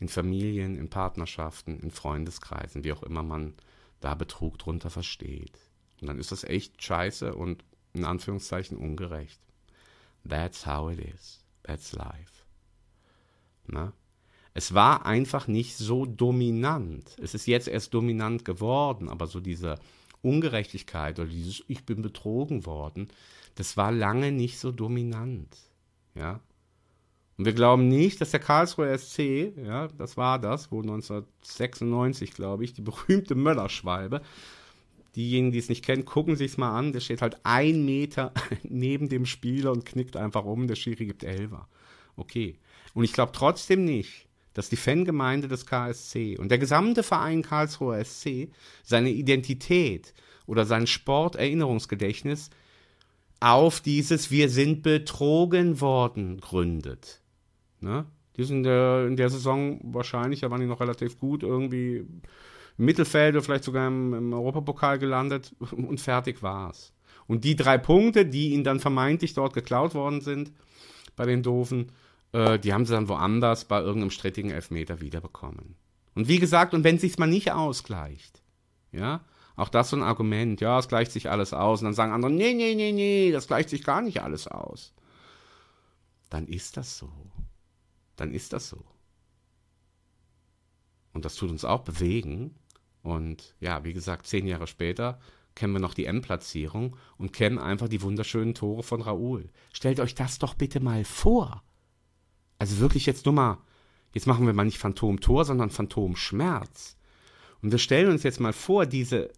In 0.00 0.08
Familien, 0.08 0.76
in 0.76 0.88
Partnerschaften, 0.88 1.78
in 1.80 1.90
Freundeskreisen, 1.90 2.84
wie 2.84 2.92
auch 2.92 3.02
immer 3.02 3.22
man 3.22 3.52
da 4.00 4.14
Betrug 4.14 4.58
drunter 4.58 4.88
versteht. 4.88 5.58
Und 6.00 6.06
dann 6.06 6.18
ist 6.18 6.32
das 6.32 6.44
echt 6.44 6.82
scheiße 6.82 7.34
und 7.34 7.64
in 7.92 8.04
Anführungszeichen 8.04 8.78
ungerecht. 8.78 9.40
That's 10.28 10.66
how 10.66 10.90
it 10.90 11.00
is. 11.00 11.44
That's 11.62 11.92
life. 11.92 12.44
Na? 13.66 13.92
Es 14.54 14.74
war 14.74 15.06
einfach 15.06 15.46
nicht 15.46 15.76
so 15.76 16.04
dominant. 16.04 17.16
Es 17.22 17.34
ist 17.34 17.46
jetzt 17.46 17.68
erst 17.68 17.94
dominant 17.94 18.44
geworden, 18.44 19.08
aber 19.08 19.26
so 19.26 19.40
diese 19.40 19.76
Ungerechtigkeit 20.22 21.18
oder 21.18 21.28
dieses 21.28 21.62
Ich 21.68 21.86
bin 21.86 22.02
betrogen 22.02 22.66
worden, 22.66 23.08
das 23.54 23.76
war 23.76 23.92
lange 23.92 24.32
nicht 24.32 24.58
so 24.58 24.72
dominant. 24.72 25.56
Ja. 26.14 26.40
Und 27.36 27.44
wir 27.44 27.52
glauben 27.52 27.88
nicht, 27.88 28.20
dass 28.20 28.32
der 28.32 28.40
Karlsruher 28.40 28.98
SC, 28.98 29.52
ja, 29.64 29.86
das 29.86 30.16
war 30.16 30.40
das, 30.40 30.72
wo 30.72 30.80
1996, 30.80 32.32
glaube 32.32 32.64
ich, 32.64 32.72
die 32.72 32.82
berühmte 32.82 33.36
Möllerschwalbe, 33.36 34.22
Diejenigen, 35.18 35.50
die 35.50 35.58
es 35.58 35.68
nicht 35.68 35.84
kennen, 35.84 36.04
gucken 36.04 36.36
sich 36.36 36.52
es 36.52 36.58
mal 36.58 36.78
an. 36.78 36.92
Der 36.92 37.00
steht 37.00 37.22
halt 37.22 37.38
ein 37.42 37.84
Meter 37.84 38.32
neben 38.62 39.08
dem 39.08 39.26
Spieler 39.26 39.72
und 39.72 39.84
knickt 39.84 40.16
einfach 40.16 40.44
um. 40.44 40.68
Der 40.68 40.76
Schiri 40.76 41.06
gibt 41.06 41.24
Elfer. 41.24 41.66
Okay. 42.14 42.56
Und 42.94 43.02
ich 43.02 43.12
glaube 43.12 43.32
trotzdem 43.34 43.84
nicht, 43.84 44.28
dass 44.54 44.68
die 44.68 44.76
Fangemeinde 44.76 45.48
des 45.48 45.66
KSC 45.66 46.38
und 46.38 46.50
der 46.50 46.58
gesamte 46.58 47.02
Verein 47.02 47.42
Karlsruher 47.42 48.04
SC 48.04 48.48
seine 48.84 49.10
Identität 49.10 50.14
oder 50.46 50.64
sein 50.66 50.86
Sporterinnerungsgedächtnis 50.86 52.50
auf 53.40 53.80
dieses 53.80 54.30
Wir 54.30 54.48
sind 54.48 54.84
betrogen 54.84 55.80
worden 55.80 56.40
gründet. 56.40 57.22
Ne? 57.80 58.06
Die 58.36 58.44
sind 58.44 58.58
in 58.58 58.62
der, 58.62 59.06
in 59.08 59.16
der 59.16 59.30
Saison 59.30 59.80
wahrscheinlich, 59.82 60.40
da 60.40 60.50
waren 60.52 60.60
die 60.60 60.66
noch 60.68 60.80
relativ 60.80 61.18
gut, 61.18 61.42
irgendwie 61.42 62.06
Mittelfeld 62.78 63.34
oder 63.34 63.44
vielleicht 63.44 63.64
sogar 63.64 63.86
im, 63.88 64.14
im 64.14 64.32
Europapokal 64.32 64.98
gelandet 64.98 65.54
und 65.72 66.00
fertig 66.00 66.42
war's. 66.42 66.94
Und 67.26 67.44
die 67.44 67.56
drei 67.56 67.76
Punkte, 67.76 68.24
die 68.24 68.54
ihnen 68.54 68.64
dann 68.64 68.80
vermeintlich 68.80 69.34
dort 69.34 69.52
geklaut 69.52 69.94
worden 69.94 70.22
sind, 70.22 70.52
bei 71.14 71.26
den 71.26 71.42
Doofen, 71.42 71.92
äh, 72.32 72.58
die 72.58 72.72
haben 72.72 72.86
sie 72.86 72.94
dann 72.94 73.08
woanders 73.08 73.66
bei 73.66 73.80
irgendeinem 73.80 74.10
strittigen 74.10 74.50
Elfmeter 74.50 75.00
wiederbekommen. 75.00 75.76
Und 76.14 76.28
wie 76.28 76.38
gesagt, 76.38 76.72
und 76.72 76.84
wenn 76.84 76.96
es 76.96 77.02
sich 77.02 77.18
mal 77.18 77.26
nicht 77.26 77.52
ausgleicht, 77.52 78.42
ja, 78.92 79.20
auch 79.56 79.68
das 79.68 79.90
so 79.90 79.96
ein 79.96 80.02
Argument, 80.02 80.60
ja, 80.60 80.78
es 80.78 80.88
gleicht 80.88 81.10
sich 81.10 81.30
alles 81.30 81.52
aus. 81.52 81.80
Und 81.80 81.86
dann 81.86 81.94
sagen 81.94 82.12
andere, 82.12 82.30
nee, 82.30 82.54
nee, 82.54 82.74
nee, 82.74 82.92
nee, 82.92 83.32
das 83.32 83.48
gleicht 83.48 83.70
sich 83.70 83.82
gar 83.82 84.00
nicht 84.00 84.22
alles 84.22 84.46
aus. 84.46 84.94
Dann 86.30 86.46
ist 86.46 86.76
das 86.76 86.96
so. 86.96 87.10
Dann 88.16 88.32
ist 88.32 88.52
das 88.52 88.68
so. 88.68 88.84
Und 91.12 91.24
das 91.24 91.34
tut 91.34 91.50
uns 91.50 91.64
auch 91.64 91.80
bewegen, 91.80 92.54
und 93.02 93.54
ja, 93.60 93.84
wie 93.84 93.92
gesagt, 93.92 94.26
zehn 94.26 94.46
Jahre 94.46 94.66
später 94.66 95.18
kennen 95.54 95.72
wir 95.72 95.80
noch 95.80 95.94
die 95.94 96.06
M-Platzierung 96.06 96.96
und 97.16 97.32
kennen 97.32 97.58
einfach 97.58 97.88
die 97.88 98.02
wunderschönen 98.02 98.54
Tore 98.54 98.82
von 98.82 99.02
Raoul. 99.02 99.50
Stellt 99.72 99.98
euch 99.98 100.14
das 100.14 100.38
doch 100.38 100.54
bitte 100.54 100.78
mal 100.78 101.04
vor. 101.04 101.62
Also 102.58 102.78
wirklich 102.78 103.06
jetzt 103.06 103.24
nur 103.24 103.34
mal, 103.34 103.58
jetzt 104.14 104.26
machen 104.26 104.46
wir 104.46 104.54
mal 104.54 104.64
nicht 104.64 104.78
Phantom-Tor, 104.78 105.44
sondern 105.44 105.70
Phantom-Schmerz. 105.70 106.96
Und 107.60 107.72
wir 107.72 107.78
stellen 107.78 108.10
uns 108.10 108.22
jetzt 108.22 108.38
mal 108.38 108.52
vor, 108.52 108.86
diese 108.86 109.32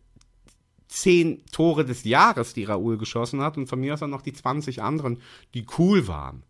zehn 0.89 1.45
Tore 1.53 1.85
des 1.85 2.05
Jahres, 2.05 2.53
die 2.53 2.65
Raoul 2.65 2.99
geschossen 2.99 3.41
hat, 3.41 3.57
und 3.57 3.67
von 3.67 3.81
mir 3.81 3.95
aus 3.95 4.01
dann 4.01 4.11
noch 4.11 4.23
die 4.23 4.33
20 4.33 4.83
anderen, 4.83 5.23
die 5.55 5.65
cool 5.79 6.07
waren. 6.07 6.43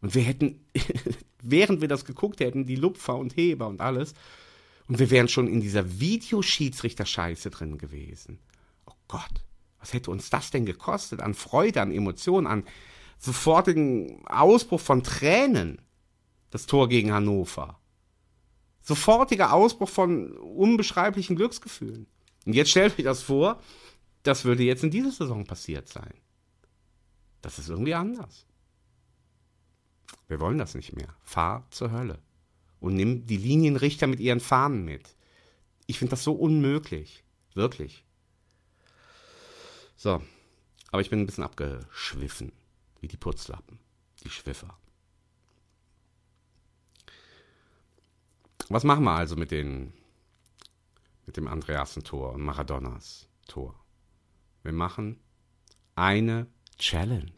Und 0.00 0.14
wir 0.14 0.22
hätten, 0.22 0.64
während 1.42 1.80
wir 1.80 1.88
das 1.88 2.04
geguckt 2.04 2.40
hätten, 2.40 2.64
die 2.64 2.76
Lupfer 2.76 3.16
und 3.16 3.36
Heber 3.36 3.68
und 3.68 3.80
alles, 3.80 4.14
und 4.88 4.98
wir 4.98 5.10
wären 5.10 5.28
schon 5.28 5.48
in 5.48 5.60
dieser 5.60 6.00
Videoschiedsrichter-Scheiße 6.00 7.50
drin 7.50 7.78
gewesen. 7.78 8.38
Oh 8.86 8.94
Gott, 9.08 9.44
was 9.78 9.92
hätte 9.92 10.10
uns 10.10 10.30
das 10.30 10.50
denn 10.50 10.66
gekostet? 10.66 11.20
An 11.20 11.34
Freude, 11.34 11.80
an 11.80 11.92
Emotionen, 11.92 12.46
an 12.46 12.64
sofortigen 13.18 14.26
Ausbruch 14.26 14.80
von 14.80 15.02
Tränen. 15.02 15.80
Das 16.50 16.66
Tor 16.66 16.88
gegen 16.88 17.12
Hannover. 17.12 17.78
Sofortiger 18.82 19.52
Ausbruch 19.52 19.88
von 19.88 20.32
unbeschreiblichen 20.36 21.36
Glücksgefühlen. 21.36 22.06
Und 22.44 22.52
jetzt 22.52 22.70
stellt 22.70 22.98
euch 22.98 23.04
das 23.04 23.22
vor, 23.22 23.60
das 24.22 24.44
würde 24.44 24.62
jetzt 24.62 24.84
in 24.84 24.90
dieser 24.90 25.12
Saison 25.12 25.44
passiert 25.44 25.88
sein. 25.88 26.12
Das 27.40 27.58
ist 27.58 27.68
irgendwie 27.68 27.94
anders. 27.94 28.46
Wir 30.28 30.40
wollen 30.40 30.58
das 30.58 30.74
nicht 30.74 30.94
mehr. 30.94 31.14
Fahr 31.22 31.66
zur 31.70 31.90
Hölle. 31.90 32.18
Und 32.82 32.94
nimm 32.94 33.26
die 33.26 33.36
Linienrichter 33.36 34.08
mit 34.08 34.18
ihren 34.18 34.40
Fahnen 34.40 34.84
mit. 34.84 35.14
Ich 35.86 36.00
finde 36.00 36.10
das 36.10 36.24
so 36.24 36.32
unmöglich. 36.32 37.22
Wirklich. 37.54 38.04
So. 39.94 40.20
Aber 40.90 41.00
ich 41.00 41.08
bin 41.08 41.20
ein 41.20 41.26
bisschen 41.26 41.44
abgeschwiffen. 41.44 42.50
Wie 43.00 43.06
die 43.06 43.16
Putzlappen. 43.16 43.78
Die 44.24 44.30
Schwiffer. 44.30 44.76
Was 48.68 48.82
machen 48.82 49.04
wir 49.04 49.12
also 49.12 49.36
mit 49.36 49.52
den 49.52 49.92
mit 51.24 51.36
dem 51.36 51.46
Andreasen-Tor 51.46 52.32
und 52.32 52.42
Maradonas 52.42 53.28
Tor? 53.46 53.78
Wir 54.64 54.72
machen 54.72 55.20
eine 55.94 56.48
Challenge. 56.78 57.30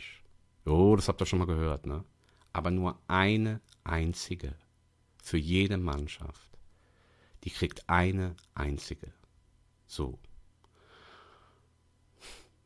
Oh, 0.64 0.96
das 0.96 1.08
habt 1.08 1.20
ihr 1.20 1.26
schon 1.26 1.40
mal 1.40 1.44
gehört, 1.44 1.84
ne? 1.84 2.02
Aber 2.54 2.70
nur 2.70 2.98
eine 3.08 3.60
einzige 3.82 4.56
für 5.24 5.38
jede 5.38 5.78
Mannschaft. 5.78 6.58
Die 7.44 7.50
kriegt 7.50 7.88
eine 7.88 8.36
einzige. 8.54 9.12
So. 9.86 10.18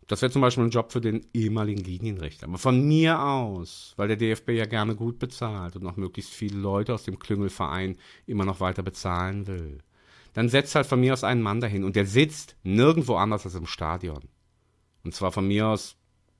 Das 0.08 0.22
wäre 0.22 0.32
zum 0.32 0.42
Beispiel 0.42 0.64
ein 0.64 0.70
Job 0.70 0.90
für 0.90 1.00
den 1.00 1.26
ehemaligen 1.34 1.84
Linienrichter. 1.84 2.46
Aber 2.46 2.58
von 2.58 2.86
mir 2.86 3.22
aus, 3.22 3.92
weil 3.96 4.08
der 4.08 4.16
DFB 4.16 4.50
ja 4.50 4.64
gerne 4.64 4.96
gut 4.96 5.18
bezahlt 5.18 5.76
und 5.76 5.82
noch 5.82 5.96
möglichst 5.96 6.32
viele 6.32 6.58
Leute 6.58 6.94
aus 6.94 7.04
dem 7.04 7.18
Klüngelverein 7.18 7.96
immer 8.26 8.44
noch 8.44 8.60
weiter 8.60 8.82
bezahlen 8.82 9.46
will, 9.46 9.78
dann 10.32 10.48
setzt 10.48 10.74
halt 10.74 10.86
von 10.86 11.00
mir 11.00 11.12
aus 11.12 11.24
einen 11.24 11.42
Mann 11.42 11.60
dahin 11.60 11.84
und 11.84 11.94
der 11.94 12.06
sitzt 12.06 12.56
nirgendwo 12.62 13.16
anders 13.16 13.44
als 13.44 13.54
im 13.54 13.66
Stadion. 13.66 14.28
Und 15.04 15.14
zwar 15.14 15.30
von 15.30 15.46
mir 15.46 15.68
aus 15.68 15.96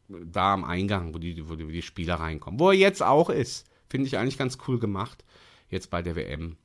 da 0.08 0.54
am 0.54 0.64
Eingang, 0.64 1.14
wo 1.14 1.18
die, 1.18 1.48
wo 1.48 1.54
die 1.54 1.82
Spieler 1.82 2.14
reinkommen. 2.14 2.58
Wo 2.58 2.70
er 2.70 2.76
jetzt 2.76 3.02
auch 3.02 3.30
ist. 3.30 3.66
Finde 3.90 4.06
ich 4.06 4.18
eigentlich 4.18 4.38
ganz 4.38 4.58
cool 4.66 4.78
gemacht. 4.78 5.24
Jetzt 5.68 5.90
bei 5.90 6.02
der 6.02 6.16
WM. 6.16 6.56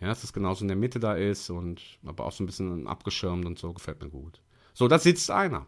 Ja, 0.00 0.08
dass 0.08 0.24
es 0.24 0.32
genauso 0.32 0.62
in 0.62 0.68
der 0.68 0.76
Mitte 0.76 0.98
da 0.98 1.14
ist 1.14 1.48
und 1.50 1.80
aber 2.04 2.26
auch 2.26 2.32
so 2.32 2.42
ein 2.42 2.46
bisschen 2.46 2.88
abgeschirmt 2.88 3.46
und 3.46 3.58
so, 3.58 3.72
gefällt 3.72 4.02
mir 4.02 4.10
gut. 4.10 4.40
So, 4.74 4.88
da 4.88 4.98
sitzt 4.98 5.30
einer. 5.30 5.66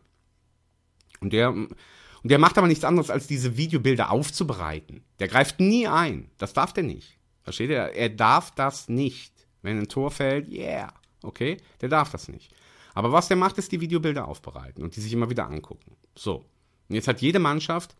Und 1.20 1.32
der, 1.32 1.50
und 1.50 1.76
der 2.24 2.38
macht 2.38 2.58
aber 2.58 2.66
nichts 2.66 2.84
anderes, 2.84 3.10
als 3.10 3.26
diese 3.26 3.56
Videobilder 3.56 4.10
aufzubereiten. 4.10 5.04
Der 5.20 5.28
greift 5.28 5.60
nie 5.60 5.86
ein. 5.86 6.30
Das 6.38 6.52
darf 6.52 6.72
der 6.72 6.82
nicht. 6.82 7.18
Versteht 7.42 7.70
ihr? 7.70 7.76
Er 7.76 8.08
darf 8.08 8.50
das 8.50 8.88
nicht. 8.88 9.32
Wenn 9.62 9.78
ein 9.78 9.88
Tor 9.88 10.10
fällt, 10.10 10.48
yeah. 10.48 10.92
Okay? 11.22 11.58
Der 11.80 11.88
darf 11.88 12.10
das 12.10 12.28
nicht. 12.28 12.52
Aber 12.94 13.12
was 13.12 13.28
der 13.28 13.36
macht, 13.36 13.58
ist 13.58 13.72
die 13.72 13.80
Videobilder 13.80 14.28
aufbereiten 14.28 14.82
und 14.82 14.96
die 14.96 15.00
sich 15.00 15.12
immer 15.12 15.30
wieder 15.30 15.46
angucken. 15.46 15.96
So. 16.14 16.44
Und 16.88 16.94
jetzt 16.94 17.08
hat 17.08 17.20
jede 17.20 17.38
Mannschaft 17.38 17.96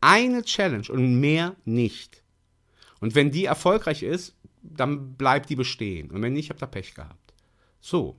eine 0.00 0.42
Challenge 0.42 0.88
und 0.90 1.20
mehr 1.20 1.56
nicht. 1.64 2.21
Und 3.02 3.16
wenn 3.16 3.32
die 3.32 3.46
erfolgreich 3.46 4.04
ist, 4.04 4.36
dann 4.62 5.16
bleibt 5.16 5.50
die 5.50 5.56
bestehen. 5.56 6.12
Und 6.12 6.22
wenn 6.22 6.34
nicht, 6.34 6.50
habt 6.50 6.62
ihr 6.62 6.68
Pech 6.68 6.94
gehabt. 6.94 7.34
So. 7.80 8.16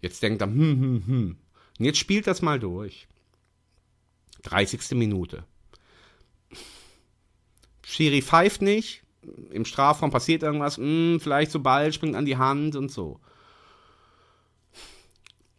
Jetzt 0.00 0.22
denkt 0.22 0.40
er, 0.40 0.48
hm, 0.48 0.80
hm, 0.80 1.06
hm. 1.06 1.36
Und 1.78 1.84
jetzt 1.84 1.98
spielt 1.98 2.26
das 2.26 2.40
mal 2.40 2.58
durch. 2.58 3.06
30. 4.44 4.92
Minute. 4.92 5.44
Schiri 7.84 8.22
pfeift 8.22 8.62
nicht. 8.62 9.02
Im 9.50 9.66
Strafraum 9.66 10.10
passiert 10.10 10.42
irgendwas. 10.42 10.78
Hm, 10.78 11.20
vielleicht 11.20 11.50
so 11.50 11.60
Ball 11.60 11.92
springt 11.92 12.16
an 12.16 12.24
die 12.24 12.38
Hand 12.38 12.76
und 12.76 12.90
so. 12.90 13.20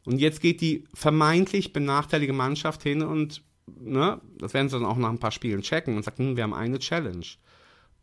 Und 0.03 0.17
jetzt 0.17 0.41
geht 0.41 0.61
die 0.61 0.85
vermeintlich 0.95 1.73
benachteiligte 1.73 2.33
Mannschaft 2.33 2.81
hin 2.81 3.03
und, 3.03 3.43
ne, 3.67 4.19
das 4.39 4.55
werden 4.55 4.69
sie 4.69 4.79
dann 4.79 4.85
auch 4.87 4.97
nach 4.97 5.09
ein 5.09 5.19
paar 5.19 5.31
Spielen 5.31 5.61
checken 5.61 5.95
und 5.95 6.01
sagt, 6.01 6.17
hm, 6.17 6.35
wir 6.35 6.43
haben 6.43 6.55
eine 6.55 6.79
Challenge. 6.79 7.25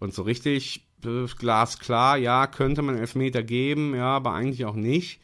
Und 0.03 0.12
so 0.12 0.23
richtig 0.23 0.85
äh, 1.05 1.27
glasklar, 1.27 2.17
ja, 2.17 2.49
könnte 2.49 2.83
man 2.83 2.99
Elfmeter 2.99 3.45
geben, 3.45 3.95
ja, 3.95 4.17
aber 4.17 4.33
eigentlich 4.33 4.65
auch 4.65 4.75
nicht. 4.75 5.21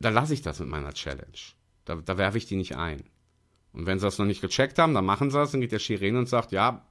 Da 0.00 0.08
lasse 0.08 0.34
ich 0.34 0.42
das 0.42 0.58
mit 0.58 0.68
meiner 0.68 0.92
Challenge. 0.92 1.38
Da, 1.84 1.94
da 1.94 2.18
werfe 2.18 2.36
ich 2.36 2.46
die 2.46 2.56
nicht 2.56 2.76
ein. 2.76 3.04
Und 3.72 3.86
wenn 3.86 4.00
sie 4.00 4.06
das 4.06 4.18
noch 4.18 4.26
nicht 4.26 4.40
gecheckt 4.40 4.80
haben, 4.80 4.92
dann 4.92 5.04
machen 5.04 5.30
sie 5.30 5.40
es, 5.40 5.52
dann 5.52 5.60
geht 5.60 5.70
der 5.70 5.78
Schiri 5.78 6.10
und 6.10 6.28
sagt, 6.28 6.50
ja, 6.50 6.84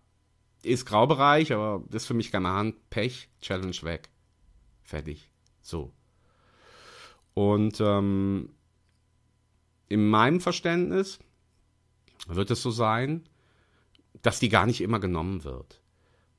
ist 0.64 0.86
Graubereich, 0.86 1.52
aber 1.52 1.84
das 1.90 2.04
ist 2.04 2.08
für 2.08 2.14
mich 2.14 2.32
keine 2.32 2.48
Hand, 2.48 2.90
Pech, 2.90 3.28
Challenge 3.42 3.76
weg. 3.82 4.08
Fertig. 4.82 5.30
So. 5.60 5.92
Und 7.34 7.82
ähm, 7.82 8.54
in 9.90 10.08
meinem 10.08 10.40
Verständnis 10.40 11.20
wird 12.28 12.52
es 12.52 12.62
so 12.62 12.72
sein, 12.72 13.28
dass 14.22 14.40
die 14.40 14.48
gar 14.48 14.66
nicht 14.66 14.80
immer 14.80 15.02
genommen 15.02 15.44
wird. 15.44 15.82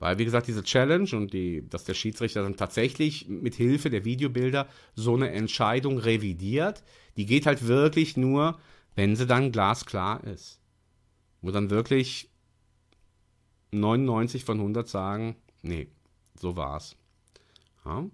Weil, 0.01 0.19
wie 0.19 0.25
gesagt, 0.25 0.49
diese 0.49 0.65
Challenge 0.65 1.09
und 1.13 1.33
die, 1.33 1.69
dass 1.69 1.85
der 1.85 1.95
Schiedsrichter 1.95 2.43
dann 2.43 2.57
tatsächlich 2.57 3.29
mit 3.29 3.55
Hilfe 3.55 3.91
der 3.91 4.05
Videobilder 4.05 4.67
so 4.95 5.15
eine 5.15 5.31
Entscheidung 5.31 5.99
revidiert, 5.99 6.83
die 7.17 7.27
geht 7.27 7.47
halt 7.47 7.69
wirklich 7.69 8.17
nur, 8.17 8.59
wenn 8.97 9.15
sie 9.15 9.27
dann 9.27 9.53
glasklar 9.53 10.25
ist. 10.25 10.59
Wo 11.43 11.51
dann 11.51 11.71
wirklich 11.71 12.31
99 13.73 14.45
von 14.45 14.59
100 14.59 14.89
sagen, 14.89 15.37
nee, 15.63 15.89
so 16.35 16.57
war's. 16.57 16.97
Ja? 17.85 18.05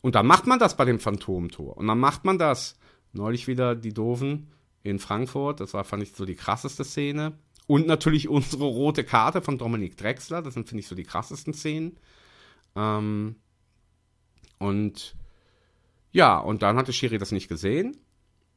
Und 0.00 0.14
dann 0.14 0.26
macht 0.26 0.46
man 0.46 0.60
das 0.60 0.76
bei 0.76 0.84
dem 0.84 1.00
Phantomtor. 1.00 1.76
Und 1.76 1.88
dann 1.88 1.98
macht 1.98 2.24
man 2.24 2.38
das, 2.38 2.78
neulich 3.12 3.48
wieder 3.48 3.74
die 3.74 3.92
Doofen, 3.92 4.52
in 4.84 5.00
Frankfurt. 5.00 5.58
Das 5.58 5.74
war, 5.74 5.82
fand 5.82 6.04
ich, 6.04 6.12
so 6.12 6.24
die 6.24 6.36
krasseste 6.36 6.84
Szene. 6.84 7.36
Und 7.66 7.86
natürlich 7.86 8.28
unsere 8.28 8.64
rote 8.64 9.04
Karte 9.04 9.42
von 9.42 9.58
Dominik 9.58 9.96
Drexler. 9.96 10.42
Das 10.42 10.54
sind, 10.54 10.68
finde 10.68 10.80
ich, 10.80 10.88
so 10.88 10.94
die 10.94 11.04
krassesten 11.04 11.52
Szenen. 11.52 11.98
Ähm, 12.76 13.36
und 14.58 15.16
ja, 16.12 16.38
und 16.38 16.62
dann 16.62 16.76
hatte 16.76 16.92
Schiri 16.92 17.18
das 17.18 17.32
nicht 17.32 17.48
gesehen. 17.48 17.96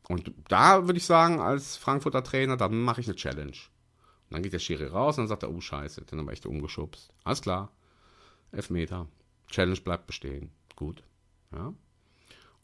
Und 0.08 0.32
da 0.48 0.88
würde 0.88 0.98
ich 0.98 1.06
sagen, 1.06 1.40
als 1.40 1.76
Frankfurter 1.78 2.24
Trainer, 2.24 2.58
dann 2.58 2.80
mache 2.82 3.02
ich 3.02 3.08
eine 3.08 3.16
Challenge. 3.16 3.52
Und 4.30 4.36
dann 4.36 4.44
geht 4.44 4.54
der 4.54 4.60
Schiri 4.60 4.86
raus 4.86 5.18
und 5.18 5.24
dann 5.24 5.28
sagt 5.28 5.44
er, 5.44 5.52
oh 5.52 5.60
Scheiße, 5.60 6.02
den 6.06 6.20
habe 6.20 6.34
ich 6.34 6.46
umgeschubst. 6.46 7.12
Alles 7.24 7.42
klar. 7.42 7.72
Elfmeter. 8.52 9.08
Challenge 9.48 9.82
bleibt 9.82 10.08
bestehen. 10.08 10.52
Gut. 10.76 11.04
Ja. 11.52 11.74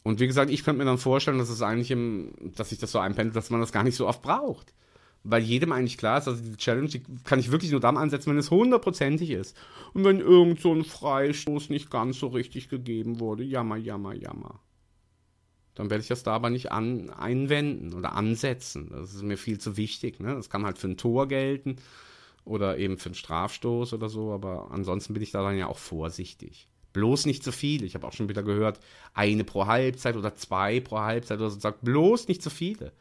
Und 0.03 0.19
wie 0.19 0.27
gesagt, 0.27 0.51
ich 0.51 0.63
könnte 0.63 0.79
mir 0.79 0.85
dann 0.85 0.99
vorstellen, 0.99 1.39
dass 1.39 1.49
es 1.49 1.63
eigentlich 1.63 1.89
im, 1.89 2.33
dass 2.55 2.69
sich 2.69 2.77
das 2.77 2.91
so 2.91 2.99
einpendelt, 2.99 3.35
dass 3.35 3.49
man 3.49 3.59
das 3.59 3.71
gar 3.71 3.83
nicht 3.83 3.95
so 3.95 4.07
oft 4.07 4.21
braucht. 4.21 4.73
Weil 5.27 5.41
jedem 5.41 5.71
eigentlich 5.71 5.97
klar 5.97 6.19
ist, 6.19 6.27
also 6.27 6.43
die 6.43 6.55
Challenge 6.55 6.87
die 6.87 7.01
kann 7.23 7.39
ich 7.39 7.51
wirklich 7.51 7.71
nur 7.71 7.79
dann 7.79 7.97
ansetzen, 7.97 8.29
wenn 8.29 8.37
es 8.37 8.51
hundertprozentig 8.51 9.31
ist. 9.31 9.57
Und 9.93 10.03
wenn 10.03 10.19
irgend 10.19 10.61
so 10.61 10.71
ein 10.71 10.83
Freistoß 10.83 11.69
nicht 11.69 11.89
ganz 11.89 12.19
so 12.19 12.27
richtig 12.27 12.69
gegeben 12.69 13.19
wurde, 13.19 13.43
jammer, 13.43 13.75
jammer, 13.75 14.13
jammer. 14.13 14.59
Dann 15.73 15.89
werde 15.89 16.03
ich 16.03 16.07
das 16.07 16.21
da 16.21 16.33
aber 16.33 16.51
nicht 16.51 16.71
an, 16.71 17.09
einwenden 17.09 17.95
oder 17.95 18.13
ansetzen. 18.13 18.89
Das 18.91 19.15
ist 19.15 19.23
mir 19.23 19.37
viel 19.37 19.59
zu 19.59 19.77
wichtig. 19.77 20.19
Ne? 20.19 20.35
Das 20.35 20.51
kann 20.51 20.63
halt 20.63 20.77
für 20.77 20.87
ein 20.87 20.97
Tor 20.97 21.27
gelten 21.27 21.77
oder 22.45 22.77
eben 22.77 22.99
für 22.99 23.07
einen 23.07 23.15
Strafstoß 23.15 23.93
oder 23.93 24.07
so, 24.07 24.31
aber 24.31 24.69
ansonsten 24.69 25.13
bin 25.13 25.23
ich 25.23 25.31
da 25.31 25.41
dann 25.41 25.57
ja 25.57 25.65
auch 25.65 25.79
vorsichtig. 25.79 26.69
Bloß 26.93 27.25
nicht 27.25 27.43
zu 27.43 27.51
viel. 27.51 27.83
Ich 27.83 27.95
habe 27.95 28.05
auch 28.05 28.13
schon 28.13 28.29
wieder 28.29 28.43
gehört, 28.43 28.79
eine 29.15 29.43
pro 29.43 29.65
Halbzeit 29.65 30.15
oder 30.15 30.35
zwei 30.35 30.79
pro 30.79 30.99
Halbzeit 30.99 31.39
oder 31.39 31.49
so. 31.49 31.59
Sagt 31.59 31.83
bloß 31.83 32.27
nicht 32.27 32.43
zu 32.43 32.51
viele. 32.51 32.93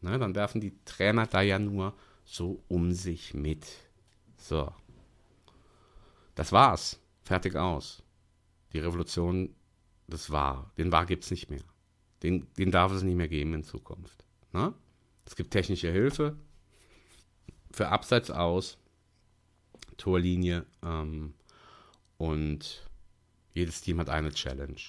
Ne, 0.00 0.18
dann 0.18 0.34
werfen 0.34 0.60
die 0.60 0.76
Trainer 0.84 1.26
da 1.26 1.40
ja 1.40 1.58
nur 1.58 1.94
so 2.24 2.62
um 2.68 2.92
sich 2.92 3.34
mit. 3.34 3.66
So. 4.36 4.72
Das 6.34 6.52
war's. 6.52 7.00
Fertig 7.22 7.56
aus. 7.56 8.02
Die 8.72 8.78
Revolution, 8.78 9.54
das 10.06 10.30
war. 10.30 10.70
Den 10.78 10.92
war 10.92 11.04
gibt's 11.04 11.30
nicht 11.30 11.50
mehr. 11.50 11.64
Den, 12.22 12.46
den 12.54 12.70
darf 12.70 12.92
es 12.92 13.02
nicht 13.02 13.16
mehr 13.16 13.28
geben 13.28 13.54
in 13.54 13.64
Zukunft. 13.64 14.24
Ne? 14.52 14.72
Es 15.24 15.36
gibt 15.36 15.50
technische 15.50 15.90
Hilfe 15.90 16.36
für 17.70 17.88
Abseits 17.88 18.30
aus, 18.30 18.78
Torlinie 19.96 20.64
ähm, 20.82 21.34
und 22.16 22.88
jedes 23.52 23.80
Team 23.80 23.98
hat 24.00 24.08
eine 24.08 24.32
Challenge. 24.32 24.80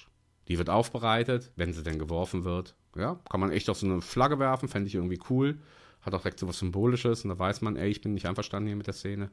Die 0.48 0.58
wird 0.58 0.70
aufbereitet, 0.70 1.52
wenn 1.56 1.72
sie 1.72 1.82
denn 1.82 1.98
geworfen 1.98 2.44
wird. 2.44 2.74
Ja, 2.96 3.20
kann 3.30 3.40
man 3.40 3.52
echt 3.52 3.70
auf 3.70 3.78
so 3.78 3.86
eine 3.86 4.00
Flagge 4.00 4.38
werfen, 4.38 4.68
fände 4.68 4.88
ich 4.88 4.94
irgendwie 4.94 5.20
cool. 5.30 5.58
Hat 6.02 6.14
auch 6.14 6.22
direkt 6.22 6.40
so 6.40 6.48
was 6.48 6.58
Symbolisches 6.58 7.24
und 7.24 7.30
da 7.30 7.38
weiß 7.38 7.60
man, 7.60 7.76
ey, 7.76 7.90
ich 7.90 8.00
bin 8.00 8.14
nicht 8.14 8.26
einverstanden 8.26 8.68
hier 8.68 8.76
mit 8.76 8.86
der 8.86 8.94
Szene. 8.94 9.30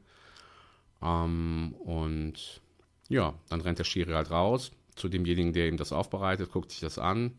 Ähm, 1.02 1.74
und 1.80 2.60
ja, 3.08 3.34
dann 3.48 3.60
rennt 3.60 3.78
der 3.78 3.84
Schiri 3.84 4.12
halt 4.12 4.30
raus 4.30 4.70
zu 4.94 5.08
demjenigen, 5.08 5.52
der 5.52 5.68
ihm 5.68 5.76
das 5.76 5.92
aufbereitet, 5.92 6.52
guckt 6.52 6.70
sich 6.70 6.80
das 6.80 6.98
an 6.98 7.32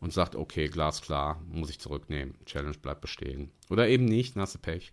und 0.00 0.12
sagt, 0.12 0.36
okay, 0.36 0.68
glasklar, 0.68 1.42
muss 1.48 1.70
ich 1.70 1.80
zurücknehmen. 1.80 2.34
Challenge 2.44 2.76
bleibt 2.78 3.00
bestehen. 3.00 3.50
Oder 3.70 3.88
eben 3.88 4.04
nicht, 4.04 4.36
nasse 4.36 4.58
Pech. 4.58 4.92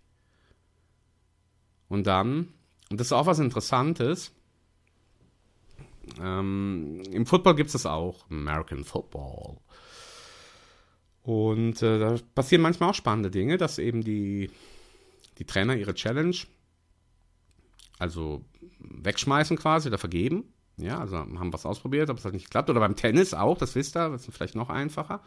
Und 1.88 2.06
dann, 2.06 2.52
und 2.90 2.98
das 2.98 3.08
ist 3.08 3.12
auch 3.12 3.26
was 3.26 3.38
Interessantes, 3.38 4.32
ähm, 6.20 7.02
im 7.10 7.26
Football 7.26 7.54
gibt 7.54 7.68
es 7.68 7.72
das 7.72 7.86
auch, 7.86 8.28
American 8.30 8.84
Football. 8.84 9.58
Und 11.26 11.82
äh, 11.82 11.98
da 11.98 12.16
passieren 12.36 12.62
manchmal 12.62 12.90
auch 12.90 12.94
spannende 12.94 13.32
Dinge, 13.32 13.56
dass 13.56 13.80
eben 13.80 14.04
die, 14.04 14.48
die 15.38 15.44
Trainer 15.44 15.74
ihre 15.74 15.92
Challenge 15.92 16.36
also 17.98 18.44
wegschmeißen 18.78 19.56
quasi 19.56 19.88
oder 19.88 19.98
vergeben. 19.98 20.44
Ja, 20.76 21.00
also 21.00 21.16
haben 21.16 21.52
was 21.52 21.66
ausprobiert, 21.66 22.10
aber 22.10 22.18
es 22.20 22.24
hat 22.24 22.32
nicht 22.32 22.44
geklappt. 22.44 22.70
Oder 22.70 22.78
beim 22.78 22.94
Tennis 22.94 23.34
auch, 23.34 23.58
das 23.58 23.74
wisst 23.74 23.96
ihr, 23.96 24.08
das 24.08 24.28
ist 24.28 24.36
vielleicht 24.36 24.54
noch 24.54 24.70
einfacher. 24.70 25.20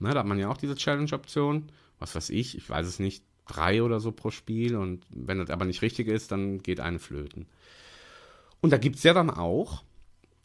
Ne, 0.00 0.12
da 0.12 0.20
hat 0.20 0.26
man 0.26 0.40
ja 0.40 0.48
auch 0.48 0.56
diese 0.56 0.74
Challenge-Option. 0.74 1.70
Was 2.00 2.16
weiß 2.16 2.30
ich, 2.30 2.56
ich 2.56 2.68
weiß 2.68 2.88
es 2.88 2.98
nicht, 2.98 3.22
drei 3.46 3.84
oder 3.84 4.00
so 4.00 4.10
pro 4.10 4.32
Spiel. 4.32 4.74
Und 4.74 5.04
wenn 5.08 5.38
das 5.38 5.50
aber 5.50 5.66
nicht 5.66 5.82
richtig 5.82 6.08
ist, 6.08 6.32
dann 6.32 6.58
geht 6.64 6.80
eine 6.80 6.98
flöten. 6.98 7.46
Und 8.60 8.72
da 8.72 8.76
gibt 8.76 8.96
es 8.96 9.04
ja 9.04 9.14
dann 9.14 9.30
auch 9.30 9.84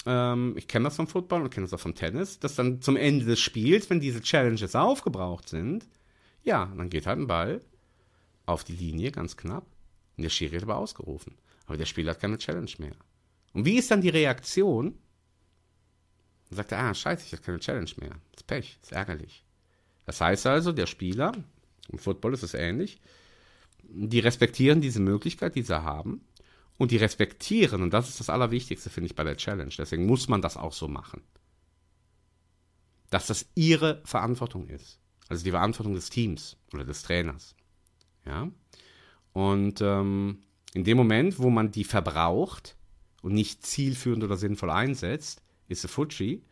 ähm, 0.05 0.55
ich 0.57 0.67
kenne 0.67 0.85
das 0.85 0.95
vom 0.95 1.07
Football 1.07 1.43
und 1.43 1.49
kenne 1.49 1.65
das 1.65 1.73
auch 1.73 1.79
vom 1.79 1.95
Tennis, 1.95 2.39
dass 2.39 2.55
dann 2.55 2.81
zum 2.81 2.95
Ende 2.95 3.25
des 3.25 3.39
Spiels, 3.39 3.89
wenn 3.89 3.99
diese 3.99 4.21
Challenges 4.21 4.75
aufgebraucht 4.75 5.49
sind, 5.49 5.87
ja, 6.43 6.71
dann 6.77 6.89
geht 6.89 7.07
halt 7.07 7.19
ein 7.19 7.27
Ball 7.27 7.61
auf 8.45 8.63
die 8.63 8.75
Linie, 8.75 9.11
ganz 9.11 9.37
knapp. 9.37 9.65
Und 10.17 10.23
der 10.23 10.29
Schiri 10.29 10.55
hat 10.55 10.63
aber 10.63 10.77
ausgerufen. 10.77 11.35
Aber 11.65 11.77
der 11.77 11.85
Spieler 11.85 12.11
hat 12.11 12.19
keine 12.19 12.37
Challenge 12.37 12.71
mehr. 12.77 12.95
Und 13.53 13.65
wie 13.65 13.77
ist 13.77 13.89
dann 13.89 14.01
die 14.01 14.09
Reaktion? 14.09 14.97
Dann 16.49 16.57
sagt 16.57 16.71
er, 16.73 16.79
ah, 16.79 16.93
scheiße, 16.93 17.25
ich 17.25 17.31
habe 17.31 17.41
keine 17.41 17.59
Challenge 17.59 17.91
mehr. 17.99 18.15
Das 18.31 18.41
ist 18.41 18.47
Pech, 18.47 18.77
das 18.81 18.91
ist 18.91 18.95
ärgerlich. 18.95 19.43
Das 20.05 20.19
heißt 20.19 20.45
also, 20.47 20.71
der 20.71 20.87
Spieler, 20.87 21.31
im 21.89 21.97
Football 21.97 22.33
ist 22.33 22.43
es 22.43 22.53
ähnlich, 22.53 22.99
die 23.83 24.19
respektieren 24.19 24.81
diese 24.81 24.99
Möglichkeit, 24.99 25.55
die 25.55 25.61
sie 25.61 25.83
haben, 25.83 26.21
und 26.77 26.91
die 26.91 26.97
respektieren. 26.97 27.81
Und 27.81 27.91
das 27.91 28.09
ist 28.09 28.19
das 28.19 28.29
Allerwichtigste, 28.29 28.89
finde 28.89 29.07
ich, 29.07 29.15
bei 29.15 29.23
der 29.23 29.37
Challenge. 29.37 29.73
Deswegen 29.77 30.05
muss 30.05 30.27
man 30.27 30.41
das 30.41 30.57
auch 30.57 30.73
so 30.73 30.87
machen. 30.87 31.21
Dass 33.09 33.27
das 33.27 33.45
ihre 33.55 34.01
Verantwortung 34.05 34.67
ist. 34.67 34.99
Also 35.29 35.43
die 35.43 35.51
Verantwortung 35.51 35.93
des 35.93 36.09
Teams 36.09 36.57
oder 36.73 36.83
des 36.83 37.03
Trainers. 37.03 37.55
Ja. 38.25 38.49
Und 39.33 39.81
ähm, 39.81 40.39
in 40.73 40.83
dem 40.83 40.97
Moment, 40.97 41.39
wo 41.39 41.49
man 41.49 41.71
die 41.71 41.83
verbraucht 41.83 42.75
und 43.21 43.33
nicht 43.33 43.65
zielführend 43.65 44.23
oder 44.23 44.37
sinnvoll 44.37 44.69
einsetzt, 44.69 45.41
ist 45.67 45.85
es 45.85 45.91
Fuji. 45.91 46.43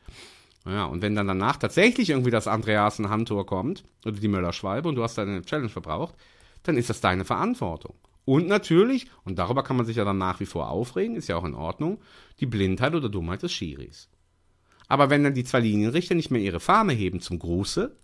Ja, 0.65 0.85
und 0.85 1.01
wenn 1.01 1.15
dann 1.15 1.27
danach 1.27 1.57
tatsächlich 1.57 2.11
irgendwie 2.11 2.29
das 2.29 2.47
Andreasen-Handtor 2.47 3.45
kommt 3.45 3.83
oder 4.05 4.19
die 4.19 4.27
Möller-Schwalbe 4.27 4.87
und 4.87 4.95
du 4.95 5.03
hast 5.03 5.17
deine 5.17 5.41
Challenge 5.41 5.69
verbraucht, 5.69 6.15
dann 6.63 6.77
ist 6.77 6.89
das 6.89 7.01
deine 7.01 7.25
Verantwortung. 7.25 7.95
Und 8.25 8.47
natürlich, 8.47 9.07
und 9.23 9.39
darüber 9.39 9.63
kann 9.63 9.77
man 9.77 9.85
sich 9.85 9.97
ja 9.97 10.05
dann 10.05 10.17
nach 10.17 10.39
wie 10.39 10.45
vor 10.45 10.69
aufregen, 10.69 11.15
ist 11.15 11.27
ja 11.27 11.37
auch 11.37 11.43
in 11.43 11.55
Ordnung, 11.55 11.99
die 12.39 12.45
Blindheit 12.45 12.93
oder 12.93 13.09
Dummheit 13.09 13.41
des 13.43 13.51
Schiris. 13.51 14.09
Aber 14.87 15.09
wenn 15.09 15.23
dann 15.23 15.33
die 15.33 15.43
zwei 15.43 15.61
Linienrichter 15.61 16.15
nicht 16.15 16.31
mehr 16.31 16.41
ihre 16.41 16.59
Fahne 16.59 16.93
heben 16.93 17.21
zum 17.21 17.39
Gruße, 17.39 17.95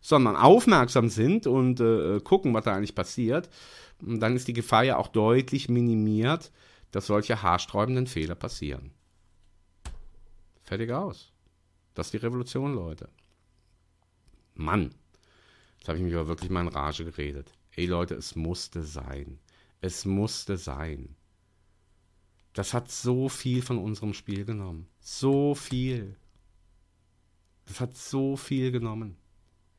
sondern 0.00 0.36
aufmerksam 0.36 1.08
sind 1.08 1.46
und 1.46 1.80
äh, 1.80 2.20
gucken, 2.20 2.52
was 2.52 2.64
da 2.64 2.74
eigentlich 2.74 2.94
passiert, 2.94 3.48
dann 4.00 4.34
ist 4.34 4.48
die 4.48 4.52
Gefahr 4.52 4.82
ja 4.82 4.96
auch 4.96 5.08
deutlich 5.08 5.68
minimiert, 5.68 6.50
dass 6.90 7.06
solche 7.06 7.42
haarsträubenden 7.42 8.08
Fehler 8.08 8.34
passieren. 8.34 8.90
Fertig 10.64 10.90
aus. 10.90 11.32
Das 11.94 12.08
ist 12.08 12.12
die 12.14 12.18
Revolution, 12.18 12.74
Leute. 12.74 13.08
Mann, 14.54 14.94
jetzt 15.78 15.88
habe 15.88 15.98
ich 15.98 16.04
mich 16.04 16.14
aber 16.14 16.28
wirklich 16.28 16.50
mal 16.50 16.62
in 16.62 16.68
Rage 16.68 17.04
geredet. 17.04 17.52
Ey 17.74 17.86
Leute, 17.86 18.14
es 18.14 18.34
musste 18.36 18.82
sein. 18.82 19.38
Es 19.80 20.04
musste 20.04 20.56
sein. 20.56 21.16
Das 22.52 22.74
hat 22.74 22.90
so 22.90 23.28
viel 23.28 23.62
von 23.62 23.78
unserem 23.78 24.12
Spiel 24.14 24.44
genommen. 24.44 24.86
So 25.00 25.54
viel. 25.54 26.16
Das 27.66 27.80
hat 27.80 27.96
so 27.96 28.36
viel 28.36 28.70
genommen. 28.72 29.16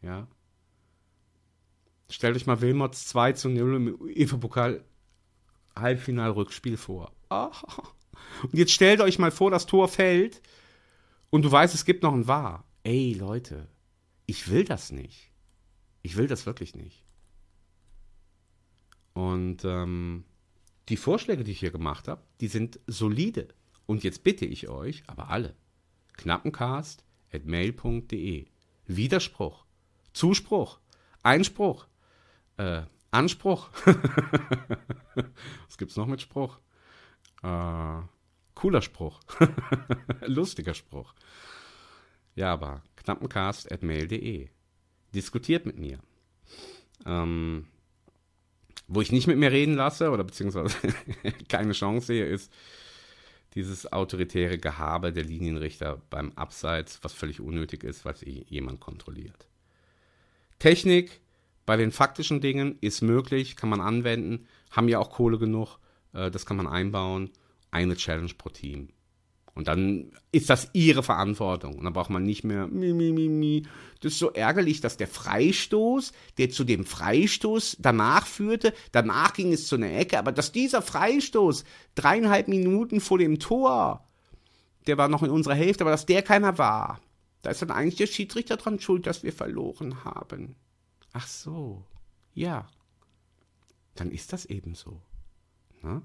Ja. 0.02 0.28
Stellt 2.10 2.36
euch 2.36 2.48
mal 2.48 2.62
Wilmots 2.62 3.08
2 3.08 3.34
zu 3.34 3.50
0 3.50 3.76
im 3.76 3.96
UEFA-Pokal 4.00 4.84
Halbfinal-Rückspiel 5.76 6.78
vor. 6.78 7.12
Oh. 7.30 7.50
Und 8.44 8.54
jetzt 8.54 8.74
stellt 8.74 9.02
euch 9.02 9.20
mal 9.20 9.32
vor, 9.32 9.52
das 9.52 9.66
Tor 9.66 9.88
fällt 9.88 10.42
und 11.30 11.44
du 11.44 11.52
weißt, 11.52 11.74
es 11.74 11.86
gibt 11.86 12.04
noch 12.04 12.14
ein 12.14 12.28
Wahr. 12.28 12.64
Ey, 12.84 13.14
Leute, 13.14 13.68
ich 14.26 14.50
will 14.50 14.66
das 14.66 14.92
nicht. 14.92 15.32
Ich 16.02 16.16
will 16.16 16.28
das 16.28 16.46
wirklich 16.46 16.76
nicht. 16.76 17.03
Und 19.14 19.66
ähm, 19.66 20.24
die 20.90 20.98
Vorschläge, 20.98 21.44
die 21.44 21.52
ich 21.52 21.60
hier 21.60 21.70
gemacht 21.72 22.08
habe, 22.08 22.24
die 22.42 22.48
sind 22.48 22.80
solide. 22.88 23.50
Und 23.86 24.04
jetzt 24.04 24.24
bitte 24.24 24.46
ich 24.46 24.70
euch, 24.70 25.04
aber 25.08 25.30
alle, 25.30 25.56
knappencast.mail.de. 26.18 28.48
Widerspruch, 28.86 29.66
Zuspruch, 30.14 30.80
Einspruch, 31.22 31.88
äh, 32.58 32.82
Anspruch. 33.12 33.70
Was 35.68 35.78
gibt's 35.78 35.96
noch 35.96 36.08
mit 36.08 36.22
Spruch? 36.22 36.60
Äh, 37.44 38.02
cooler 38.56 38.82
Spruch. 38.82 39.22
Lustiger 40.26 40.74
Spruch. 40.74 41.14
Ja, 42.36 42.52
aber 42.52 42.84
knappencast.mail.de. 42.96 44.50
Diskutiert 45.14 45.66
mit 45.66 45.78
mir. 45.78 46.00
Ähm, 47.06 47.68
wo 48.94 49.02
ich 49.02 49.12
nicht 49.12 49.28
mit 49.28 49.38
mir 49.38 49.52
reden 49.52 49.76
lasse 49.76 50.12
oder 50.12 50.24
beziehungsweise 50.24 50.76
keine 51.50 51.74
Chance 51.74 52.08
sehe, 52.08 52.26
ist 52.26 52.52
dieses 53.56 53.92
autoritäre 53.92 54.58
Gehabe 54.58 55.14
der 55.14 55.24
Linienrichter 55.24 56.02
beim 56.10 56.32
Abseits, 56.34 57.00
was 57.04 57.14
völlig 57.14 57.40
unnötig 57.40 57.84
ist, 57.84 58.06
weil 58.06 58.16
sie 58.16 58.46
jemand 58.50 58.80
kontrolliert. 58.80 59.48
Technik 60.60 61.22
bei 61.66 61.78
den 61.78 61.92
faktischen 61.92 62.42
Dingen 62.42 62.78
ist 62.82 63.02
möglich, 63.02 63.56
kann 63.56 63.70
man 63.70 63.82
anwenden, 63.82 64.48
haben 64.72 64.90
ja 64.90 65.00
auch 65.00 65.12
Kohle 65.12 65.38
genug, 65.38 65.78
äh, 66.14 66.32
das 66.32 66.46
kann 66.46 66.58
man 66.58 66.68
einbauen. 66.68 67.30
Eine 67.72 67.96
Challenge 67.96 68.34
pro 68.38 68.50
Team. 68.50 68.90
Und 69.56 69.68
dann 69.68 70.12
ist 70.32 70.50
das 70.50 70.70
ihre 70.74 71.04
Verantwortung. 71.04 71.78
Und 71.78 71.84
dann 71.84 71.94
braucht 71.94 72.10
man 72.10 72.24
nicht 72.24 72.44
mehr, 72.44 72.68
mi, 72.68 72.92
mi, 72.92 73.12
mi, 73.12 73.30
mi. 73.30 73.64
Das 74.02 74.14
ist 74.14 74.20
so 74.20 74.32
ärgerlich, 74.32 74.82
dass 74.82 74.98
der 74.98 75.08
Freistoß, 75.08 76.12
der 76.40 76.50
zu 76.50 76.64
dem 76.64 76.86
Freistoß 76.86 77.78
danach 77.80 78.26
führte, 78.26 78.74
danach 78.92 79.34
ging 79.34 79.54
es 79.54 79.68
zu 79.68 79.76
einer 79.76 79.94
Ecke, 79.94 80.18
aber 80.18 80.32
dass 80.32 80.52
dieser 80.52 80.82
Freistoß 80.82 81.66
dreieinhalb 81.94 82.48
Minuten 82.48 83.00
vor 83.00 83.20
dem 83.20 83.38
Tor, 83.38 84.08
der 84.88 84.98
war 84.98 85.08
noch 85.08 85.22
in 85.22 85.30
unserer 85.30 85.56
Hälfte, 85.56 85.84
aber 85.84 85.92
dass 85.92 86.08
der 86.08 86.24
keiner 86.24 86.58
war. 86.58 87.00
Da 87.44 87.52
ist 87.52 87.62
dann 87.62 87.72
eigentlich 87.72 87.98
der 87.98 88.08
Schiedsrichter 88.08 88.58
dran 88.58 88.80
schuld, 88.80 89.06
dass 89.06 89.22
wir 89.22 89.34
verloren 89.34 90.04
haben. 90.04 90.56
Ach 91.12 91.28
so. 91.28 91.84
Ja. 92.34 92.68
Dann 93.96 94.12
ist 94.12 94.34
das 94.34 94.46
eben 94.46 94.74
so. 94.74 95.00
Na? 95.84 96.02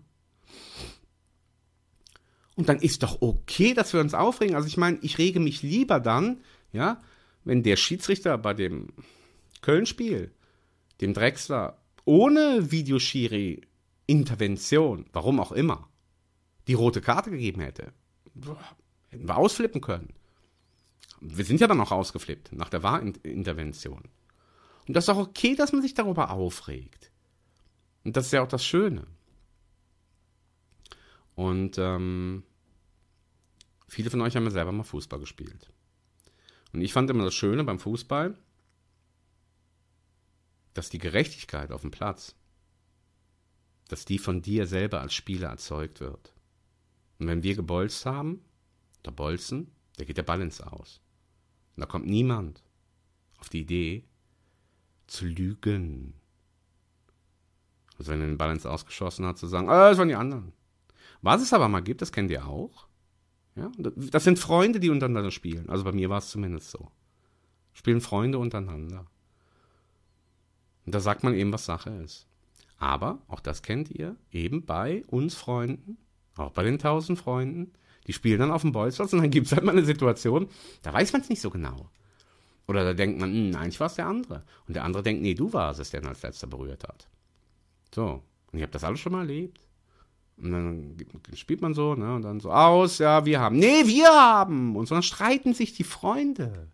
Und 2.58 2.68
dann 2.68 2.80
ist 2.80 3.04
doch 3.04 3.22
okay, 3.22 3.72
dass 3.72 3.92
wir 3.92 4.00
uns 4.00 4.14
aufregen. 4.14 4.56
Also 4.56 4.66
ich 4.66 4.76
meine, 4.76 4.98
ich 5.02 5.18
rege 5.18 5.38
mich 5.38 5.62
lieber 5.62 6.00
dann, 6.00 6.40
ja, 6.72 7.00
wenn 7.44 7.62
der 7.62 7.76
Schiedsrichter 7.76 8.36
bei 8.36 8.52
dem 8.52 8.88
Köln-Spiel, 9.62 10.32
dem 11.00 11.14
Drexler, 11.14 11.78
ohne 12.04 12.72
Videoschiri 12.72 13.60
Intervention, 14.06 15.06
warum 15.12 15.38
auch 15.38 15.52
immer, 15.52 15.88
die 16.66 16.74
rote 16.74 17.00
Karte 17.00 17.30
gegeben 17.30 17.60
hätte. 17.60 17.92
Hätten 19.06 19.28
wir 19.28 19.36
ausflippen 19.36 19.80
können. 19.80 20.12
Wir 21.20 21.44
sind 21.44 21.60
ja 21.60 21.68
dann 21.68 21.80
auch 21.80 21.92
ausgeflippt 21.92 22.52
nach 22.54 22.70
der 22.70 22.82
Wahrintervention. 22.82 24.02
Und 24.88 24.94
das 24.94 25.04
ist 25.04 25.10
auch 25.10 25.18
okay, 25.18 25.54
dass 25.54 25.70
man 25.70 25.80
sich 25.82 25.94
darüber 25.94 26.32
aufregt. 26.32 27.12
Und 28.02 28.16
das 28.16 28.26
ist 28.26 28.32
ja 28.32 28.42
auch 28.42 28.48
das 28.48 28.64
Schöne. 28.64 29.06
Und 31.36 31.78
ähm, 31.78 32.42
viele 33.88 34.10
von 34.10 34.20
euch 34.20 34.36
haben 34.36 34.44
ja 34.44 34.50
selber 34.50 34.72
mal 34.72 34.84
Fußball 34.84 35.18
gespielt. 35.18 35.72
Und 36.72 36.82
ich 36.82 36.92
fand 36.92 37.10
immer 37.10 37.24
das 37.24 37.34
Schöne 37.34 37.64
beim 37.64 37.78
Fußball, 37.78 38.36
dass 40.74 40.90
die 40.90 40.98
Gerechtigkeit 40.98 41.72
auf 41.72 41.80
dem 41.80 41.90
Platz, 41.90 42.36
dass 43.88 44.04
die 44.04 44.18
von 44.18 44.42
dir 44.42 44.66
selber 44.66 45.00
als 45.00 45.14
Spieler 45.14 45.48
erzeugt 45.48 46.00
wird. 46.00 46.34
Und 47.18 47.26
wenn 47.26 47.42
wir 47.42 47.56
gebolzt 47.56 48.06
haben, 48.06 48.44
oder 49.02 49.12
bolzen, 49.12 49.72
da 49.96 50.04
geht 50.04 50.18
der 50.18 50.28
ins 50.40 50.60
Aus. 50.60 51.00
Und 51.74 51.80
da 51.80 51.86
kommt 51.86 52.06
niemand 52.06 52.62
auf 53.38 53.48
die 53.48 53.60
Idee, 53.60 54.04
zu 55.06 55.24
lügen. 55.24 56.14
Also 57.96 58.12
wenn 58.12 58.20
er 58.20 58.36
den 58.36 58.50
ins 58.50 58.66
Ausgeschossen 58.66 59.24
hat, 59.24 59.38
zu 59.38 59.46
sagen, 59.46 59.68
ah, 59.68 59.88
das 59.88 59.98
waren 59.98 60.08
die 60.08 60.14
anderen. 60.14 60.52
Was 61.22 61.42
es 61.42 61.52
aber 61.52 61.68
mal 61.68 61.80
gibt, 61.80 62.02
das 62.02 62.12
kennt 62.12 62.30
ihr 62.30 62.46
auch. 62.46 62.87
Ja, 63.58 63.70
das 63.76 64.24
sind 64.24 64.38
Freunde, 64.38 64.80
die 64.80 64.90
untereinander 64.90 65.30
spielen. 65.30 65.68
Also 65.68 65.84
bei 65.84 65.92
mir 65.92 66.10
war 66.10 66.18
es 66.18 66.30
zumindest 66.30 66.70
so. 66.70 66.90
Spielen 67.72 68.00
Freunde 68.00 68.38
untereinander. 68.38 69.06
Und 70.86 70.94
da 70.94 71.00
sagt 71.00 71.24
man 71.24 71.34
eben, 71.34 71.52
was 71.52 71.64
Sache 71.64 71.90
ist. 71.90 72.26
Aber, 72.78 73.18
auch 73.28 73.40
das 73.40 73.62
kennt 73.62 73.90
ihr, 73.90 74.16
eben 74.30 74.64
bei 74.64 75.02
uns 75.08 75.34
Freunden, 75.34 75.98
auch 76.36 76.52
bei 76.52 76.62
den 76.62 76.78
tausend 76.78 77.18
Freunden, 77.18 77.72
die 78.06 78.12
spielen 78.12 78.38
dann 78.38 78.50
auf 78.52 78.62
dem 78.62 78.72
Bolzplatz 78.72 79.12
und 79.12 79.20
dann 79.20 79.30
gibt 79.30 79.46
es 79.46 79.52
halt 79.52 79.64
mal 79.64 79.72
eine 79.72 79.84
Situation, 79.84 80.48
da 80.82 80.92
weiß 80.92 81.12
man 81.12 81.22
es 81.22 81.28
nicht 81.28 81.42
so 81.42 81.50
genau. 81.50 81.90
Oder 82.68 82.84
da 82.84 82.94
denkt 82.94 83.20
man, 83.20 83.32
hm, 83.32 83.56
eigentlich 83.56 83.80
war 83.80 83.88
es 83.88 83.94
der 83.94 84.06
andere. 84.06 84.44
Und 84.66 84.74
der 84.74 84.84
andere 84.84 85.02
denkt, 85.02 85.22
nee, 85.22 85.34
du 85.34 85.52
warst 85.52 85.80
es, 85.80 85.90
der 85.90 86.02
ihn 86.02 86.06
als 86.06 86.22
letzter 86.22 86.46
berührt 86.46 86.84
hat. 86.84 87.08
So. 87.94 88.22
Und 88.52 88.58
ich 88.58 88.62
habe 88.62 88.72
das 88.72 88.84
alles 88.84 89.00
schon 89.00 89.12
mal 89.12 89.20
erlebt. 89.20 89.60
Und 90.40 90.52
dann 90.52 90.96
spielt 91.34 91.60
man 91.60 91.74
so, 91.74 91.94
ne, 91.94 92.14
und 92.14 92.22
dann 92.22 92.40
so 92.40 92.52
aus, 92.52 92.98
ja, 92.98 93.24
wir 93.24 93.40
haben. 93.40 93.58
Nee, 93.58 93.86
wir 93.86 94.08
haben! 94.08 94.76
Und 94.76 94.86
so 94.86 94.94
dann 94.94 95.02
streiten 95.02 95.52
sich 95.52 95.72
die 95.72 95.84
Freunde. 95.84 96.68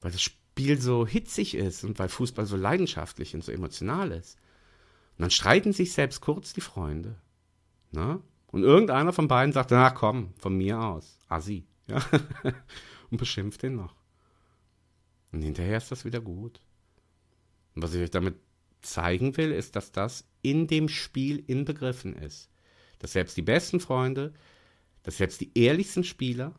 Weil 0.00 0.10
das 0.10 0.22
Spiel 0.22 0.80
so 0.80 1.06
hitzig 1.06 1.54
ist 1.54 1.84
und 1.84 1.98
weil 1.98 2.08
Fußball 2.08 2.46
so 2.46 2.56
leidenschaftlich 2.56 3.34
und 3.34 3.44
so 3.44 3.52
emotional 3.52 4.10
ist. 4.10 4.36
Und 5.16 5.22
dann 5.22 5.30
streiten 5.30 5.72
sich 5.72 5.92
selbst 5.92 6.20
kurz 6.20 6.52
die 6.52 6.60
Freunde. 6.60 7.16
Ne? 7.92 8.20
Und 8.48 8.64
irgendeiner 8.64 9.12
von 9.12 9.28
beiden 9.28 9.52
sagt, 9.52 9.70
na 9.70 9.90
komm, 9.90 10.32
von 10.38 10.56
mir 10.56 10.80
aus, 10.80 11.18
Assi. 11.28 11.66
Ja? 11.86 12.02
und 13.10 13.18
beschimpft 13.18 13.62
den 13.62 13.76
noch. 13.76 13.94
Und 15.30 15.42
hinterher 15.42 15.78
ist 15.78 15.92
das 15.92 16.04
wieder 16.04 16.20
gut. 16.20 16.60
Und 17.74 17.82
was 17.82 17.94
ich 17.94 18.02
euch 18.02 18.10
damit 18.10 18.36
zeigen 18.80 19.36
will, 19.36 19.52
ist, 19.52 19.76
dass 19.76 19.92
das 19.92 20.27
in 20.42 20.66
dem 20.66 20.88
Spiel 20.88 21.42
inbegriffen 21.46 22.14
ist. 22.14 22.50
Dass 22.98 23.12
selbst 23.12 23.36
die 23.36 23.42
besten 23.42 23.80
Freunde, 23.80 24.32
dass 25.02 25.18
selbst 25.18 25.40
die 25.40 25.50
ehrlichsten 25.54 26.04
Spieler, 26.04 26.54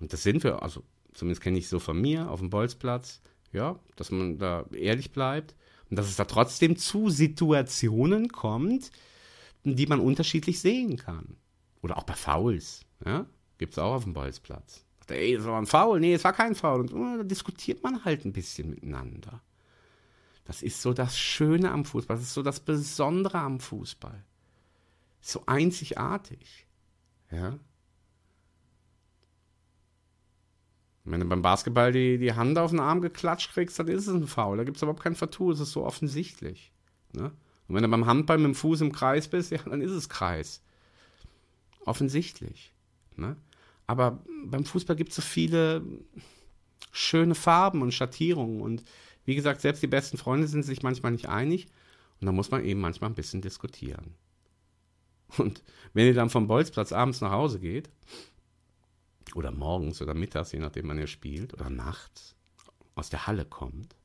und 0.00 0.12
das 0.12 0.22
sind 0.22 0.42
wir, 0.44 0.62
also 0.62 0.82
zumindest 1.14 1.42
kenne 1.42 1.58
ich 1.58 1.68
so 1.68 1.78
von 1.78 2.00
mir 2.00 2.30
auf 2.30 2.40
dem 2.40 2.50
Bolzplatz, 2.50 3.22
ja, 3.52 3.78
dass 3.96 4.10
man 4.10 4.38
da 4.38 4.66
ehrlich 4.72 5.12
bleibt 5.12 5.54
und 5.90 5.96
dass 5.96 6.08
es 6.08 6.16
da 6.16 6.24
trotzdem 6.24 6.76
zu 6.76 7.10
Situationen 7.10 8.28
kommt, 8.28 8.90
die 9.64 9.86
man 9.86 10.00
unterschiedlich 10.00 10.60
sehen 10.60 10.96
kann. 10.96 11.36
Oder 11.82 11.98
auch 11.98 12.04
bei 12.04 12.14
Fouls, 12.14 12.84
ja, 13.04 13.26
gibt 13.58 13.72
es 13.72 13.78
auch 13.78 13.94
auf 13.94 14.04
dem 14.04 14.14
Bolzplatz. 14.14 14.84
Ey, 15.08 15.36
das 15.36 15.44
war 15.44 15.58
ein 15.58 15.66
Foul. 15.66 16.00
Nee, 16.00 16.14
es 16.14 16.24
war 16.24 16.32
kein 16.32 16.54
Foul. 16.54 16.80
Und 16.80 16.92
uh, 16.92 17.18
da 17.18 17.22
diskutiert 17.22 17.82
man 17.82 18.04
halt 18.04 18.24
ein 18.24 18.32
bisschen 18.32 18.70
miteinander. 18.70 19.42
Das 20.44 20.62
ist 20.62 20.82
so 20.82 20.92
das 20.92 21.18
Schöne 21.18 21.70
am 21.70 21.84
Fußball. 21.84 22.16
Das 22.16 22.24
ist 22.24 22.34
so 22.34 22.42
das 22.42 22.60
Besondere 22.60 23.38
am 23.38 23.60
Fußball. 23.60 24.24
So 25.20 25.44
einzigartig. 25.46 26.66
Ja. 27.30 27.58
Wenn 31.04 31.20
du 31.20 31.26
beim 31.26 31.42
Basketball 31.42 31.92
die, 31.92 32.18
die 32.18 32.34
Hand 32.34 32.58
auf 32.58 32.70
den 32.70 32.80
Arm 32.80 33.00
geklatscht 33.00 33.52
kriegst, 33.52 33.78
dann 33.78 33.88
ist 33.88 34.06
es 34.06 34.14
ein 34.14 34.26
Foul. 34.26 34.56
Da 34.56 34.64
gibt 34.64 34.76
es 34.76 34.82
überhaupt 34.82 35.02
kein 35.02 35.16
Vertu. 35.16 35.50
Es 35.50 35.60
ist 35.60 35.72
so 35.72 35.84
offensichtlich. 35.84 36.72
Ne? 37.12 37.32
Und 37.68 37.74
wenn 37.74 37.82
du 37.82 37.88
beim 37.88 38.06
Handball 38.06 38.38
mit 38.38 38.46
dem 38.46 38.54
Fuß 38.54 38.80
im 38.82 38.92
Kreis 38.92 39.28
bist, 39.28 39.50
ja, 39.50 39.58
dann 39.58 39.80
ist 39.80 39.90
es 39.90 40.08
Kreis. 40.08 40.62
Offensichtlich. 41.84 42.72
Ne? 43.16 43.36
Aber 43.86 44.22
beim 44.44 44.64
Fußball 44.64 44.96
gibt 44.96 45.10
es 45.10 45.16
so 45.16 45.22
viele 45.22 45.82
schöne 46.92 47.34
Farben 47.34 47.82
und 47.82 47.92
Schattierungen. 47.92 48.60
Und 48.60 48.84
wie 49.24 49.34
gesagt, 49.34 49.60
selbst 49.60 49.82
die 49.82 49.88
besten 49.88 50.18
Freunde 50.18 50.48
sind 50.48 50.64
sich 50.64 50.82
manchmal 50.82 51.12
nicht 51.12 51.28
einig. 51.28 51.68
Und 52.20 52.26
da 52.26 52.32
muss 52.32 52.50
man 52.50 52.64
eben 52.64 52.80
manchmal 52.80 53.10
ein 53.10 53.14
bisschen 53.14 53.42
diskutieren. 53.42 54.14
Und 55.38 55.62
wenn 55.92 56.06
ihr 56.06 56.14
dann 56.14 56.30
vom 56.30 56.46
Bolzplatz 56.46 56.92
abends 56.92 57.20
nach 57.20 57.32
Hause 57.32 57.58
geht, 57.58 57.90
oder 59.34 59.50
morgens 59.50 60.02
oder 60.02 60.14
mittags, 60.14 60.52
je 60.52 60.58
nachdem 60.58 60.86
man 60.86 60.98
ja 60.98 61.06
spielt, 61.06 61.54
oder 61.54 61.70
nachts 61.70 62.36
aus 62.94 63.10
der 63.10 63.26
Halle 63.26 63.44
kommt, 63.44 63.96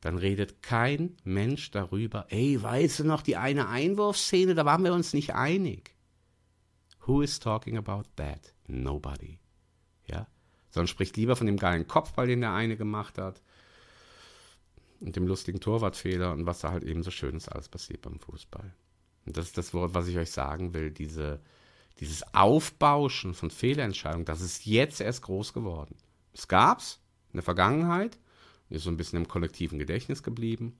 dann 0.00 0.18
redet 0.18 0.62
kein 0.62 1.16
Mensch 1.24 1.70
darüber, 1.70 2.26
ey, 2.28 2.62
weißt 2.62 3.00
du 3.00 3.04
noch 3.04 3.22
die 3.22 3.36
eine 3.36 3.68
Einwurfszene, 3.68 4.54
da 4.54 4.64
waren 4.64 4.84
wir 4.84 4.94
uns 4.94 5.12
nicht 5.12 5.34
einig. 5.34 5.94
Who 7.06 7.22
is 7.22 7.38
talking 7.38 7.76
about 7.76 8.04
that? 8.16 8.54
Nobody. 8.66 9.38
Ja? 10.06 10.26
Sondern 10.70 10.88
spricht 10.88 11.16
lieber 11.16 11.36
von 11.36 11.46
dem 11.46 11.56
geilen 11.56 11.86
Kopfball, 11.86 12.26
den 12.26 12.40
der 12.40 12.52
eine 12.52 12.76
gemacht 12.76 13.18
hat. 13.18 13.42
Und 15.06 15.14
dem 15.14 15.28
lustigen 15.28 15.60
Torwartfehler 15.60 16.32
und 16.32 16.46
was 16.46 16.58
da 16.58 16.72
halt 16.72 16.82
eben 16.82 17.04
so 17.04 17.12
Schönes 17.12 17.48
alles 17.48 17.68
passiert 17.68 18.02
beim 18.02 18.18
Fußball. 18.18 18.74
Und 19.24 19.36
das 19.36 19.46
ist 19.46 19.56
das 19.56 19.72
Wort, 19.72 19.94
was 19.94 20.08
ich 20.08 20.18
euch 20.18 20.32
sagen 20.32 20.74
will. 20.74 20.90
Diese, 20.90 21.40
dieses 22.00 22.34
Aufbauschen 22.34 23.32
von 23.32 23.50
Fehlentscheidungen, 23.50 24.24
das 24.24 24.40
ist 24.40 24.66
jetzt 24.66 25.00
erst 25.00 25.22
groß 25.22 25.52
geworden. 25.52 25.94
Es 26.34 26.48
gab's 26.48 27.00
in 27.28 27.36
der 27.36 27.44
Vergangenheit, 27.44 28.18
ist 28.68 28.82
so 28.82 28.90
ein 28.90 28.96
bisschen 28.96 29.18
im 29.18 29.28
kollektiven 29.28 29.78
Gedächtnis 29.78 30.24
geblieben. 30.24 30.76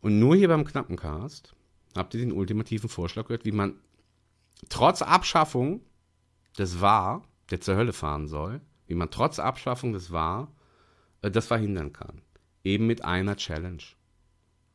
Und 0.00 0.18
nur 0.18 0.34
hier 0.34 0.48
beim 0.48 0.64
Knappencast 0.64 1.54
habt 1.94 2.14
ihr 2.14 2.20
den 2.20 2.32
ultimativen 2.32 2.88
Vorschlag 2.88 3.26
gehört, 3.26 3.44
wie 3.44 3.52
man 3.52 3.78
trotz 4.70 5.02
Abschaffung 5.02 5.82
des 6.56 6.80
War, 6.80 7.22
der 7.50 7.60
zur 7.60 7.76
Hölle 7.76 7.92
fahren 7.92 8.28
soll, 8.28 8.62
wie 8.86 8.94
man 8.94 9.10
trotz 9.10 9.38
Abschaffung 9.38 9.92
des 9.92 10.10
War 10.10 10.50
äh, 11.20 11.30
das 11.30 11.46
verhindern 11.46 11.92
kann. 11.92 12.22
Eben 12.64 12.86
mit 12.86 13.04
einer 13.04 13.36
Challenge. 13.36 13.82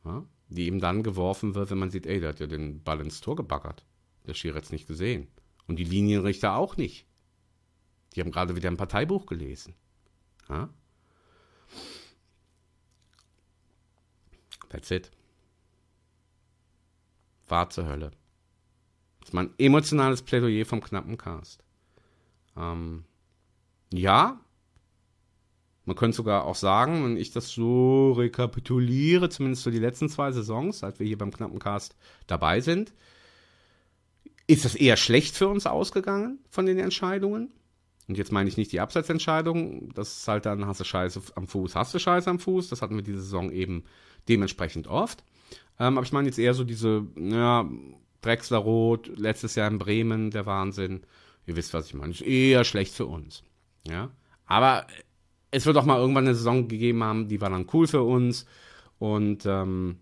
Ja? 0.04 0.24
Die 0.48 0.66
eben 0.66 0.80
dann 0.80 1.02
geworfen 1.02 1.54
wird, 1.54 1.70
wenn 1.70 1.78
man 1.78 1.90
sieht, 1.90 2.06
ey, 2.06 2.20
der 2.20 2.30
hat 2.30 2.40
ja 2.40 2.46
den 2.46 2.82
Ball 2.82 3.00
ins 3.00 3.20
Tor 3.20 3.36
gebaggert. 3.36 3.84
Der 4.26 4.34
Schiri 4.34 4.54
hat 4.54 4.64
es 4.64 4.72
nicht 4.72 4.86
gesehen. 4.86 5.28
Und 5.66 5.76
die 5.76 5.84
Linienrichter 5.84 6.56
auch 6.56 6.76
nicht. 6.76 7.06
Die 8.14 8.20
haben 8.20 8.30
gerade 8.30 8.56
wieder 8.56 8.70
ein 8.70 8.76
Parteibuch 8.76 9.26
gelesen. 9.26 9.74
Ja? 10.48 10.70
That's 14.70 14.90
it. 14.90 15.10
War 17.46 17.70
zur 17.70 17.86
Hölle. 17.86 18.10
Das 19.20 19.30
ist 19.30 19.34
mein 19.34 19.50
emotionales 19.58 20.22
Plädoyer 20.22 20.64
vom 20.64 20.80
knappen 20.82 21.16
Cast. 21.16 21.62
Ähm, 22.56 23.04
ja, 23.92 24.40
man 25.88 25.96
könnte 25.96 26.18
sogar 26.18 26.44
auch 26.44 26.54
sagen, 26.54 27.02
wenn 27.02 27.16
ich 27.16 27.30
das 27.30 27.48
so 27.48 28.12
rekapituliere, 28.12 29.30
zumindest 29.30 29.64
für 29.64 29.70
die 29.70 29.78
letzten 29.78 30.10
zwei 30.10 30.30
Saisons, 30.32 30.80
seit 30.80 31.00
wir 31.00 31.06
hier 31.06 31.16
beim 31.16 31.32
knappen 31.32 31.58
Cast 31.58 31.96
dabei 32.26 32.60
sind, 32.60 32.92
ist 34.46 34.66
das 34.66 34.74
eher 34.74 34.98
schlecht 34.98 35.34
für 35.34 35.48
uns 35.48 35.66
ausgegangen 35.66 36.40
von 36.50 36.66
den 36.66 36.78
Entscheidungen. 36.78 37.52
Und 38.06 38.18
jetzt 38.18 38.32
meine 38.32 38.50
ich 38.50 38.58
nicht 38.58 38.70
die 38.70 38.80
Abseitsentscheidung, 38.80 39.92
das 39.94 40.18
ist 40.18 40.28
halt 40.28 40.44
dann, 40.44 40.66
hast 40.66 40.80
du 40.80 40.84
Scheiße 40.84 41.22
am 41.34 41.48
Fuß, 41.48 41.74
hast 41.74 41.94
du 41.94 41.98
Scheiße 41.98 42.28
am 42.28 42.38
Fuß, 42.38 42.68
das 42.68 42.82
hatten 42.82 42.96
wir 42.96 43.02
diese 43.02 43.22
Saison 43.22 43.50
eben 43.50 43.84
dementsprechend 44.28 44.88
oft. 44.88 45.24
Ähm, 45.78 45.96
aber 45.96 46.04
ich 46.04 46.12
meine 46.12 46.28
jetzt 46.28 46.38
eher 46.38 46.52
so 46.52 46.64
diese, 46.64 47.06
ja, 47.16 47.66
Drexler 48.20 48.58
Rot, 48.58 49.10
letztes 49.16 49.54
Jahr 49.54 49.70
in 49.70 49.78
Bremen, 49.78 50.30
der 50.30 50.44
Wahnsinn. 50.44 51.00
Ihr 51.46 51.56
wisst, 51.56 51.72
was 51.72 51.86
ich 51.86 51.94
meine. 51.94 52.12
Ist 52.12 52.20
eher 52.20 52.64
schlecht 52.64 52.92
für 52.92 53.06
uns. 53.06 53.42
Ja. 53.86 54.10
Aber 54.44 54.86
es 55.50 55.66
wird 55.66 55.76
auch 55.76 55.84
mal 55.84 55.98
irgendwann 55.98 56.26
eine 56.26 56.34
Saison 56.34 56.68
gegeben 56.68 57.02
haben, 57.02 57.28
die 57.28 57.40
war 57.40 57.50
dann 57.50 57.66
cool 57.72 57.86
für 57.86 58.02
uns. 58.02 58.46
Und 58.98 59.46
ähm, 59.46 59.98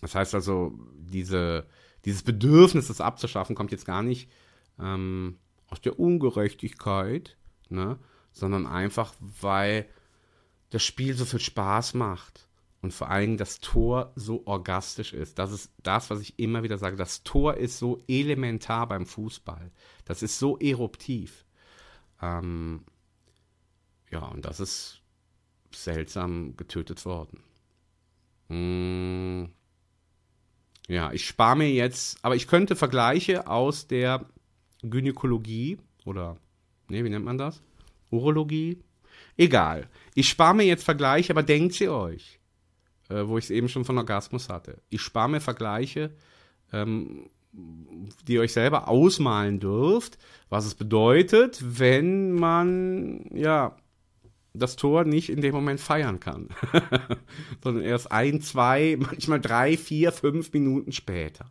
das 0.00 0.14
heißt 0.14 0.34
also, 0.34 0.78
diese, 0.96 1.66
dieses 2.04 2.22
Bedürfnis, 2.22 2.88
das 2.88 3.00
abzuschaffen, 3.00 3.56
kommt 3.56 3.72
jetzt 3.72 3.86
gar 3.86 4.02
nicht 4.02 4.30
ähm, 4.78 5.38
aus 5.68 5.80
der 5.80 5.98
Ungerechtigkeit, 5.98 7.36
ne? 7.68 7.98
sondern 8.32 8.66
einfach, 8.66 9.14
weil 9.20 9.86
das 10.70 10.82
Spiel 10.82 11.14
so 11.14 11.24
viel 11.24 11.40
Spaß 11.40 11.94
macht 11.94 12.48
und 12.82 12.92
vor 12.92 13.08
allem 13.08 13.36
das 13.36 13.60
Tor 13.60 14.12
so 14.16 14.42
orgastisch 14.46 15.12
ist. 15.12 15.38
Das 15.38 15.52
ist 15.52 15.72
das, 15.82 16.10
was 16.10 16.20
ich 16.20 16.38
immer 16.38 16.62
wieder 16.62 16.78
sage. 16.78 16.96
Das 16.96 17.22
Tor 17.22 17.54
ist 17.54 17.78
so 17.78 18.02
elementar 18.08 18.88
beim 18.88 19.06
Fußball. 19.06 19.70
Das 20.04 20.22
ist 20.22 20.38
so 20.38 20.58
eruptiv. 20.58 21.46
Ähm, 22.20 22.84
ja, 24.14 24.20
und 24.20 24.44
das 24.44 24.60
ist 24.60 25.02
seltsam 25.72 26.56
getötet 26.56 27.04
worden. 27.04 27.40
Hm, 28.48 29.50
ja, 30.88 31.12
ich 31.12 31.26
spare 31.26 31.56
mir 31.56 31.70
jetzt, 31.70 32.18
aber 32.22 32.36
ich 32.36 32.46
könnte 32.46 32.76
Vergleiche 32.76 33.46
aus 33.46 33.86
der 33.86 34.24
Gynäkologie 34.82 35.78
oder, 36.04 36.36
nee, 36.88 37.04
wie 37.04 37.10
nennt 37.10 37.24
man 37.24 37.38
das? 37.38 37.62
Urologie 38.10 38.78
Egal. 39.36 39.88
Ich 40.14 40.28
spare 40.28 40.54
mir 40.54 40.64
jetzt 40.64 40.84
Vergleiche, 40.84 41.32
aber 41.32 41.42
denkt 41.42 41.74
sie 41.74 41.88
euch, 41.88 42.38
äh, 43.08 43.26
wo 43.26 43.36
ich 43.38 43.44
es 43.44 43.50
eben 43.50 43.68
schon 43.68 43.84
von 43.84 43.98
Orgasmus 43.98 44.48
hatte. 44.48 44.80
Ich 44.90 45.00
spare 45.00 45.28
mir 45.28 45.40
Vergleiche, 45.40 46.10
ähm, 46.72 47.30
die 47.52 48.34
ihr 48.34 48.40
euch 48.40 48.52
selber 48.52 48.88
ausmalen 48.88 49.60
dürft, 49.60 50.18
was 50.48 50.66
es 50.66 50.74
bedeutet, 50.74 51.58
wenn 51.62 52.32
man, 52.32 53.28
ja, 53.32 53.76
das 54.54 54.76
Tor 54.76 55.04
nicht 55.04 55.28
in 55.28 55.40
dem 55.40 55.54
Moment 55.54 55.80
feiern 55.80 56.20
kann, 56.20 56.48
sondern 57.62 57.84
erst 57.84 58.10
ein, 58.12 58.40
zwei, 58.40 58.96
manchmal 58.98 59.40
drei, 59.40 59.76
vier, 59.76 60.12
fünf 60.12 60.52
Minuten 60.52 60.92
später. 60.92 61.50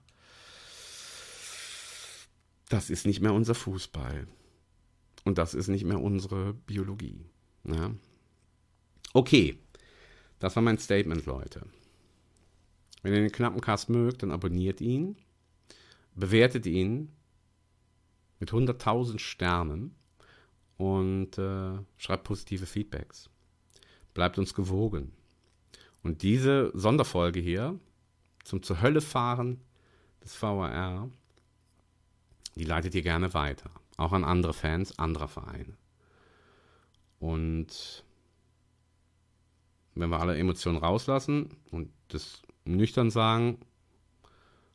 Das 2.70 2.89
ist 2.89 3.06
nicht 3.06 3.22
mehr 3.22 3.34
unser 3.34 3.56
Fußball. 3.56 4.26
Und 5.26 5.38
das 5.38 5.54
ist 5.54 5.68
nicht 5.68 5.86
mehr 5.86 6.01
unsere 6.01 6.54
Biologie. 6.54 7.26
Ja? 7.66 7.91
Okay, 9.14 9.60
das 10.39 10.56
war 10.56 10.64
mein 10.64 10.80
Statement, 10.80 11.26
Leute. 11.26 11.66
Wenn 13.01 13.14
ihr 13.14 13.22
den 13.22 13.32
knappen 13.32 13.62
Cast 13.62 13.89
mögt, 13.89 14.24
dann 14.24 14.32
abonniert 14.32 14.82
ihn, 14.82 15.18
bewertet 16.16 16.66
ihn 16.66 17.12
mit 18.39 18.51
100.000 18.51 19.20
Sternen 19.20 19.95
und 20.84 21.38
äh, 21.38 21.79
schreibt 21.95 22.25
positive 22.25 22.65
Feedbacks. 22.65 23.29
Bleibt 24.13 24.38
uns 24.38 24.53
gewogen. 24.53 25.13
Und 26.03 26.23
diese 26.23 26.71
Sonderfolge 26.73 27.39
hier 27.39 27.79
zum 28.43 28.61
zur 28.63 28.81
Hölle 28.81 28.99
fahren 28.99 29.61
des 30.21 30.41
VAR, 30.41 31.09
die 32.55 32.65
leitet 32.65 32.95
ihr 32.95 33.01
gerne 33.01 33.34
weiter. 33.34 33.69
Auch 33.95 34.11
an 34.11 34.25
andere 34.25 34.53
Fans 34.53 34.99
anderer 34.99 35.29
Vereine. 35.29 35.77
Und 37.17 38.03
wenn 39.95 40.09
wir 40.09 40.19
alle 40.19 40.38
Emotionen 40.38 40.79
rauslassen 40.79 41.55
und 41.71 41.93
das 42.09 42.41
nüchtern 42.65 43.09
sagen, 43.09 43.59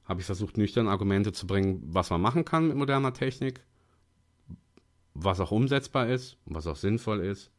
habe 0.04 0.20
ich 0.20 0.26
versucht, 0.26 0.56
nüchtern 0.56 0.88
Argumente 0.88 1.32
zu 1.32 1.46
bringen, 1.46 1.82
was 1.84 2.08
man 2.08 2.22
machen 2.22 2.46
kann 2.46 2.68
mit 2.68 2.78
moderner 2.78 3.12
Technik, 3.12 3.60
was 5.20 5.40
auch 5.40 5.50
umsetzbar 5.50 6.08
ist, 6.08 6.36
was 6.46 6.66
auch 6.66 6.76
sinnvoll 6.76 7.20
ist 7.20 7.50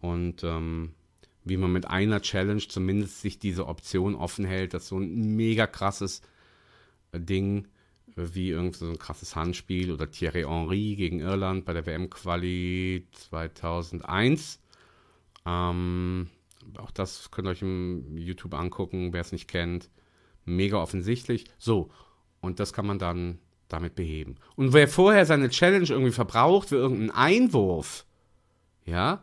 und 0.00 0.44
ähm, 0.44 0.94
wie 1.44 1.56
man 1.56 1.72
mit 1.72 1.86
einer 1.86 2.20
Challenge 2.20 2.66
zumindest 2.66 3.20
sich 3.20 3.38
diese 3.38 3.66
Option 3.66 4.14
offen 4.14 4.44
hält, 4.44 4.74
dass 4.74 4.88
so 4.88 4.98
ein 4.98 5.36
mega 5.36 5.66
krasses 5.66 6.22
Ding 7.14 7.68
wie 8.16 8.50
irgend 8.50 8.76
so 8.76 8.88
ein 8.88 8.98
krasses 8.98 9.36
Handspiel 9.36 9.92
oder 9.92 10.10
Thierry 10.10 10.42
Henry 10.42 10.96
gegen 10.96 11.20
Irland 11.20 11.64
bei 11.64 11.74
der 11.74 11.86
WM-Quali 11.86 13.06
2001. 13.12 14.58
Ähm, 15.44 16.28
auch 16.78 16.90
das 16.90 17.30
könnt 17.30 17.46
ihr 17.46 17.52
euch 17.52 17.62
im 17.62 18.16
YouTube 18.16 18.54
angucken, 18.54 19.12
wer 19.12 19.20
es 19.20 19.32
nicht 19.32 19.48
kennt. 19.48 19.90
Mega 20.44 20.78
offensichtlich. 20.78 21.44
So, 21.58 21.90
und 22.40 22.58
das 22.58 22.72
kann 22.72 22.86
man 22.86 22.98
dann 22.98 23.38
damit 23.68 23.94
beheben. 23.94 24.36
Und 24.54 24.72
wer 24.72 24.88
vorher 24.88 25.26
seine 25.26 25.50
Challenge 25.50 25.88
irgendwie 25.88 26.12
verbraucht 26.12 26.68
für 26.68 26.76
irgendeinen 26.76 27.10
Einwurf, 27.10 28.06
ja, 28.84 29.22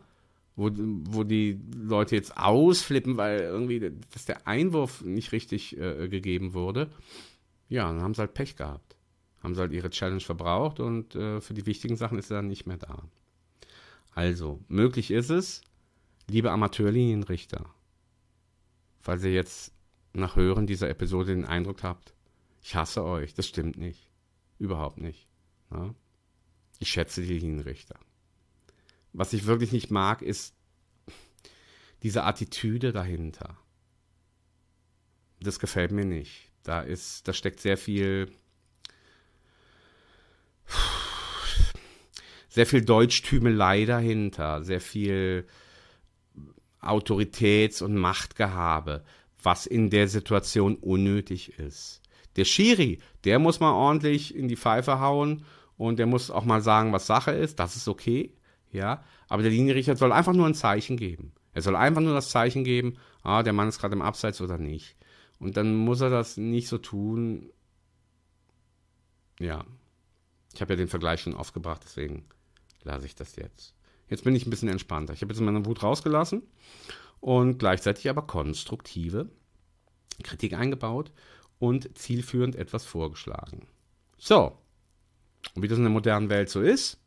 wo, 0.56 0.70
wo 0.72 1.24
die 1.24 1.60
Leute 1.74 2.14
jetzt 2.14 2.36
ausflippen, 2.36 3.16
weil 3.16 3.40
irgendwie 3.40 3.92
dass 4.12 4.24
der 4.24 4.46
Einwurf 4.46 5.02
nicht 5.02 5.32
richtig 5.32 5.76
äh, 5.78 6.08
gegeben 6.08 6.54
wurde, 6.54 6.90
ja, 7.68 7.88
dann 7.88 8.02
haben 8.02 8.14
sie 8.14 8.20
halt 8.20 8.34
Pech 8.34 8.56
gehabt. 8.56 8.96
Haben 9.42 9.54
sie 9.54 9.60
halt 9.60 9.72
ihre 9.72 9.90
Challenge 9.90 10.20
verbraucht 10.20 10.80
und 10.80 11.14
äh, 11.14 11.40
für 11.40 11.54
die 11.54 11.66
wichtigen 11.66 11.96
Sachen 11.96 12.18
ist 12.18 12.30
er 12.30 12.36
dann 12.36 12.48
nicht 12.48 12.66
mehr 12.66 12.78
da. 12.78 13.02
Also, 14.14 14.60
möglich 14.68 15.10
ist 15.10 15.30
es, 15.30 15.60
liebe 16.28 16.50
Amateurlinienrichter, 16.50 17.66
falls 19.00 19.24
ihr 19.24 19.32
jetzt 19.32 19.72
nach 20.12 20.36
Hören 20.36 20.66
dieser 20.66 20.88
Episode 20.88 21.34
den 21.34 21.44
Eindruck 21.44 21.82
habt, 21.82 22.14
ich 22.62 22.74
hasse 22.76 23.04
euch, 23.04 23.34
das 23.34 23.46
stimmt 23.46 23.76
nicht. 23.76 24.08
Überhaupt 24.64 24.96
nicht. 24.96 25.28
Ja? 25.70 25.94
Ich 26.78 26.88
schätze 26.88 27.20
die 27.20 27.38
Linienrichter. 27.38 28.00
Was 29.12 29.34
ich 29.34 29.44
wirklich 29.44 29.72
nicht 29.72 29.90
mag, 29.90 30.22
ist 30.22 30.54
diese 32.02 32.24
Attitüde 32.24 32.90
dahinter. 32.90 33.58
Das 35.38 35.58
gefällt 35.58 35.92
mir 35.92 36.06
nicht. 36.06 36.50
Da 36.62 36.80
ist, 36.80 37.28
da 37.28 37.34
steckt 37.34 37.60
sehr 37.60 37.76
viel, 37.76 38.32
sehr 42.48 42.64
viel 42.64 42.86
Deutschtümelei 42.86 43.84
dahinter, 43.84 44.64
sehr 44.64 44.80
viel 44.80 45.46
Autoritäts- 46.80 47.82
und 47.82 47.96
Machtgehabe, 47.96 49.04
was 49.42 49.66
in 49.66 49.90
der 49.90 50.08
Situation 50.08 50.76
unnötig 50.76 51.58
ist. 51.58 52.00
Der 52.36 52.44
Schiri, 52.44 53.00
der 53.24 53.38
muss 53.38 53.60
mal 53.60 53.72
ordentlich 53.72 54.34
in 54.34 54.48
die 54.48 54.56
Pfeife 54.56 55.00
hauen 55.00 55.44
und 55.76 55.98
der 55.98 56.06
muss 56.06 56.30
auch 56.30 56.44
mal 56.44 56.60
sagen, 56.60 56.92
was 56.92 57.06
Sache 57.06 57.30
ist. 57.30 57.58
Das 57.58 57.76
ist 57.76 57.88
okay, 57.88 58.32
ja. 58.70 59.04
Aber 59.28 59.42
der 59.42 59.50
Linienrichter 59.50 59.96
soll 59.96 60.12
einfach 60.12 60.32
nur 60.32 60.46
ein 60.46 60.54
Zeichen 60.54 60.96
geben. 60.96 61.32
Er 61.52 61.62
soll 61.62 61.76
einfach 61.76 62.00
nur 62.00 62.14
das 62.14 62.30
Zeichen 62.30 62.64
geben, 62.64 62.96
ah, 63.22 63.42
der 63.42 63.52
Mann 63.52 63.68
ist 63.68 63.78
gerade 63.78 63.94
im 63.94 64.02
Abseits 64.02 64.40
oder 64.40 64.58
nicht. 64.58 64.96
Und 65.38 65.56
dann 65.56 65.74
muss 65.76 66.00
er 66.00 66.10
das 66.10 66.36
nicht 66.36 66.68
so 66.68 66.78
tun. 66.78 67.50
Ja. 69.38 69.64
Ich 70.52 70.60
habe 70.60 70.74
ja 70.74 70.76
den 70.76 70.88
Vergleich 70.88 71.20
schon 71.20 71.34
aufgebracht, 71.34 71.82
deswegen 71.84 72.24
lasse 72.82 73.06
ich 73.06 73.14
das 73.14 73.36
jetzt. 73.36 73.74
Jetzt 74.08 74.24
bin 74.24 74.36
ich 74.36 74.46
ein 74.46 74.50
bisschen 74.50 74.68
entspannter. 74.68 75.12
Ich 75.12 75.22
habe 75.22 75.32
jetzt 75.32 75.40
meine 75.40 75.64
Wut 75.66 75.82
rausgelassen 75.82 76.42
und 77.20 77.58
gleichzeitig 77.58 78.08
aber 78.08 78.22
konstruktive 78.22 79.30
Kritik 80.22 80.52
eingebaut 80.52 81.10
und 81.58 81.96
zielführend 81.96 82.56
etwas 82.56 82.84
vorgeschlagen. 82.84 83.66
So, 84.18 84.58
und 85.54 85.62
wie 85.62 85.68
das 85.68 85.78
in 85.78 85.84
der 85.84 85.92
modernen 85.92 86.30
Welt 86.30 86.48
so 86.48 86.60
ist, 86.60 86.98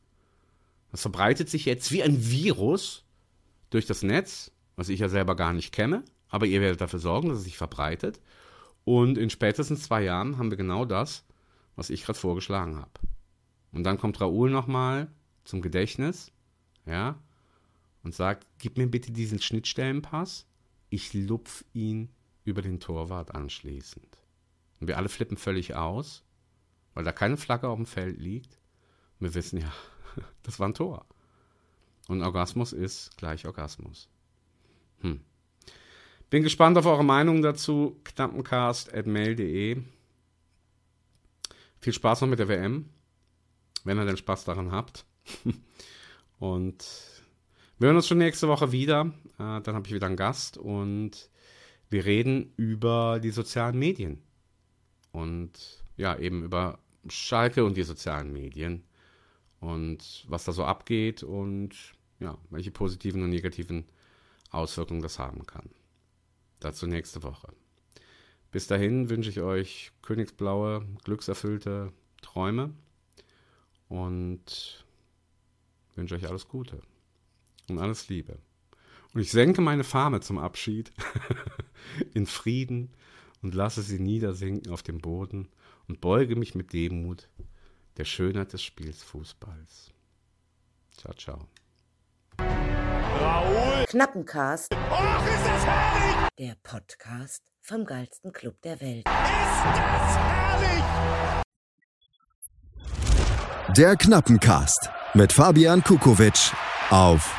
das 0.92 1.02
verbreitet 1.02 1.50
sich 1.50 1.66
jetzt 1.66 1.92
wie 1.92 2.04
ein 2.04 2.30
Virus 2.30 3.04
durch 3.70 3.86
das 3.86 4.04
Netz, 4.04 4.52
was 4.76 4.90
ich 4.90 5.00
ja 5.00 5.10
selber 5.10 5.36
gar 5.36 5.54
nicht 5.54 5.74
kenne, 5.74 6.04
aber 6.30 6.46
ihr 6.46 6.62
werdet 6.62 6.82
dafür 6.82 7.00
sorgen, 7.00 7.30
dass 7.30 7.40
es 7.40 7.44
sich 7.44 7.58
verbreitet. 7.58 8.20
Und 8.86 9.18
in 9.18 9.30
spätestens 9.30 9.84
zwei 9.84 10.04
Jahren 10.04 10.38
haben 10.38 10.50
wir 10.50 10.58
genau 10.58 10.86
das, 10.86 11.26
was 11.76 11.90
ich 11.90 12.04
gerade 12.04 12.20
vorgeschlagen 12.20 12.78
habe. 12.78 12.92
Und 13.72 13.84
dann 13.84 13.98
kommt 13.98 14.22
Raoul 14.22 14.50
nochmal 14.50 15.12
zum 15.44 15.62
Gedächtnis, 15.62 16.32
ja, 16.86 17.20
und 18.04 18.16
sagt, 18.16 18.48
gib 18.60 18.78
mir 18.78 18.88
bitte 18.88 19.12
diesen 19.12 19.42
Schnittstellenpass, 19.42 20.48
ich 20.90 21.14
lupf 21.14 21.66
ihn 21.74 22.10
über 22.46 22.62
den 22.62 22.80
Torwart 22.80 23.36
anschließend. 23.36 24.18
Und 24.80 24.88
wir 24.88 24.98
alle 24.98 25.10
flippen 25.10 25.38
völlig 25.38 25.76
aus, 25.76 26.24
weil 26.94 27.04
da 27.04 27.12
keine 27.12 27.38
Flagge 27.38 27.68
auf 27.68 27.78
dem 27.78 27.86
Feld 27.86 28.20
liegt. 28.20 28.60
Und 29.20 29.28
wir 29.28 29.36
wissen 29.36 29.60
ja, 29.60 29.72
das 30.44 30.60
war 30.60 30.68
ein 30.68 30.74
Tor. 30.74 31.06
Und 32.08 32.22
Orgasmus 32.22 32.74
ist 32.74 33.18
gleich 33.18 33.46
Orgasmus. 33.46 34.10
Hm. 35.02 35.20
Bin 36.30 36.44
gespannt 36.44 36.78
auf 36.78 36.86
eure 36.86 37.04
Meinung 37.04 37.42
dazu. 37.42 38.00
knappencast.mail.de 38.04 39.82
Viel 41.80 41.94
Spaß 41.94 42.22
noch 42.22 42.28
mit 42.28 42.40
der 42.40 42.48
WM, 42.48 42.90
wenn 43.84 43.98
ihr 43.98 44.06
den 44.06 44.18
Spaß 44.18 44.46
daran 44.46 44.72
habt. 44.72 45.06
und 46.40 46.86
wir 47.80 47.88
hören 47.88 47.98
uns 47.98 48.08
schon 48.08 48.18
nächste 48.18 48.48
Woche 48.48 48.72
wieder. 48.72 49.14
Äh, 49.38 49.62
dann 49.62 49.76
habe 49.76 49.88
ich 49.88 49.94
wieder 49.94 50.08
einen 50.08 50.16
Gast 50.18 50.58
und 50.58 51.30
wir 51.90 52.06
reden 52.06 52.54
über 52.58 53.20
die 53.20 53.32
sozialen 53.32 53.78
Medien 53.78 54.27
und 55.18 55.52
ja, 55.96 56.16
eben 56.20 56.44
über 56.44 56.78
Schalke 57.10 57.66
und 57.66 57.76
die 57.76 57.84
sozialen 57.84 58.32
Medien 58.32 58.84
und 59.60 60.26
was 60.28 60.46
da 60.46 60.52
so 60.52 60.64
abgeht 60.64 61.24
und 61.24 61.72
ja, 62.20 62.38
welche 62.52 62.70
positiven 62.70 63.24
und 63.24 63.32
negativen 63.32 63.86
Auswirkungen 64.52 65.02
das 65.02 65.18
haben 65.18 65.48
kann. 65.48 65.70
Dazu 66.60 66.86
nächste 66.86 67.24
Woche. 67.24 67.52
Bis 68.52 68.68
dahin 68.68 69.10
wünsche 69.10 69.32
ich 69.32 69.42
euch 69.42 69.92
königsblaue, 70.04 70.86
glückserfüllte 71.04 71.92
Träume 72.22 72.74
und 73.90 74.86
wünsche 75.96 76.16
euch 76.16 76.28
alles 76.28 76.48
Gute 76.48 76.80
und 77.70 77.80
alles 77.80 78.08
Liebe. 78.08 78.38
Und 79.14 79.22
ich 79.22 79.32
senke 79.32 79.62
meine 79.62 79.84
Fahne 79.84 80.20
zum 80.20 80.38
Abschied 80.38 80.92
in 82.14 82.28
Frieden 82.28 82.92
und 83.42 83.54
lasse 83.54 83.82
sie 83.82 84.00
niedersinken 84.00 84.72
auf 84.72 84.84
dem 84.84 85.00
Boden 85.00 85.48
und 85.88 86.02
beuge 86.02 86.36
mich 86.36 86.56
mit 86.56 86.74
Demut 86.74 87.30
der 87.98 88.06
Schönheit 88.06 88.54
des 88.54 88.62
Spiels 88.64 89.04
Fußballs. 89.04 89.92
Ciao, 90.98 91.14
ciao. 91.14 91.48
Raoul! 92.40 93.86
Knappencast, 93.88 94.72
Och, 94.74 95.26
ist 95.26 95.46
das 95.46 95.66
herrlich! 95.66 96.28
der 96.38 96.56
Podcast 96.62 97.42
vom 97.62 97.86
geilsten 97.86 98.32
Club 98.32 98.62
der 98.62 98.80
Welt. 98.82 99.06
Ist 99.06 99.06
das 99.06 100.18
herrlich! 100.18 100.84
Der 103.76 103.96
Knappencast 103.96 104.90
mit 105.14 105.34
Fabian 105.34 105.84
Kukowitsch 105.84 106.54
auf 106.90 107.34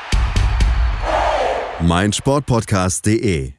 meinsportpodcast.de 1.80 3.52